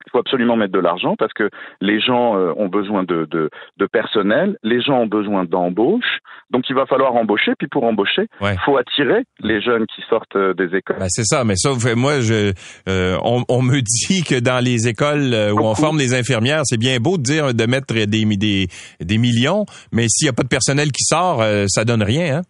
il 0.06 0.12
faut 0.12 0.20
absolument 0.20 0.56
mettre 0.56 0.74
de 0.74 0.80
l'argent 0.80 1.16
parce 1.18 1.34
que 1.34 1.50
les 1.80 2.00
gens 2.00 2.38
euh, 2.38 2.54
ont 2.58 2.68
besoin 2.68 3.04
de, 3.04 3.26
de, 3.30 3.50
de, 3.78 3.86
personnel, 3.86 4.58
les 4.64 4.82
gens 4.82 5.00
ont 5.00 5.08
besoin 5.08 5.46
d'embauche, 5.46 6.20
donc 6.50 6.66
il 6.70 6.76
va 6.76 6.86
falloir 6.86 7.16
embaucher. 7.16 7.54
Puis 7.58 7.68
pour 7.68 7.84
embaucher, 7.84 8.28
il 8.42 8.60
faut 8.66 8.78
attirer 8.78 9.24
les 9.40 9.62
jeunes 9.62 9.86
qui 9.88 10.02
sortent 10.10 10.36
euh, 10.36 10.54
des 10.54 10.76
écoles. 10.76 10.98
Ben 11.00 11.10
c'est 11.10 11.26
ça, 11.26 11.44
mais 11.44 11.56
ça, 11.56 11.72
moi, 11.96 12.20
je, 12.22 12.54
euh, 12.88 13.18
on, 13.24 13.44
on, 13.50 13.62
me 13.62 13.82
dit 14.10 14.24
que 14.24 14.40
dans 14.40 14.64
les 14.64 14.88
écoles 14.88 15.36
où 15.54 15.60
on 15.60 15.76
forme 15.76 15.98
les 15.98 16.14
infirmières, 16.14 16.62
c'est 16.64 16.80
bien 16.80 16.98
beau 17.00 17.18
de 17.18 17.24
dire 17.24 17.54
de 17.54 17.66
mettre 17.66 17.94
des, 17.94 18.06
des, 18.06 18.68
des 19.00 19.18
millions, 19.18 19.66
mais 19.92 20.08
s'il 20.08 20.26
n'y 20.26 20.30
a 20.30 20.34
pas 20.34 20.44
de 20.44 20.48
personnel 20.48 20.92
qui 20.92 21.04
sort, 21.04 21.44
ça 21.68 21.86
donne 21.86 22.04
rien. 22.04 22.38
Hein? 22.38 22.42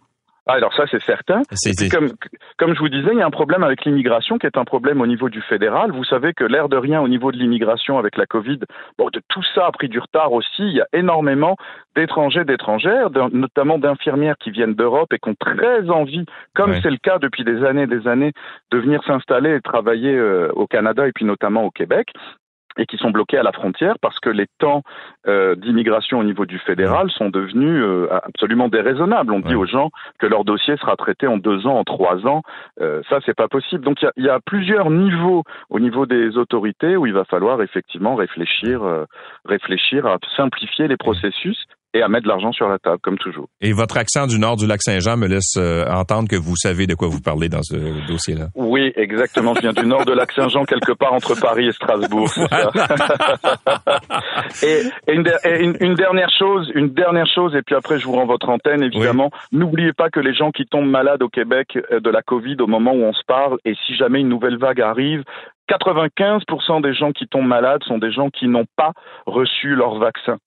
Ah, 0.46 0.54
alors 0.54 0.74
ça, 0.74 0.84
c'est 0.90 1.02
certain. 1.02 1.42
comme, 1.88 2.08
comme 2.58 2.74
je 2.74 2.80
vous 2.80 2.88
disais, 2.88 3.10
il 3.12 3.18
y 3.18 3.22
a 3.22 3.26
un 3.26 3.30
problème 3.30 3.62
avec 3.62 3.84
l'immigration 3.84 4.38
qui 4.38 4.46
est 4.46 4.58
un 4.58 4.64
problème 4.64 5.00
au 5.00 5.06
niveau 5.06 5.28
du 5.28 5.40
fédéral. 5.40 5.92
Vous 5.92 6.02
savez 6.04 6.32
que 6.34 6.42
l'air 6.42 6.68
de 6.68 6.76
rien 6.76 7.00
au 7.00 7.06
niveau 7.06 7.30
de 7.30 7.36
l'immigration 7.36 7.96
avec 7.96 8.16
la 8.16 8.26
Covid, 8.26 8.58
bon, 8.98 9.08
de 9.12 9.20
tout 9.28 9.42
ça 9.54 9.66
a 9.66 9.72
pris 9.72 9.88
du 9.88 10.00
retard 10.00 10.32
aussi. 10.32 10.62
Il 10.62 10.74
y 10.74 10.80
a 10.80 10.86
énormément 10.92 11.56
d'étrangers, 11.94 12.44
d'étrangères, 12.44 13.10
notamment 13.32 13.78
d'infirmières 13.78 14.36
qui 14.38 14.50
viennent 14.50 14.74
d'Europe 14.74 15.12
et 15.12 15.18
qui 15.18 15.28
ont 15.28 15.36
très 15.38 15.88
envie, 15.90 16.24
comme 16.54 16.74
c'est 16.82 16.90
le 16.90 16.96
cas 16.96 17.18
depuis 17.18 17.44
des 17.44 17.64
années 17.64 17.82
et 17.82 17.86
des 17.86 18.08
années, 18.08 18.32
de 18.72 18.78
venir 18.78 19.02
s'installer 19.04 19.54
et 19.54 19.60
travailler 19.60 20.14
euh, 20.14 20.50
au 20.54 20.66
Canada 20.66 21.06
et 21.06 21.12
puis 21.12 21.24
notamment 21.24 21.64
au 21.64 21.70
Québec 21.70 22.08
et 22.78 22.86
qui 22.86 22.96
sont 22.96 23.10
bloqués 23.10 23.38
à 23.38 23.42
la 23.42 23.52
frontière 23.52 23.96
parce 24.00 24.18
que 24.20 24.30
les 24.30 24.46
temps 24.58 24.82
euh, 25.26 25.54
d'immigration 25.54 26.18
au 26.18 26.24
niveau 26.24 26.46
du 26.46 26.58
fédéral 26.58 27.10
sont 27.10 27.28
devenus 27.28 27.82
euh, 27.82 28.08
absolument 28.10 28.68
déraisonnables. 28.68 29.32
On 29.32 29.40
dit 29.40 29.54
aux 29.54 29.66
gens 29.66 29.90
que 30.18 30.26
leur 30.26 30.44
dossier 30.44 30.76
sera 30.76 30.96
traité 30.96 31.26
en 31.26 31.36
deux 31.36 31.66
ans, 31.66 31.78
en 31.78 31.84
trois 31.84 32.26
ans. 32.26 32.42
Euh, 32.80 33.02
ça, 33.08 33.18
c'est 33.24 33.36
pas 33.36 33.48
possible. 33.48 33.84
Donc, 33.84 34.02
il 34.02 34.24
y, 34.24 34.26
y 34.26 34.28
a, 34.28 34.40
plusieurs 34.40 34.90
niveaux 34.90 35.44
au 35.70 35.80
niveau 35.80 36.06
des 36.06 36.36
autorités 36.36 36.96
où 36.96 37.06
il 37.06 37.12
va 37.12 37.24
falloir 37.24 37.62
effectivement 37.62 38.14
réfléchir, 38.14 38.82
euh, 38.82 39.04
réfléchir 39.44 40.06
à 40.06 40.18
simplifier 40.36 40.88
les 40.88 40.96
processus 40.96 41.66
et 41.94 42.02
à 42.02 42.08
mettre 42.08 42.24
de 42.24 42.28
l'argent 42.28 42.52
sur 42.52 42.68
la 42.68 42.78
table, 42.78 42.98
comme 43.02 43.18
toujours. 43.18 43.48
Et 43.60 43.72
votre 43.72 43.96
accent 43.96 44.26
du 44.26 44.38
nord 44.38 44.56
du 44.56 44.66
lac 44.66 44.82
Saint-Jean 44.82 45.16
me 45.16 45.26
laisse 45.26 45.54
euh, 45.56 45.84
entendre 45.90 46.28
que 46.28 46.36
vous 46.36 46.56
savez 46.56 46.86
de 46.86 46.94
quoi 46.94 47.08
vous 47.08 47.20
parlez 47.20 47.48
dans 47.48 47.62
ce 47.62 48.06
dossier-là. 48.06 48.46
Oui, 48.54 48.92
exactement. 48.96 49.54
Je 49.54 49.60
viens 49.60 49.72
du 49.72 49.86
nord 49.86 50.04
de 50.04 50.12
lac 50.12 50.32
Saint-Jean, 50.32 50.64
quelque 50.64 50.92
part 50.92 51.12
entre 51.12 51.38
Paris 51.38 51.68
et 51.68 51.72
Strasbourg. 51.72 52.30
et, 54.62 54.82
une, 55.08 55.94
dernière 55.94 56.30
chose, 56.38 56.70
une 56.74 56.88
dernière 56.88 57.26
chose, 57.26 57.54
et 57.54 57.62
puis 57.62 57.74
après 57.74 57.98
je 57.98 58.06
vous 58.06 58.12
rends 58.12 58.26
votre 58.26 58.48
antenne, 58.48 58.82
évidemment. 58.82 59.30
N'oubliez 59.52 59.92
pas 59.92 60.10
que 60.10 60.20
les 60.20 60.34
gens 60.34 60.50
qui 60.50 60.66
tombent 60.66 60.90
malades 60.90 61.22
au 61.22 61.28
Québec 61.28 61.78
euh, 61.90 62.00
de 62.00 62.10
la 62.10 62.22
Covid 62.22 62.56
au 62.60 62.66
moment 62.66 62.92
où 62.92 63.02
on 63.02 63.12
se 63.12 63.24
parle, 63.26 63.58
et 63.64 63.74
si 63.86 63.96
jamais 63.96 64.20
une 64.20 64.28
nouvelle 64.28 64.58
vague 64.58 64.80
arrive, 64.80 65.22
95% 65.70 66.82
des 66.82 66.94
gens 66.94 67.12
qui 67.12 67.26
tombent 67.26 67.46
malades 67.46 67.82
sont 67.84 67.98
des 67.98 68.12
gens 68.12 68.30
qui 68.30 68.48
n'ont 68.48 68.66
pas 68.76 68.92
reçu 69.26 69.74
leur 69.74 69.98
vaccin. 69.98 70.38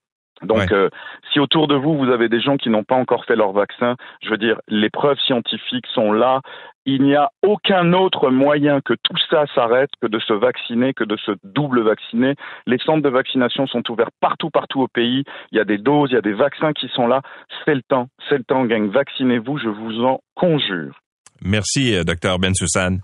Donc, 0.41 0.71
euh, 0.71 0.89
si 1.31 1.39
autour 1.39 1.67
de 1.67 1.75
vous, 1.75 1.97
vous 1.97 2.11
avez 2.11 2.29
des 2.29 2.41
gens 2.41 2.57
qui 2.57 2.69
n'ont 2.69 2.83
pas 2.83 2.95
encore 2.95 3.25
fait 3.25 3.36
leur 3.36 3.51
vaccin, 3.51 3.95
je 4.21 4.29
veux 4.29 4.38
dire, 4.38 4.59
les 4.67 4.89
preuves 4.89 5.17
scientifiques 5.25 5.88
sont 5.93 6.11
là. 6.11 6.41
Il 6.86 7.01
n'y 7.01 7.15
a 7.15 7.31
aucun 7.41 7.93
autre 7.93 8.29
moyen 8.29 8.79
que 8.81 8.93
tout 8.93 9.17
ça 9.29 9.45
s'arrête 9.55 9.89
que 10.01 10.07
de 10.07 10.19
se 10.19 10.33
vacciner, 10.33 10.93
que 10.93 11.03
de 11.03 11.17
se 11.17 11.31
double 11.43 11.81
vacciner. 11.81 12.36
Les 12.67 12.77
centres 12.77 13.01
de 13.01 13.09
vaccination 13.09 13.65
sont 13.65 13.89
ouverts 13.89 14.11
partout, 14.21 14.51
partout 14.51 14.81
au 14.81 14.88
pays. 14.88 15.23
Il 15.51 15.57
y 15.57 15.61
a 15.61 15.65
des 15.65 15.79
doses, 15.79 16.11
il 16.11 16.15
y 16.15 16.17
a 16.17 16.21
des 16.21 16.33
vaccins 16.33 16.73
qui 16.73 16.88
sont 16.89 17.07
là. 17.07 17.21
C'est 17.63 17.73
le 17.73 17.81
temps, 17.81 18.07
c'est 18.29 18.38
le 18.38 18.43
temps, 18.43 18.65
gang. 18.65 18.89
Vaccinez-vous, 18.89 19.57
je 19.57 19.69
vous 19.69 20.03
en 20.03 20.19
conjure. 20.36 20.99
Merci, 21.41 21.95
euh, 21.95 22.03
docteur 22.03 22.38
Ben 22.38 22.53
Susan. 22.53 22.97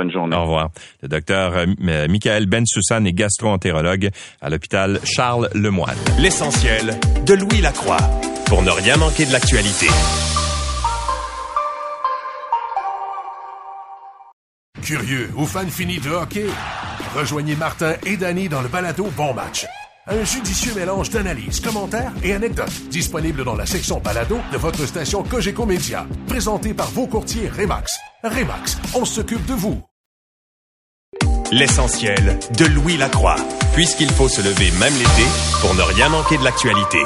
Bonne 0.00 0.10
journée. 0.10 0.34
Au 0.34 0.44
revoir. 0.44 0.70
Le 1.02 1.08
docteur 1.08 1.54
euh, 1.54 1.66
euh, 1.86 2.08
Michael 2.08 2.46
Bensoussan 2.46 3.04
est 3.04 3.12
gastro-entérologue 3.12 4.08
à 4.40 4.48
l'hôpital 4.48 4.98
Charles 5.04 5.50
Lemoine. 5.52 5.98
L'essentiel 6.18 6.98
de 7.26 7.34
Louis 7.34 7.60
Lacroix 7.60 7.98
pour 8.46 8.62
ne 8.62 8.70
rien 8.70 8.96
manquer 8.96 9.26
de 9.26 9.32
l'actualité. 9.32 9.88
Curieux 14.82 15.28
ou 15.36 15.44
fan 15.44 15.68
fini 15.68 15.98
de 15.98 16.08
hockey? 16.08 16.46
Rejoignez 17.14 17.56
Martin 17.56 17.92
et 18.06 18.16
Danny 18.16 18.48
dans 18.48 18.62
le 18.62 18.68
balado 18.68 19.06
Bon 19.14 19.34
Match. 19.34 19.66
Un 20.06 20.24
judicieux 20.24 20.72
mélange 20.74 21.10
d'analyses, 21.10 21.60
commentaires 21.60 22.12
et 22.24 22.32
anecdotes 22.32 22.88
disponible 22.88 23.44
dans 23.44 23.54
la 23.54 23.66
section 23.66 24.00
balado 24.00 24.38
de 24.50 24.56
votre 24.56 24.86
station 24.86 25.22
Cogeco 25.24 25.66
Média. 25.66 26.06
Présenté 26.26 26.72
par 26.72 26.88
vos 26.88 27.06
courtiers 27.06 27.50
Remax. 27.50 27.98
Remax, 28.24 28.78
on 28.94 29.04
s'occupe 29.04 29.44
de 29.44 29.52
vous. 29.52 29.89
L'essentiel 31.52 32.38
de 32.56 32.64
Louis 32.66 32.96
Lacroix, 32.96 33.34
puisqu'il 33.74 34.08
faut 34.10 34.28
se 34.28 34.40
lever 34.40 34.70
même 34.78 34.92
l'été 34.92 35.26
pour 35.60 35.74
ne 35.74 35.82
rien 35.82 36.08
manquer 36.08 36.38
de 36.38 36.44
l'actualité. 36.44 36.98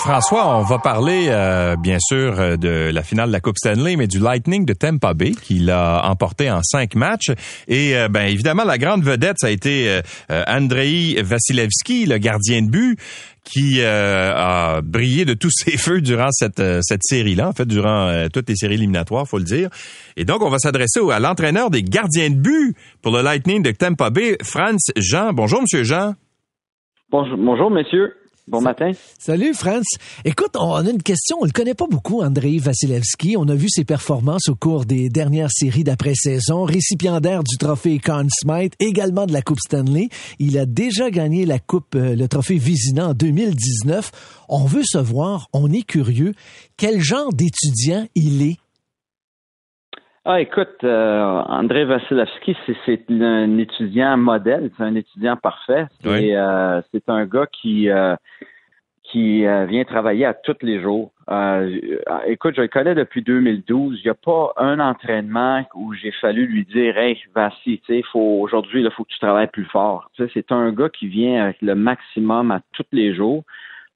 François, 0.00 0.56
on 0.56 0.62
va 0.62 0.78
parler 0.78 1.26
euh, 1.28 1.76
bien 1.76 1.98
sûr 2.00 2.40
euh, 2.40 2.56
de 2.56 2.90
la 2.90 3.02
finale 3.02 3.28
de 3.28 3.32
la 3.32 3.40
Coupe 3.40 3.58
Stanley, 3.58 3.96
mais 3.96 4.06
du 4.06 4.18
Lightning 4.18 4.64
de 4.64 4.72
Tampa 4.72 5.12
Bay 5.12 5.32
qui 5.32 5.58
l'a 5.58 6.00
emporté 6.04 6.50
en 6.50 6.62
cinq 6.62 6.94
matchs. 6.94 7.30
Et 7.68 7.94
euh, 7.94 8.08
ben 8.08 8.22
évidemment, 8.22 8.64
la 8.64 8.78
grande 8.78 9.04
vedette, 9.04 9.36
ça 9.38 9.48
a 9.48 9.50
été 9.50 10.00
Andrei 10.48 11.22
Vasilevski, 11.22 12.06
le 12.06 12.16
gardien 12.16 12.62
de 12.62 12.70
but, 12.70 12.98
qui 13.44 13.82
a 13.82 14.80
brillé 14.82 15.24
de 15.24 15.34
tous 15.34 15.50
ses 15.54 15.76
feux 15.76 16.00
durant 16.00 16.30
cette, 16.30 16.62
cette 16.82 17.02
série-là, 17.02 17.48
en 17.48 17.52
fait, 17.52 17.66
durant 17.66 18.28
toutes 18.32 18.48
les 18.48 18.56
séries 18.56 18.74
éliminatoires, 18.74 19.26
faut 19.26 19.38
le 19.38 19.44
dire. 19.44 19.70
Et 20.16 20.24
donc, 20.24 20.42
on 20.42 20.50
va 20.50 20.58
s'adresser 20.58 21.00
à 21.10 21.18
l'entraîneur 21.18 21.70
des 21.70 21.82
gardiens 21.82 22.30
de 22.30 22.36
but 22.36 22.76
pour 23.02 23.12
le 23.12 23.22
Lightning 23.22 23.62
de 23.62 23.70
Tampa 23.70 24.10
Bay, 24.10 24.36
Franz 24.42 24.92
Jean. 24.96 25.32
Bonjour, 25.32 25.62
Monsieur 25.62 25.84
Jean. 25.84 26.14
Bonjour, 27.10 27.36
bonjour. 27.36 27.70
Bon 28.50 28.60
matin. 28.60 28.90
Salut, 29.16 29.54
Franz. 29.54 29.86
Écoute, 30.24 30.56
on 30.58 30.72
a 30.72 30.90
une 30.90 31.04
question. 31.04 31.36
On 31.40 31.44
le 31.44 31.52
connaît 31.52 31.74
pas 31.74 31.86
beaucoup, 31.86 32.20
Andrei 32.20 32.58
Vasilevski. 32.58 33.36
On 33.36 33.46
a 33.46 33.54
vu 33.54 33.68
ses 33.68 33.84
performances 33.84 34.48
au 34.48 34.56
cours 34.56 34.86
des 34.86 35.08
dernières 35.08 35.52
séries 35.52 35.84
d'après-saison. 35.84 36.64
Récipiendaire 36.64 37.44
du 37.44 37.56
trophée 37.58 38.00
Conn 38.00 38.28
Smythe, 38.28 38.74
également 38.80 39.26
de 39.26 39.32
la 39.32 39.42
Coupe 39.42 39.60
Stanley. 39.60 40.08
Il 40.40 40.58
a 40.58 40.66
déjà 40.66 41.10
gagné 41.10 41.46
la 41.46 41.60
Coupe, 41.60 41.94
euh, 41.94 42.16
le 42.16 42.26
trophée 42.26 42.58
Vizina 42.58 43.10
en 43.10 43.14
2019. 43.14 44.10
On 44.48 44.64
veut 44.64 44.82
se 44.84 44.98
voir. 44.98 45.48
On 45.52 45.72
est 45.72 45.84
curieux. 45.84 46.34
Quel 46.76 47.00
genre 47.00 47.32
d'étudiant 47.32 48.08
il 48.16 48.42
est? 48.42 48.56
Ah, 50.26 50.38
écoute, 50.38 50.84
euh, 50.84 51.42
André 51.48 51.86
Vasilevski, 51.86 52.54
c'est 52.84 53.10
un 53.10 53.56
étudiant 53.56 54.18
modèle, 54.18 54.70
c'est 54.76 54.82
un 54.82 54.94
étudiant 54.94 55.36
parfait. 55.36 55.86
C'est 56.02 56.36
euh, 56.36 56.82
un 57.08 57.24
gars 57.24 57.46
qui 57.46 57.88
euh, 57.88 58.14
qui 59.02 59.40
vient 59.40 59.82
travailler 59.84 60.24
à 60.24 60.34
tous 60.34 60.58
les 60.62 60.80
jours. 60.80 61.10
écoute, 62.26 62.54
je 62.54 62.60
le 62.60 62.68
connais 62.68 62.94
depuis 62.94 63.22
2012. 63.22 63.98
Il 63.98 64.04
n'y 64.04 64.10
a 64.10 64.14
pas 64.14 64.52
un 64.56 64.78
entraînement 64.78 65.64
où 65.74 65.94
j'ai 65.94 66.12
fallu 66.12 66.46
lui 66.46 66.64
dire, 66.64 66.96
hey, 66.96 67.18
Vassi, 67.34 67.80
tu 67.84 67.94
sais, 67.94 68.02
faut 68.12 68.38
aujourd'hui, 68.40 68.82
il 68.84 68.90
faut 68.92 69.02
que 69.02 69.08
tu 69.08 69.18
travailles 69.18 69.48
plus 69.48 69.64
fort. 69.64 70.12
c'est 70.16 70.52
un 70.52 70.70
gars 70.70 70.90
qui 70.90 71.08
vient 71.08 71.44
avec 71.44 71.60
le 71.60 71.74
maximum 71.74 72.52
à 72.52 72.60
tous 72.72 72.86
les 72.92 73.12
jours 73.12 73.42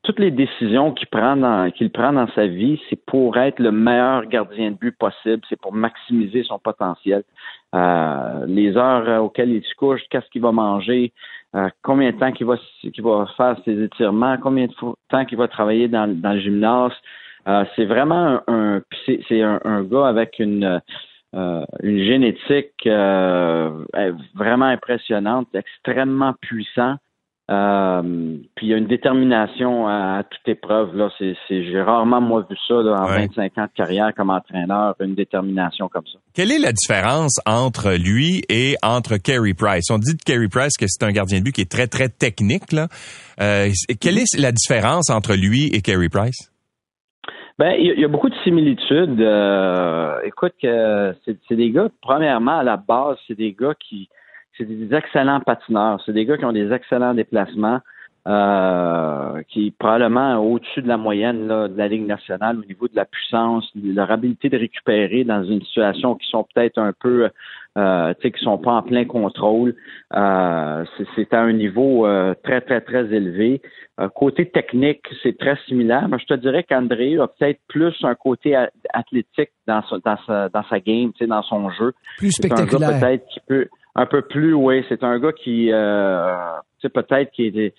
toutes 0.05 0.19
les 0.19 0.31
décisions 0.31 0.93
qu'il 0.93 1.09
prend 1.09 1.35
dans 1.35 1.71
qu'il 1.71 1.91
prend 1.91 2.13
dans 2.13 2.29
sa 2.35 2.47
vie, 2.47 2.81
c'est 2.89 3.05
pour 3.07 3.37
être 3.39 3.59
le 3.59 3.73
meilleur 3.73 4.27
gardien 4.27 4.71
de 4.71 4.77
but 4.77 4.97
possible, 4.97 5.43
c'est 5.49 5.59
pour 5.61 5.73
maximiser 5.73 6.43
son 6.45 6.59
potentiel. 6.59 7.25
Euh, 7.75 8.45
les 8.47 8.77
heures 8.77 9.25
auxquelles 9.25 9.51
il 9.51 9.65
se 9.65 9.75
couche, 9.75 10.03
qu'est-ce 10.11 10.29
qu'il 10.31 10.43
va 10.43 10.53
manger, 10.53 11.13
euh, 11.57 11.69
combien 11.83 12.13
de 12.13 12.19
temps 12.19 12.33
qu'il 12.33 12.47
va 12.47 12.57
qu'il 12.83 13.03
va 13.03 13.27
faire 13.37 13.57
ses 13.65 13.83
étirements, 13.83 14.37
combien 14.37 14.67
de 14.67 14.75
temps 15.09 15.25
qu'il 15.25 15.39
va 15.39 15.49
travailler 15.49 15.89
dans, 15.89 16.07
le 16.07 16.39
gymnase. 16.39 16.93
Euh, 17.49 17.65
c'est 17.75 17.87
vraiment 17.87 18.41
un, 18.47 18.83
c'est 19.07 19.43
un, 19.43 19.59
un, 19.65 19.83
gars 19.83 20.07
avec 20.07 20.39
une 20.39 20.81
une 21.83 21.99
génétique 22.05 22.87
vraiment 22.87 24.67
impressionnante, 24.67 25.49
extrêmement 25.53 26.33
puissant. 26.41 26.95
Euh, 27.51 28.39
puis 28.55 28.67
il 28.67 28.71
y 28.71 28.75
a 28.75 28.79
une 28.79 28.87
détermination 28.87 29.87
à, 29.87 30.23
toute 30.29 30.49
épreuve. 30.49 30.97
Là, 30.97 31.11
c'est, 31.19 31.37
j'ai 31.49 31.83
rarement 31.83 32.21
moi 32.21 32.47
vu 32.49 32.57
ça 32.67 32.75
là, 32.77 33.03
en 33.03 33.07
25 33.07 33.59
ans 33.59 33.65
de 33.65 33.77
carrière 33.77 34.15
comme 34.17 34.31
entraîneur, 34.31 34.95
une 35.01 35.15
détermination 35.15 35.89
comme 35.89 36.07
ça. 36.07 36.19
Quelle 36.33 36.51
est 36.51 36.59
la 36.59 36.73
différence 36.73 37.39
entre 37.45 37.93
lui 37.93 38.43
et 38.49 38.77
entre 38.83 39.19
Carey 39.19 39.53
Price? 39.53 39.91
On 39.91 39.99
dit 39.99 40.15
de 40.15 40.23
Carey 40.23 40.49
Price 40.49 40.79
que 40.79 40.87
c'est 40.89 41.05
un 41.05 41.13
gardien 41.13 41.41
de 41.41 41.45
but 41.45 41.53
qui 41.53 41.61
est 41.61 41.71
très 41.71 41.87
très 41.87 42.09
technique. 42.09 42.73
Là. 42.73 42.89
Euh, 43.41 43.69
quelle 44.01 44.17
est 44.17 44.39
la 44.39 44.53
différence 44.53 45.11
entre 45.11 45.35
lui 45.35 45.67
et 45.67 45.83
Carey 45.83 46.09
Price? 46.09 46.51
Ben, 47.59 47.75
il 47.79 48.01
y, 48.01 48.05
a 48.05 48.09
beaucoup 48.09 48.31
de 48.31 48.35
similitudes. 48.43 49.21
Euh, 49.21 50.17
écoute, 50.25 50.55
c'est 50.61 51.55
des 51.55 51.71
gars. 51.71 51.89
Premièrement, 52.01 52.59
à 52.59 52.63
la 52.65 52.77
base, 52.77 53.17
c'est 53.29 53.37
des 53.37 53.53
gars 53.53 53.75
qui 53.79 54.09
c'est 54.57 54.65
des 54.65 54.95
excellents 54.95 55.41
patineurs. 55.41 56.01
C'est 56.05 56.13
des 56.13 56.25
gars 56.25 56.37
qui 56.37 56.45
ont 56.45 56.53
des 56.53 56.73
excellents 56.73 57.15
déplacements, 57.15 57.81
euh, 58.27 59.43
qui 59.49 59.71
probablement 59.71 60.39
au-dessus 60.39 60.81
de 60.81 60.89
la 60.89 60.97
moyenne 60.97 61.47
de 61.47 61.77
la 61.77 61.89
Ligue 61.89 62.07
nationale 62.07 62.59
au 62.59 62.65
niveau 62.65 62.89
de 62.89 62.97
la 62.97 63.05
puissance, 63.05 63.69
de 63.75 63.93
leur 63.93 64.11
habilité 64.11 64.49
de 64.49 64.57
récupérer 64.57 65.25
dans 65.25 65.45
une 65.45 65.61
situation 65.63 66.15
qui 66.15 66.27
sont 66.31 66.47
peut-être 66.55 66.79
un 66.79 66.93
peu, 66.99 67.29
euh, 67.77 68.15
tu 68.15 68.23
sais, 68.23 68.31
qui 68.33 68.43
sont 68.43 68.57
pas 68.57 68.73
en 68.73 68.83
plein 68.83 69.05
contrôle. 69.05 69.75
Euh, 70.15 70.85
c'est 71.15 71.35
à 71.35 71.43
un 71.43 71.53
niveau 71.53 72.07
euh, 72.07 72.35
très, 72.43 72.63
très, 72.63 72.81
très 72.81 73.13
élevé. 73.13 73.61
côté 74.15 74.49
technique, 74.49 75.03
c'est 75.23 75.37
très 75.37 75.57
similaire, 75.67 76.09
mais 76.09 76.19
je 76.19 76.27
te 76.27 76.35
dirais 76.35 76.63
qu'André 76.63 77.19
a 77.19 77.27
peut-être 77.27 77.61
plus 77.69 77.95
un 78.05 78.15
côté 78.15 78.57
athlétique 78.95 79.51
dans 79.67 79.83
sa, 79.83 79.99
dans 79.99 80.17
sa, 80.27 80.49
dans 80.49 80.65
sa 80.65 80.81
game, 80.81 81.13
tu 81.13 81.19
sais, 81.19 81.27
dans 81.27 81.43
son 81.43 81.69
jeu. 81.71 81.93
Plus 82.17 82.33
spectaculaire. 82.33 82.99
peut-être 83.01 83.27
qui 83.27 83.41
peut 83.47 83.69
un 83.97 84.07
peu 84.07 84.23
plus, 84.23 84.55
oui, 84.55 84.85
c'est 84.89 85.05
un 85.05 85.19
gars 85.19 85.33
qui, 85.33 85.71
euh, 85.73 86.35
tu 86.81 86.83
sais, 86.83 86.89
peut-être 86.89 87.31
qui 87.33 87.47
est 87.47 87.75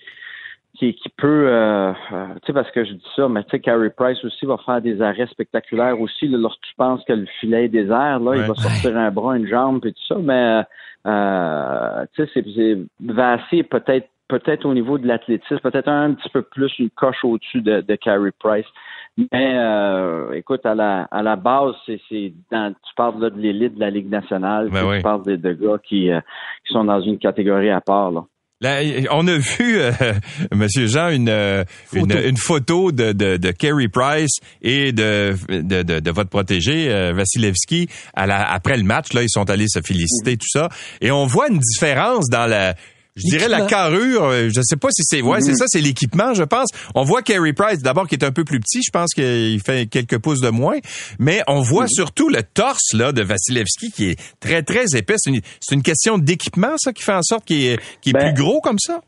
qui, 0.76 0.94
qui 0.94 1.08
peut, 1.08 1.48
euh, 1.48 1.92
euh, 2.12 2.26
tu 2.42 2.46
sais, 2.46 2.52
parce 2.52 2.70
que 2.70 2.84
je 2.84 2.92
dis 2.92 3.08
ça, 3.16 3.28
mais 3.28 3.42
tu 3.44 3.50
sais, 3.50 3.60
Carey 3.60 3.90
Price 3.90 4.22
aussi 4.24 4.44
va 4.46 4.58
faire 4.58 4.80
des 4.80 5.00
arrêts 5.00 5.26
spectaculaires 5.26 5.98
aussi. 6.00 6.28
Là, 6.28 6.38
lorsque 6.38 6.60
tu 6.60 6.74
penses 6.76 7.02
que 7.06 7.14
le 7.14 7.26
filet 7.40 7.64
est 7.64 7.68
désert, 7.68 8.20
là, 8.20 8.36
il 8.36 8.42
va 8.42 8.54
sortir 8.54 8.96
un 8.96 9.10
bras, 9.10 9.36
une 9.36 9.46
jambe 9.46 9.84
et 9.86 9.92
tout 9.92 10.06
ça, 10.06 10.16
mais 10.20 10.62
euh, 11.06 12.04
tu 12.14 12.26
sais, 12.26 12.42
c'est 12.54 12.78
Vassy 13.00 13.62
peut-être 13.62 14.08
peut-être 14.28 14.66
au 14.66 14.74
niveau 14.74 14.98
de 14.98 15.06
l'athlétisme, 15.06 15.60
peut-être 15.60 15.88
un 15.88 16.14
petit 16.14 16.28
peu 16.30 16.42
plus 16.42 16.72
une 16.80 16.90
coche 16.90 17.24
au-dessus 17.24 17.60
de, 17.60 17.80
de 17.80 17.94
Carey 17.94 18.32
Price. 18.38 18.66
Mais 19.18 19.54
euh, 19.56 20.32
écoute, 20.32 20.66
à 20.66 20.74
la 20.74 21.08
à 21.10 21.22
la 21.22 21.36
base, 21.36 21.74
c'est 21.86 22.00
c'est 22.08 22.34
dans 22.50 22.72
tu 22.72 22.94
parles 22.96 23.20
là 23.20 23.30
de 23.30 23.38
l'élite 23.40 23.74
de 23.74 23.80
la 23.80 23.90
Ligue 23.90 24.10
nationale, 24.10 24.68
ben 24.70 24.96
tu 24.96 25.02
parles 25.02 25.24
de, 25.24 25.36
de 25.36 25.52
gars 25.52 25.78
qui, 25.82 26.10
euh, 26.10 26.20
qui 26.66 26.74
sont 26.74 26.84
dans 26.84 27.00
une 27.00 27.18
catégorie 27.18 27.70
à 27.70 27.80
part 27.80 28.10
là. 28.10 28.24
Là, 28.62 28.80
on 29.10 29.26
a 29.28 29.36
vu, 29.36 29.78
euh, 29.78 29.92
Monsieur 30.54 30.86
Jean, 30.86 31.10
une, 31.10 31.28
euh, 31.28 31.64
photo. 31.84 32.06
une, 32.06 32.28
une, 32.28 32.36
photo 32.38 32.90
de, 32.90 33.12
de, 33.12 33.36
de 33.36 33.50
Kerry 33.50 33.88
Price 33.88 34.38
et 34.62 34.92
de, 34.92 35.36
de, 35.50 35.82
de, 35.82 36.00
de 36.00 36.10
votre 36.10 36.30
protégé, 36.30 36.90
euh, 36.90 37.12
Vasilevski, 37.12 37.88
à 38.14 38.26
la, 38.26 38.50
après 38.50 38.78
le 38.78 38.84
match. 38.84 39.12
Là, 39.12 39.22
ils 39.22 39.28
sont 39.28 39.50
allés 39.50 39.68
se 39.68 39.80
féliciter, 39.82 40.38
tout 40.38 40.48
ça. 40.48 40.70
Et 41.02 41.10
on 41.10 41.26
voit 41.26 41.48
une 41.50 41.58
différence 41.58 42.30
dans 42.30 42.46
la, 42.46 42.74
je 43.16 43.30
dirais 43.30 43.48
la 43.48 43.66
carrure, 43.66 44.24
euh, 44.24 44.48
je 44.54 44.60
sais 44.62 44.76
pas 44.76 44.88
si 44.90 45.02
c'est 45.02 45.22
ouais, 45.22 45.40
c'est 45.40 45.52
mhm. 45.52 45.56
ça, 45.56 45.64
c'est 45.68 45.80
l'équipement, 45.80 46.34
je 46.34 46.44
pense. 46.44 46.68
On 46.94 47.02
voit 47.02 47.22
Carey 47.22 47.54
Price 47.54 47.82
d'abord 47.82 48.06
qui 48.06 48.14
est 48.14 48.24
un 48.24 48.32
peu 48.32 48.44
plus 48.44 48.60
petit, 48.60 48.82
je 48.86 48.90
pense 48.90 49.14
qu'il 49.14 49.60
fait 49.60 49.86
quelques 49.86 50.18
pouces 50.18 50.40
de 50.40 50.50
moins, 50.50 50.78
mais 51.18 51.40
on 51.46 51.60
voit 51.60 51.84
mhm. 51.84 51.88
surtout 51.88 52.28
le 52.28 52.42
torse 52.42 52.92
là 52.92 53.12
de 53.12 53.22
Vasilevski 53.22 53.90
qui 53.90 54.10
est 54.10 54.38
très 54.38 54.62
très 54.62 54.84
épais. 54.96 55.14
C'est 55.16 55.74
une, 55.74 55.82
question 55.82 56.18
d'équipement 56.18 56.76
ça 56.76 56.92
qui 56.92 57.02
fait 57.02 57.14
en 57.14 57.22
sorte 57.22 57.44
qu'il 57.44 57.64
est, 57.64 57.80
est 58.06 58.12
ben, 58.12 58.34
plus 58.34 58.42
gros 58.42 58.60
comme 58.60 58.78
ça? 58.78 59.00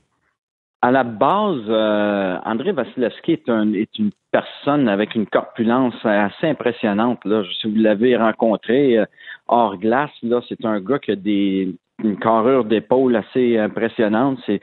À 0.81 0.93
la 0.93 1.03
base, 1.03 1.65
euh, 1.69 2.37
André 2.45 2.73
Vasilevski 2.73 3.33
est, 3.33 3.49
un, 3.49 3.73
est 3.73 3.99
une 3.99 4.11
personne 4.31 4.89
avec 4.89 5.15
une 5.17 5.27
corpulence 5.27 5.95
assez 6.05 6.47
impressionnante. 6.47 7.19
Là. 7.25 7.43
Si 7.61 7.69
vous 7.69 7.77
l'avez 7.77 8.17
rencontré 8.17 8.97
euh, 8.97 9.05
hors 9.49 9.77
glace, 9.77 10.11
là, 10.23 10.41
c'est 10.49 10.65
un 10.65 10.81
gars 10.81 11.01
qui 11.01 11.11
a 11.11 11.17
des 11.17 11.75
une 12.03 12.19
carrure 12.19 12.65
d'épaule 12.65 13.17
assez 13.17 13.59
impressionnante. 13.59 14.39
C'est 14.47 14.61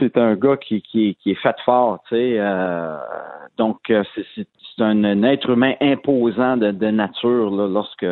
c'est 0.00 0.16
un 0.18 0.34
gars 0.34 0.56
qui, 0.56 0.82
qui, 0.82 1.16
qui 1.22 1.30
est 1.30 1.40
fait 1.40 1.54
fort, 1.64 2.00
tu 2.08 2.16
sais. 2.16 2.36
Euh, 2.38 2.96
donc 3.56 3.78
euh, 3.90 4.02
c'est 4.34 4.46
un, 4.80 5.22
être 5.22 5.50
humain 5.50 5.74
imposant 5.80 6.56
de, 6.56 6.72
de 6.72 6.86
nature 6.88 7.50
là, 7.50 7.68
lorsque 7.68 8.06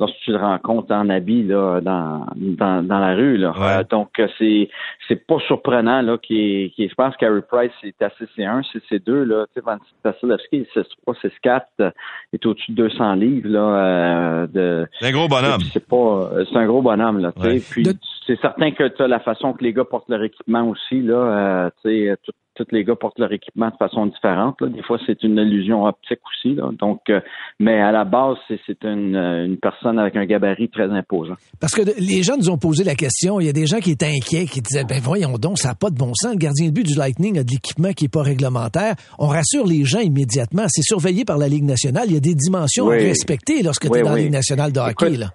lorsque 0.00 0.16
tu 0.24 0.32
le 0.32 0.38
rencontres 0.38 0.92
en 0.92 1.08
habit 1.08 1.44
là, 1.44 1.80
dans, 1.80 2.26
dans, 2.34 2.86
dans 2.86 2.98
la 2.98 3.14
rue. 3.14 3.36
Là. 3.36 3.52
Euh, 3.56 3.84
donc, 3.88 4.10
euh, 4.18 4.26
c'est 4.38 4.68
c'est 5.06 5.26
pas 5.26 5.38
surprenant 5.46 6.02
là, 6.02 6.18
qui 6.18 6.72
qui 6.74 6.88
je 6.88 6.94
pense 6.94 7.16
qu'Harry 7.16 7.42
Price 7.48 7.72
est 7.82 8.00
assez 8.02 8.24
C1, 8.36 8.62
c'est 8.72 8.82
C2. 8.90 9.22
Là, 9.22 9.46
tu 9.54 9.60
sais, 9.60 9.78
Vasilevski, 10.04 10.66
c'est 10.74 10.86
pas 11.06 11.12
C4, 11.12 11.62
euh, 11.80 11.90
est 12.32 12.44
au-dessus 12.44 12.72
de 12.72 12.88
200 12.88 13.14
livres. 13.14 13.48
Là, 13.48 14.46
de, 14.46 14.86
c'est 15.00 15.06
un 15.06 15.12
gros 15.12 15.28
bonhomme. 15.28 15.60
C'est 15.72 15.86
pas, 15.86 16.30
c'est 16.50 16.58
un 16.58 16.66
gros 16.66 16.82
bonhomme. 16.82 17.20
Là, 17.20 17.32
tu 17.32 17.58
sais. 17.58 17.82
Puis, 17.82 17.98
c'est 18.26 18.40
certain 18.40 18.72
que 18.72 18.88
tu 18.88 19.02
as 19.02 19.08
la 19.08 19.20
façon 19.20 19.52
que 19.52 19.62
les 19.62 19.72
gars 19.72 19.84
portent 19.84 20.08
leur 20.08 20.22
équipement 20.22 20.68
aussi. 20.68 21.02
Là, 21.02 21.70
tu 21.82 21.90
sais, 21.90 22.16
tout, 22.24 22.32
tous 22.54 22.66
les 22.72 22.84
gars 22.84 22.94
portent 22.94 23.18
leur 23.18 23.32
équipement 23.32 23.68
de 23.68 23.76
façon 23.76 24.06
différente. 24.06 24.62
Des 24.62 24.82
fois, 24.82 24.98
c'est 25.06 25.22
une 25.22 25.36
illusion 25.38 25.84
optique 25.84 26.20
aussi. 26.26 26.56
Donc, 26.78 27.00
euh, 27.10 27.20
mais 27.58 27.80
à 27.80 27.92
la 27.92 28.04
base, 28.04 28.36
c'est 28.48 28.82
une, 28.84 29.16
euh, 29.16 29.46
une, 29.46 29.56
personne 29.56 29.98
avec 29.98 30.16
un 30.16 30.24
gabarit 30.24 30.68
très 30.68 30.90
imposant. 30.90 31.34
Parce 31.60 31.74
que 31.74 31.82
les 31.98 32.22
gens 32.22 32.36
nous 32.36 32.50
ont 32.50 32.58
posé 32.58 32.84
la 32.84 32.94
question. 32.94 33.40
Il 33.40 33.46
y 33.46 33.48
a 33.48 33.52
des 33.52 33.66
gens 33.66 33.80
qui 33.80 33.90
étaient 33.92 34.06
inquiets, 34.06 34.46
qui 34.46 34.60
disaient 34.60 34.84
ben 34.84 35.00
voyons 35.02 35.36
donc, 35.38 35.58
ça 35.58 35.68
n'a 35.68 35.74
pas 35.74 35.90
de 35.90 35.96
bon 35.96 36.12
sens. 36.14 36.32
Le 36.32 36.38
gardien 36.38 36.68
de 36.68 36.72
but 36.72 36.86
du 36.86 36.94
Lightning 36.94 37.38
a 37.38 37.44
de 37.44 37.50
l'équipement 37.50 37.92
qui 37.92 38.04
n'est 38.04 38.08
pas 38.08 38.22
réglementaire. 38.22 38.94
On 39.18 39.28
rassure 39.28 39.66
les 39.66 39.84
gens 39.84 40.00
immédiatement. 40.00 40.64
C'est 40.68 40.82
surveillé 40.82 41.24
par 41.24 41.38
la 41.38 41.48
Ligue 41.48 41.64
nationale. 41.64 42.04
Il 42.08 42.14
y 42.14 42.16
a 42.16 42.20
des 42.20 42.34
dimensions 42.34 42.88
à 42.88 42.94
respecter 42.94 43.62
lorsque 43.62 43.90
tu 43.90 43.98
es 43.98 44.02
dans 44.02 44.12
la 44.12 44.18
Ligue 44.18 44.32
nationale 44.32 44.72
de 44.72 44.80
hockey. 44.80 45.16
là. 45.16 45.30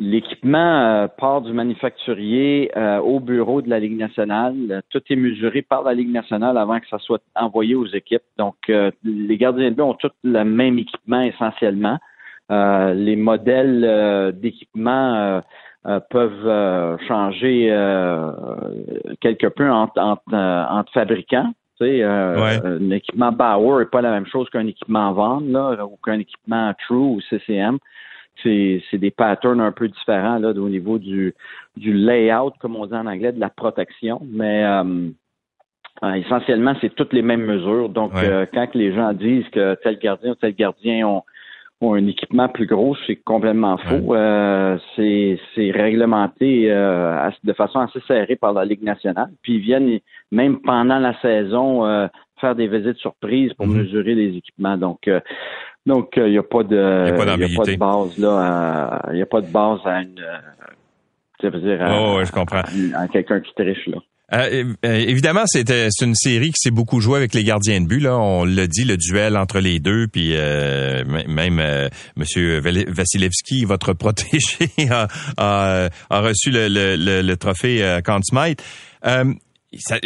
L'équipement 0.00 0.80
euh, 0.80 1.08
part 1.08 1.42
du 1.42 1.52
manufacturier 1.52 2.70
euh, 2.76 2.98
au 2.98 3.18
bureau 3.18 3.62
de 3.62 3.68
la 3.68 3.80
Ligue 3.80 3.98
nationale. 3.98 4.80
Tout 4.90 5.02
est 5.10 5.16
mesuré 5.16 5.62
par 5.62 5.82
la 5.82 5.92
Ligue 5.92 6.12
nationale 6.12 6.56
avant 6.56 6.78
que 6.78 6.86
ça 6.86 6.98
soit 6.98 7.20
envoyé 7.34 7.74
aux 7.74 7.86
équipes. 7.86 8.22
Donc, 8.36 8.54
euh, 8.68 8.92
les 9.02 9.36
gardiens 9.36 9.70
de 9.70 9.74
but 9.74 9.82
ont 9.82 9.94
tous 9.94 10.12
le 10.22 10.44
même 10.44 10.78
équipement 10.78 11.22
essentiellement. 11.22 11.98
les 12.48 13.16
modèles 13.16 14.32
d'équipement 14.40 15.42
peuvent 16.10 16.98
changer 17.08 17.68
quelque 19.20 19.48
peu 19.48 19.68
entre, 19.68 20.00
entre, 20.00 20.92
fabricants. 20.92 21.52
Tu 21.78 21.86
sais, 21.86 22.04
Un 22.04 22.90
équipement 22.90 23.32
Bauer 23.32 23.80
n'est 23.80 23.86
pas 23.86 24.00
la 24.00 24.12
même 24.12 24.26
chose 24.26 24.48
qu'un 24.50 24.66
équipement 24.66 25.40
là, 25.40 25.84
ou 25.84 25.98
qu'un 26.02 26.20
équipement 26.20 26.72
True 26.86 27.16
ou 27.16 27.20
CCM 27.28 27.78
c'est 28.42 28.98
des 28.98 29.10
patterns 29.10 29.60
un 29.60 29.72
peu 29.72 29.88
différents 29.88 30.38
là, 30.38 30.50
au 30.50 30.68
niveau 30.68 30.98
du, 30.98 31.34
du 31.76 31.92
layout, 31.92 32.52
comme 32.60 32.76
on 32.76 32.86
dit 32.86 32.94
en 32.94 33.06
anglais, 33.06 33.32
de 33.32 33.40
la 33.40 33.50
protection. 33.50 34.20
Mais 34.30 34.64
euh, 34.64 35.08
euh, 36.02 36.12
essentiellement, 36.14 36.74
c'est 36.80 36.94
toutes 36.94 37.12
les 37.12 37.22
mêmes 37.22 37.44
mesures. 37.44 37.88
Donc, 37.88 38.12
euh, 38.16 38.46
quand 38.52 38.74
les 38.74 38.94
gens 38.94 39.12
disent 39.12 39.48
que 39.50 39.74
tel 39.82 39.98
gardien 39.98 40.32
ou 40.32 40.34
tel 40.34 40.54
gardien 40.54 41.06
ont, 41.06 41.22
ont 41.80 41.94
un 41.94 42.06
équipement 42.06 42.48
plus 42.48 42.66
gros, 42.66 42.96
c'est 43.06 43.16
complètement 43.16 43.78
faux. 43.78 44.14
c'est 44.96 45.70
réglementé 45.70 46.68
de 46.68 47.52
façon 47.52 47.80
assez 47.80 48.00
serrée 48.06 48.36
par 48.36 48.52
la 48.52 48.64
Ligue 48.64 48.82
nationale. 48.82 49.30
Puis 49.42 49.54
ils 49.54 49.60
viennent 49.60 49.98
même 50.32 50.60
pendant 50.60 50.98
la 50.98 51.18
saison 51.20 52.08
faire 52.40 52.54
des 52.54 52.68
visites 52.68 52.98
surprises 52.98 53.52
pour 53.54 53.66
mm-hmm. 53.66 53.78
mesurer 53.78 54.14
les 54.14 54.36
équipements. 54.36 54.76
Donc, 54.76 55.08
Donc, 55.88 56.10
il 56.16 56.30
n'y 56.30 56.38
a 56.38 56.42
pas 56.42 56.62
de, 56.62 56.76
y 56.76 56.78
a 56.78 56.82
pas 56.82 57.08
y 57.08 57.10
a 57.10 57.16
pas 57.16 57.24
d'ambiguïté. 57.24 57.72
de 57.72 57.78
base 57.78 58.18
là. 58.18 58.30
à- 58.38 59.08
Il 59.12 59.16
n'y 59.16 59.22
a 59.22 59.26
pas 59.26 59.40
de 59.40 59.46
base 59.50 59.80
à 59.84 60.02
une, 60.02 60.20
euh, 60.20 60.38
ça 61.40 61.50
veut 61.50 61.60
dire 61.60 61.82
à, 61.82 62.00
Oh, 62.00 62.20
je 62.24 62.30
comprends. 62.30 62.60
à- 62.60 63.00
à 63.02 63.08
quelqu'un 63.08 63.40
qui 63.40 63.52
triche 63.54 63.86
là. 63.86 63.98
Euh, 64.34 64.64
euh, 64.84 64.94
évidemment, 64.94 65.44
c'était 65.46 65.88
c'est 65.90 66.04
une 66.04 66.14
série 66.14 66.48
qui 66.48 66.58
s'est 66.60 66.70
beaucoup 66.70 67.00
jouée 67.00 67.16
avec 67.16 67.32
les 67.32 67.42
gardiens 67.44 67.80
de 67.80 67.86
but. 67.86 68.00
Là, 68.00 68.18
on 68.18 68.44
l'a 68.44 68.66
dit, 68.66 68.84
le 68.84 68.98
duel 68.98 69.38
entre 69.38 69.58
les 69.58 69.78
deux, 69.80 70.06
puis 70.06 70.32
euh, 70.36 71.00
m- 71.00 71.22
même 71.26 71.58
euh, 71.60 71.88
Monsieur 72.16 72.60
Vasilevski, 72.60 73.64
votre 73.64 73.92
protégé, 73.94 74.68
a, 74.90 75.06
a- 75.38 75.88
a 76.10 76.20
reçu 76.20 76.50
le, 76.50 76.68
le- 76.68 76.96
le- 76.96 77.22
le 77.22 77.36
trophée 77.38 77.82
euh, 77.82 78.02
Conn 78.02 78.20
Smythe. 78.22 78.62
Euh, 79.06 79.24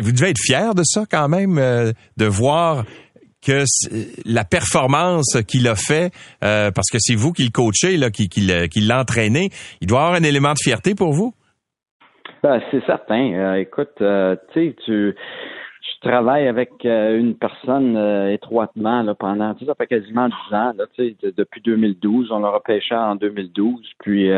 vous 0.01 0.13
devez 0.13 0.29
être 0.31 0.41
fier 0.41 0.75
de 0.77 0.83
ça 0.85 1.05
quand 1.11 1.29
même, 1.29 1.59
euh, 1.59 1.91
de 2.17 2.27
voir 2.27 2.85
que 3.45 3.65
la 4.25 4.45
performance 4.45 5.37
qu'il 5.49 5.67
a 5.69 5.75
fait, 5.75 6.13
euh, 6.45 6.71
parce 6.71 6.91
que 6.91 6.99
c'est 6.99 7.15
vous 7.15 7.33
qui 7.33 7.45
le 7.45 7.51
coachez, 7.51 7.97
là, 7.97 8.11
qui, 8.11 8.29
qui, 8.29 8.41
le- 8.43 8.67
qui 8.67 8.81
l'entraînez, 8.81 9.51
il 9.81 9.89
doit 9.89 10.01
avoir 10.03 10.15
un 10.15 10.23
élément 10.23 10.53
de 10.53 10.59
fierté 10.59 10.95
pour 10.95 11.13
vous? 11.13 11.35
Ben, 12.43 12.61
c'est 12.71 12.85
certain. 12.87 13.33
Euh, 13.35 13.55
écoute, 13.55 14.01
euh, 14.01 14.37
tu 14.53 14.71
sais, 14.71 14.77
tu 14.85 15.15
travailles 16.03 16.49
avec 16.49 16.71
une 16.85 17.37
personne 17.37 17.97
étroitement 18.33 19.03
là, 19.03 19.15
pendant, 19.15 19.57
ça 19.65 19.75
fait 19.77 19.87
quasiment 19.87 20.29
10 20.29 20.35
ans, 20.55 20.73
là, 20.77 20.85
depuis 20.99 21.61
2012. 21.65 22.33
On 22.33 22.41
l'a 22.41 22.51
repêché 22.51 22.95
en 22.95 23.15
2012, 23.15 23.81
puis 24.01 24.29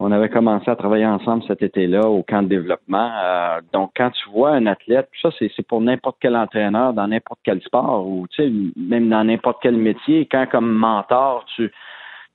on 0.00 0.12
avait 0.12 0.28
commencé 0.28 0.70
à 0.70 0.76
travailler 0.76 1.06
ensemble 1.06 1.42
cet 1.48 1.60
été-là 1.62 2.06
au 2.08 2.22
camp 2.22 2.42
de 2.42 2.48
développement. 2.48 3.10
Euh, 3.20 3.60
donc, 3.72 3.90
quand 3.96 4.10
tu 4.10 4.30
vois 4.30 4.50
un 4.50 4.66
athlète, 4.66 5.08
ça, 5.20 5.30
c'est, 5.38 5.50
c'est 5.56 5.66
pour 5.66 5.80
n'importe 5.80 6.18
quel 6.20 6.36
entraîneur 6.36 6.92
dans 6.92 7.08
n'importe 7.08 7.40
quel 7.42 7.60
sport 7.62 8.06
ou, 8.06 8.26
tu 8.28 8.42
sais, 8.44 8.52
même 8.76 9.08
dans 9.08 9.24
n'importe 9.24 9.58
quel 9.60 9.76
métier, 9.76 10.28
quand 10.30 10.46
comme 10.46 10.72
mentor, 10.72 11.44
tu 11.56 11.72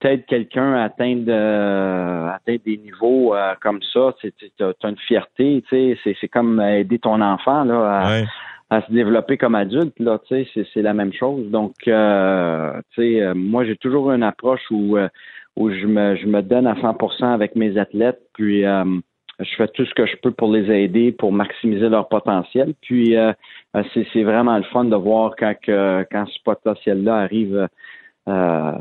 t'aides 0.02 0.26
quelqu'un 0.26 0.74
à 0.74 0.84
atteindre, 0.84 1.30
euh, 1.30 2.28
atteindre 2.32 2.64
des 2.66 2.78
niveaux 2.78 3.34
euh, 3.34 3.54
comme 3.62 3.80
ça, 3.94 4.14
tu 4.20 4.34
as, 4.60 4.88
une 4.90 4.98
fierté, 4.98 5.64
tu 5.70 5.76
sais, 5.76 5.98
c'est, 6.04 6.18
c'est 6.20 6.28
comme 6.28 6.60
aider 6.60 7.00
ton 7.00 7.22
enfant 7.22 7.64
là, 7.64 8.00
à, 8.02 8.10
Ouais. 8.10 8.26
à 8.70 8.82
se 8.82 8.92
développer 8.92 9.38
comme 9.38 9.56
adulte, 9.56 9.98
là, 10.00 10.20
tu 10.28 10.36
sais, 10.36 10.50
c'est, 10.54 10.68
c'est 10.74 10.82
la 10.82 10.94
même 10.94 11.14
chose. 11.14 11.50
Donc, 11.50 11.76
euh, 11.88 12.74
tu 12.94 13.02
sais, 13.02 13.22
euh, 13.22 13.34
moi, 13.34 13.64
j'ai 13.64 13.78
toujours 13.78 14.12
une 14.12 14.24
approche 14.24 14.70
où, 14.70 14.98
euh, 14.98 15.08
où 15.56 15.70
je 15.70 15.86
me, 15.86 16.16
je 16.16 16.26
me 16.26 16.42
donne 16.42 16.68
à 16.68 16.74
100% 16.76 17.26
avec 17.26 17.56
mes 17.56 17.78
athlètes, 17.78 18.22
puis 18.34 18.66
euh, 18.66 18.84
je 19.40 19.56
fais 19.56 19.68
tout 19.68 19.86
ce 19.86 19.94
que 19.94 20.06
je 20.06 20.16
peux 20.18 20.32
pour 20.32 20.52
les 20.52 20.72
aider, 20.72 21.12
pour 21.12 21.32
maximiser 21.32 21.90
leur 21.90 22.08
potentiel. 22.08 22.74
Puis, 22.82 23.16
euh, 23.16 23.34
euh, 23.76 23.84
c'est, 23.94 24.24
vraiment 24.24 24.58
le 24.58 24.64
fun 24.64 24.86
de 24.86 24.96
voir 24.96 25.36
quand, 25.38 25.54
que, 25.62 26.06
quand 26.12 26.26
ce 26.28 26.40
potentiel-là 26.44 27.18
arrive 27.18 27.68
euh, 28.28 28.72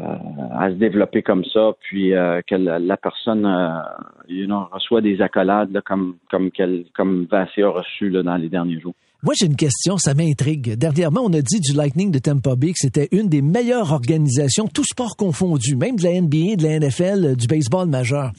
à 0.55 0.69
se 0.69 0.75
développer 0.75 1.23
comme 1.23 1.45
ça, 1.45 1.73
puis 1.81 2.15
euh, 2.15 2.43
que 2.47 2.55
la, 2.55 2.97
personne 2.97 3.45
euh, 3.45 4.65
reçoit 4.71 5.01
des 5.01 5.21
accolades 5.21 5.73
là, 5.73 5.81
comme 5.81 6.17
comme 6.31 6.53
qu'elle 6.53 6.85
comme 6.95 7.27
Vassie 7.29 7.63
a 7.63 7.69
reçu 7.71 8.09
là, 8.09 8.23
dans 8.23 8.37
les 8.37 8.49
derniers 8.49 8.79
jours. 8.79 8.95
Moi, 9.25 9.35
j'ai 9.39 9.47
une 9.47 9.55
question, 9.55 9.99
ça 9.99 10.15
m'intrigue. 10.15 10.75
Dernièrement, 10.75 11.21
on 11.21 11.33
a 11.33 11.41
dit 11.43 11.61
du 11.61 11.77
Lightning 11.77 12.11
de 12.11 12.19
Tampa 12.19 12.57
Bay 12.57 12.73
que 12.73 12.79
c'était 12.79 13.07
une 13.13 13.29
des 13.29 13.41
meilleures 13.41 13.93
organisations, 13.93 14.67
tous 14.67 14.83
sports 14.83 15.17
confondus, 15.17 15.77
même 15.77 15.95
de 15.95 16.03
la 16.03 16.21
NBA, 16.21 16.57
de 16.57 16.65
la 16.65 16.81
NFL, 16.81 17.25
euh, 17.25 17.35
du 17.37 17.47
baseball 17.47 17.89
majeur. 17.89 18.33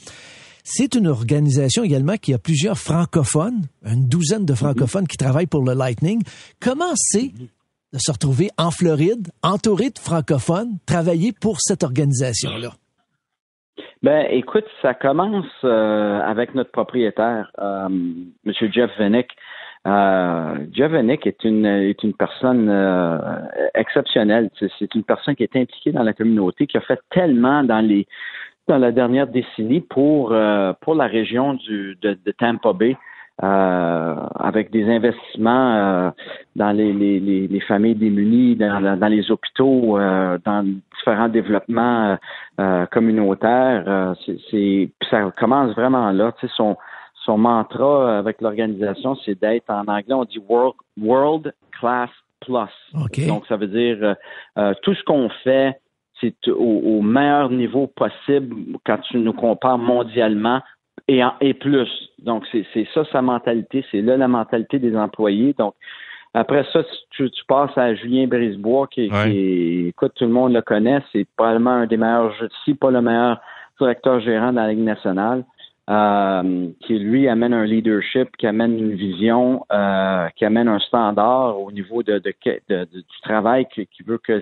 C'est 0.62 0.94
une 0.94 1.06
organisation 1.06 1.84
également 1.84 2.16
qui 2.16 2.34
a 2.34 2.38
plusieurs 2.38 2.76
francophones, 2.76 3.62
une 3.86 4.08
douzaine 4.08 4.44
de 4.44 4.52
francophones 4.52 5.06
qui 5.06 5.16
travaillent 5.16 5.46
pour 5.46 5.64
le 5.64 5.72
Lightning. 5.72 6.22
Comment 6.60 6.92
c'est 6.96 7.32
de 7.94 7.98
se 7.98 8.12
retrouver 8.12 8.50
en 8.58 8.70
Floride, 8.70 9.28
entouré 9.42 9.88
de 9.88 9.98
francophones, 9.98 10.76
travailler 10.86 11.32
pour 11.32 11.60
cette 11.60 11.82
organisation-là? 11.82 12.72
Ben, 14.02 14.26
écoute, 14.30 14.66
ça 14.82 14.92
commence 14.92 15.46
euh, 15.64 16.20
avec 16.20 16.54
notre 16.54 16.72
propriétaire, 16.72 17.50
euh, 17.58 17.88
Monsieur 18.44 18.70
Jeff 18.70 18.90
Venick. 18.98 19.28
Euh, 19.86 20.54
est 21.24 21.44
une 21.44 21.66
est 21.66 22.02
une 22.02 22.14
personne 22.14 22.68
euh, 22.70 23.18
exceptionnelle. 23.74 24.50
C'est 24.78 24.94
une 24.94 25.04
personne 25.04 25.36
qui 25.36 25.42
est 25.42 25.56
impliquée 25.56 25.92
dans 25.92 26.02
la 26.02 26.14
communauté, 26.14 26.66
qui 26.66 26.78
a 26.78 26.80
fait 26.80 27.00
tellement 27.10 27.62
dans 27.62 27.80
les 27.80 28.06
dans 28.66 28.78
la 28.78 28.92
dernière 28.92 29.26
décennie 29.26 29.80
pour 29.82 30.32
euh, 30.32 30.72
pour 30.80 30.94
la 30.94 31.06
région 31.06 31.54
du 31.54 31.98
de, 32.00 32.18
de 32.24 32.32
Tampa 32.32 32.72
Bay. 32.72 32.96
euh, 33.42 34.14
avec 34.38 34.70
des 34.70 34.88
investissements 34.88 35.74
euh, 35.74 36.10
dans 36.54 36.70
les, 36.70 36.92
les, 36.92 37.18
les, 37.18 37.48
les 37.48 37.60
familles 37.60 37.96
démunies, 37.96 38.54
dans, 38.54 38.96
dans 38.96 39.08
les 39.08 39.30
hôpitaux, 39.30 39.98
euh, 39.98 40.38
dans 40.44 40.64
différents 40.96 41.28
développements 41.28 42.16
euh, 42.60 42.86
communautaires. 42.86 43.84
Euh, 43.86 44.14
ça 45.10 45.32
commence 45.36 45.74
vraiment 45.74 46.10
là. 46.12 46.32
Tu 46.38 46.46
sais, 46.46 46.62
son 47.24 47.38
mantra 47.38 48.18
avec 48.18 48.40
l'organisation, 48.40 49.16
c'est 49.24 49.38
d'être 49.40 49.70
en 49.70 49.86
anglais, 49.86 50.12
on 50.14 50.24
dit 50.24 50.40
world, 50.48 50.74
world 51.00 51.54
class 51.78 52.10
plus. 52.40 52.54
OK. 52.94 53.26
Donc, 53.26 53.46
ça 53.46 53.56
veut 53.56 53.66
dire 53.68 53.96
euh, 54.02 54.14
euh, 54.58 54.74
tout 54.82 54.94
ce 54.94 55.02
qu'on 55.04 55.28
fait, 55.42 55.80
c'est 56.20 56.34
au, 56.48 56.52
au 56.98 57.00
meilleur 57.02 57.50
niveau 57.50 57.86
possible 57.86 58.54
quand 58.84 58.98
tu 58.98 59.18
nous 59.18 59.32
compares 59.32 59.78
mondialement 59.78 60.60
et, 61.08 61.24
en- 61.24 61.34
et 61.40 61.54
plus. 61.54 61.88
Donc, 62.18 62.44
c'est 62.52 62.66
c'est 62.74 62.86
ça 62.94 63.04
sa 63.10 63.22
mentalité, 63.22 63.84
c'est 63.90 64.02
là 64.02 64.16
la 64.16 64.28
mentalité 64.28 64.78
des 64.78 64.94
employés. 64.96 65.54
Donc, 65.58 65.74
après 66.34 66.64
ça, 66.72 66.82
tu, 67.10 67.30
tu 67.30 67.44
passes 67.46 67.76
à 67.78 67.94
Julien 67.94 68.26
Brisebois, 68.26 68.88
qui, 68.88 69.08
qui 69.08 69.38
est- 69.38 69.88
écoute, 69.88 70.12
tout 70.16 70.24
le 70.24 70.30
monde 70.32 70.52
le 70.52 70.62
connaît, 70.62 71.00
c'est 71.12 71.26
probablement 71.36 71.70
un 71.70 71.86
des 71.86 71.96
meilleurs, 71.96 72.34
si 72.64 72.74
pas 72.74 72.90
le 72.90 73.00
meilleur 73.00 73.40
directeur 73.80 74.20
gérant 74.20 74.50
de 74.50 74.56
la 74.56 74.68
Ligue 74.68 74.84
nationale, 74.84 75.44
euh, 75.90 76.68
qui 76.80 76.98
lui 76.98 77.28
amène 77.28 77.52
un 77.52 77.64
leadership, 77.64 78.36
qui 78.38 78.46
amène 78.46 78.78
une 78.78 78.94
vision, 78.94 79.64
euh, 79.72 80.28
qui 80.36 80.44
amène 80.44 80.68
un 80.68 80.78
standard 80.78 81.60
au 81.60 81.70
niveau 81.72 82.02
de, 82.02 82.18
de, 82.18 82.32
de- 82.68 82.84
du 82.84 83.20
travail 83.22 83.66
qui, 83.72 83.86
qui 83.86 84.02
veut 84.02 84.18
que 84.18 84.40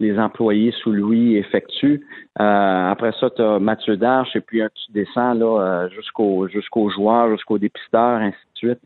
les 0.00 0.18
employés 0.18 0.72
sous 0.82 0.92
lui 0.92 1.36
effectuent. 1.36 2.06
Euh, 2.40 2.90
après 2.90 3.12
ça, 3.20 3.30
tu 3.30 3.42
as 3.42 3.58
Mathieu 3.58 3.96
Darche 3.96 4.34
et 4.36 4.40
puis 4.40 4.60
tu 4.74 4.92
descends 4.92 5.34
là, 5.34 5.60
euh, 5.60 5.88
jusqu'au 5.90 6.46
jusqu'aux 6.48 6.88
joueurs, 6.88 7.30
jusqu'aux 7.32 7.58
dépisteurs, 7.58 8.20
ainsi 8.20 8.38
de 8.54 8.58
suite. 8.58 8.80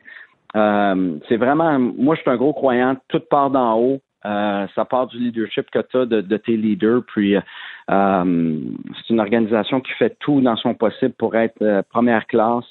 Euh, 0.57 1.19
c'est 1.29 1.37
vraiment, 1.37 1.79
moi, 1.79 2.15
je 2.15 2.23
suis 2.23 2.31
un 2.31 2.37
gros 2.37 2.53
croyant, 2.53 2.97
tout 3.09 3.21
part 3.21 3.51
d'en 3.51 3.79
haut. 3.79 4.01
Euh, 4.25 4.67
ça 4.75 4.85
part 4.85 5.09
du 5.09 5.19
leadership 5.19 5.71
que 5.71 5.81
tu 5.81 5.97
as 5.99 6.07
de, 6.07 6.21
de 6.21 6.37
tes 6.37 6.57
leaders. 6.57 7.03
Puis, 7.09 7.37
euh, 7.37 7.41
c'est 8.25 9.11
une 9.11 9.21
organisation 9.21 9.81
qui 9.81 9.93
fait 9.93 10.17
tout 10.21 10.41
dans 10.41 10.57
son 10.57 10.75
possible 10.75 11.15
pour 11.15 11.35
être 11.37 11.61
euh, 11.63 11.83
première 11.91 12.27
classe. 12.27 12.65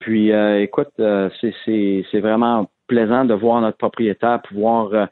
Puis, 0.00 0.32
euh, 0.32 0.62
écoute, 0.62 0.92
euh, 0.98 1.28
c'est, 1.40 2.20
vraiment 2.20 2.70
plaisant 2.86 3.24
de 3.24 3.34
voir 3.34 3.60
notre 3.60 3.76
propriétaire 3.76 4.40
pouvoir 4.42 4.92
euh, 4.92 5.06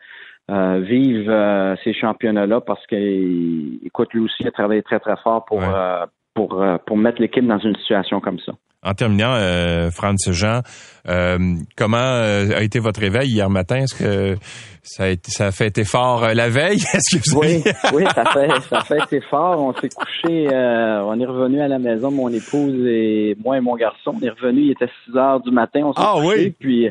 euh, 0.50 0.80
vivre 0.80 1.30
euh, 1.30 1.76
ces 1.84 1.92
championnats-là 1.92 2.60
parce 2.62 2.84
que, 2.86 3.84
écoute, 3.84 4.12
lui 4.14 4.22
aussi 4.22 4.46
a 4.46 4.50
travaillé 4.50 4.82
très, 4.82 4.98
très 4.98 5.16
fort 5.18 5.44
pour, 5.44 5.62
euh, 5.62 6.06
pour, 6.34 6.62
euh, 6.62 6.78
pour 6.86 6.96
mettre 6.96 7.20
l'équipe 7.20 7.46
dans 7.46 7.58
une 7.58 7.76
situation 7.76 8.20
comme 8.20 8.38
ça. 8.40 8.52
En 8.84 8.94
terminant, 8.94 9.34
euh, 9.34 9.90
Franz 9.90 10.30
Jean, 10.32 10.60
euh, 11.08 11.38
comment 11.76 11.96
euh, 11.98 12.56
a 12.56 12.62
été 12.62 12.78
votre 12.78 13.00
réveil 13.00 13.28
hier 13.28 13.50
matin? 13.50 13.78
Est-ce 13.78 13.94
que 13.96 14.36
ça 14.84 15.04
a, 15.04 15.08
été, 15.08 15.32
ça 15.32 15.46
a 15.48 15.50
fait 15.50 15.66
été 15.66 15.82
fort 15.82 16.22
euh, 16.22 16.32
la 16.32 16.48
veille? 16.48 16.76
Est-ce 16.94 17.16
que 17.18 17.30
vous 17.34 17.40
Oui, 17.40 17.62
oui, 17.92 18.04
ça 18.14 18.24
fait, 18.26 18.48
ça 18.70 18.80
fait 18.82 18.98
été 18.98 19.20
fort. 19.28 19.60
On 19.60 19.74
s'est 19.80 19.88
couché, 19.88 20.46
euh, 20.52 21.02
on 21.04 21.18
est 21.18 21.26
revenu 21.26 21.60
à 21.60 21.66
la 21.66 21.80
maison, 21.80 22.12
mon 22.12 22.28
épouse 22.32 22.86
et 22.86 23.36
moi 23.44 23.56
et 23.56 23.60
mon 23.60 23.74
garçon. 23.74 24.14
On 24.16 24.24
est 24.24 24.30
revenu, 24.30 24.60
il 24.62 24.70
était 24.70 24.90
6 25.06 25.16
heures 25.16 25.40
du 25.40 25.50
matin, 25.50 25.80
on 25.84 25.92
s'est 25.92 26.00
Ah 26.00 26.12
couché, 26.14 26.26
oui? 26.28 26.54
puis 26.60 26.88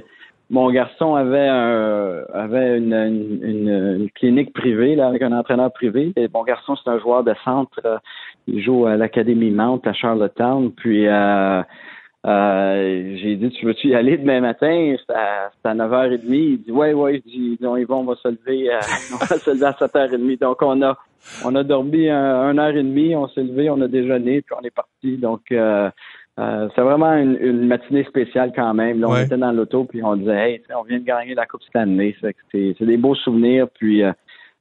mon 0.50 0.72
garçon 0.72 1.16
avait 1.16 1.48
un, 1.48 2.24
avait 2.34 2.78
une, 2.78 2.94
une, 2.94 3.44
une- 3.44 4.10
clinique 4.12 4.54
privée 4.54 4.96
là, 4.96 5.08
avec 5.08 5.22
un 5.22 5.32
entraîneur 5.34 5.72
privé. 5.74 6.14
Mon 6.34 6.44
garçon, 6.44 6.76
c'est 6.76 6.90
un 6.90 7.00
joueur 7.00 7.24
de 7.24 7.34
centre. 7.44 7.80
euh, 7.86 7.98
il 8.48 8.62
joue 8.64 8.86
à 8.86 8.96
l'Académie 8.96 9.52
Mount 9.52 9.82
à 9.86 9.92
Charlottetown. 9.94 10.72
Puis 10.72 11.06
euh, 11.08 11.62
euh, 12.26 13.16
j'ai 13.18 13.36
dit, 13.36 13.50
tu 13.52 13.66
veux-tu 13.66 13.90
y 13.90 13.96
aller 13.96 14.18
demain 14.18 14.42
matin? 14.42 14.96
C'est 15.06 15.14
à, 15.14 15.52
à 15.64 15.76
9h30. 15.76 16.20
Il 16.30 16.62
dit, 16.62 16.72
ouais, 16.72 16.94
ouais. 16.94 17.22
Je 17.26 17.30
dis, 17.30 17.58
on 17.64 17.78
y 17.78 17.84
va, 17.84 17.96
on 17.96 18.04
va 18.04 18.16
se 18.16 18.28
lever, 18.28 18.70
euh, 18.74 18.80
on 19.14 19.18
va 19.18 19.38
se 19.38 19.52
lever 19.52 19.66
à 19.66 19.72
7h30. 19.72 20.40
Donc, 20.40 20.62
on 20.62 20.82
a, 20.82 20.98
on 21.46 21.56
a 21.56 21.64
dormi 21.64 22.10
un, 22.10 22.52
une 22.52 22.60
heure 22.60 22.70
et 22.76 22.84
demie, 22.84 23.16
on 23.16 23.28
s'est 23.30 23.44
levé, 23.44 23.70
on 23.70 23.80
a 23.82 23.88
déjeuné, 23.88 24.42
puis 24.42 24.56
on 24.60 24.64
est 24.64 24.74
parti. 24.74 25.18
Donc, 25.18 25.42
euh, 25.52 25.90
euh, 26.40 26.70
c'est 26.76 26.82
vraiment 26.82 27.14
une, 27.14 27.38
une 27.42 27.66
matinée 27.68 28.04
spéciale 28.04 28.52
quand 28.56 28.74
même. 28.74 29.00
Là, 29.00 29.08
on 29.10 29.14
Ouais. 29.14 29.26
était 29.26 29.38
dans 29.38 29.52
l'auto, 29.52 29.86
puis 29.86 30.04
on 30.04 30.16
disait, 30.16 30.52
hey, 30.52 30.62
on 30.78 30.84
vient 30.84 31.00
de 31.00 31.04
gagner 31.04 31.34
la 31.36 31.46
Coupe 31.46 31.64
Stanley. 31.64 32.16
C'est, 32.22 32.36
c'est, 32.52 32.76
c'est 32.78 32.86
des 32.86 32.98
beaux 32.98 33.16
souvenirs. 33.16 33.68
Puis, 33.74 34.04
euh, 34.04 34.12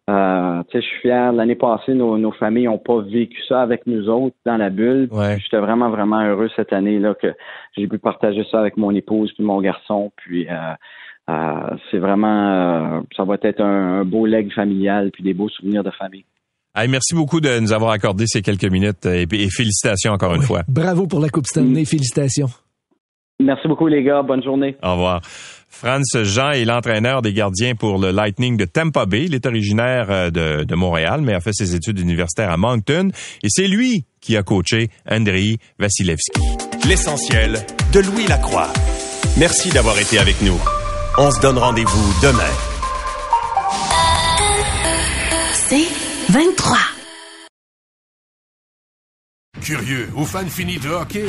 euh, 0.09 0.62
tu 0.68 0.72
sais, 0.72 0.81
je 0.83 0.87
suis 0.87 1.01
fier. 1.01 1.33
L'année 1.33 1.55
passée, 1.57 1.93
nos, 1.95 2.16
nos 2.16 2.33
familles 2.33 2.66
n'ont 2.66 2.79
pas 2.79 3.01
vécu 3.01 3.43
ça 3.49 3.61
avec 3.61 3.87
nous 3.87 4.09
autres 4.09 4.37
dans 4.47 4.57
la 4.57 4.70
bulle. 4.70 5.09
Ouais. 5.11 5.39
J'étais 5.41 5.59
vraiment, 5.59 5.91
vraiment 5.91 6.20
heureux 6.22 6.49
cette 6.57 6.72
année 6.72 6.99
là 6.99 7.14
que 7.14 7.35
j'ai 7.77 7.87
pu 7.89 7.99
partager 7.99 8.45
ça 8.51 8.61
avec 8.61 8.77
mon 8.77 8.93
épouse 8.95 9.33
puis 9.35 9.45
mon 9.45 9.61
garçon. 9.61 10.12
Puis, 10.16 10.47
euh, 10.49 10.55
euh, 11.29 11.77
c'est 11.91 11.99
vraiment, 11.99 12.99
euh, 12.99 13.01
ça 13.16 13.24
va 13.24 13.37
être 13.43 13.61
un, 13.61 14.01
un 14.01 14.05
beau 14.05 14.27
leg 14.27 14.53
familial 14.53 15.11
puis 15.11 15.22
des 15.24 15.35
beaux 15.35 15.49
souvenirs 15.49 15.83
de 15.85 15.91
famille. 15.91 16.24
Merci 16.89 17.14
beaucoup 17.14 17.41
de 17.41 17.59
nous 17.59 17.72
avoir 17.72 17.93
accordé 17.93 18.24
ces 18.27 18.43
quelques 18.43 18.70
minutes 18.70 19.07
et, 19.07 19.27
félicitations 19.51 20.12
encore 20.12 20.35
une 20.35 20.43
fois. 20.43 20.62
Bravo 20.68 21.07
pour 21.07 21.20
la 21.20 21.29
Coupe 21.29 21.47
Stanley, 21.47 21.85
félicitations. 21.85 22.49
Merci 23.41 23.68
beaucoup 23.68 23.87
les 23.87 24.03
gars, 24.03 24.22
bonne 24.22 24.43
journée. 24.43 24.77
Au 24.83 24.93
revoir. 24.93 25.20
Franz 25.68 26.24
Jean 26.24 26.53
est 26.53 26.64
l'entraîneur 26.64 27.20
des 27.20 27.35
gardiens 27.35 27.74
pour 27.74 27.99
le 27.99 28.11
Lightning 28.11 28.57
de 28.57 28.64
Tampa 28.64 29.05
Bay. 29.05 29.24
Il 29.27 29.35
est 29.35 29.45
originaire 29.45 30.07
euh, 30.11 30.31
de, 30.31 30.64
de 30.64 30.74
Montréal, 30.74 31.20
mais 31.22 31.35
a 31.35 31.41
fait 31.41 31.53
ses 31.53 31.74
études 31.74 31.99
universitaires 31.99 32.51
à 32.51 32.57
Moncton. 32.57 33.11
Et 33.43 33.49
c'est 33.51 33.68
lui 33.68 34.07
qui 34.20 34.37
a 34.37 34.43
coaché 34.43 34.89
Andrei 35.11 35.59
Vasilevski. 35.79 36.41
L'essentiel 36.89 37.59
de 37.93 38.01
Louis 38.01 38.27
Lacroix. 38.27 38.72
Merci 39.39 39.70
d'avoir 39.70 39.99
été 39.99 40.18
avec 40.18 40.41
nous. 40.41 40.59
On 41.18 41.31
se 41.31 41.41
donne 41.43 41.59
rendez-vous 41.59 42.20
demain. 42.22 42.43
C'est 45.53 46.05
23. 46.37 46.76
Curieux 49.62 50.11
ou 50.16 50.26
fan 50.26 50.51
fini 50.51 50.76
de 50.76 50.91
hockey? 50.91 51.24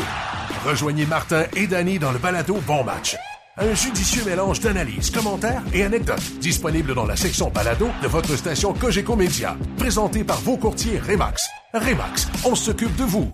Rejoignez 0.66 1.06
Martin 1.06 1.46
et 1.56 1.66
Danny 1.66 1.98
dans 1.98 2.12
le 2.12 2.18
balado 2.18 2.56
Bon 2.68 2.84
Match. 2.84 3.16
Un 3.56 3.74
judicieux 3.74 4.26
mélange 4.26 4.60
d'analyses, 4.60 5.10
commentaires 5.10 5.64
et 5.74 5.86
anecdotes 5.86 6.40
disponible 6.42 6.94
dans 6.94 7.06
la 7.06 7.16
section 7.16 7.50
balado 7.50 7.88
de 8.04 8.08
votre 8.10 8.36
station 8.36 8.74
Cogeco 8.74 9.16
Média. 9.16 9.56
Présenté 9.78 10.26
par 10.26 10.42
vos 10.42 10.58
courtiers 10.58 11.00
Remax. 11.00 11.48
Remax, 11.74 12.28
on 12.44 12.56
s'occupe 12.56 12.98
de 12.98 13.06
vous. 13.06 13.32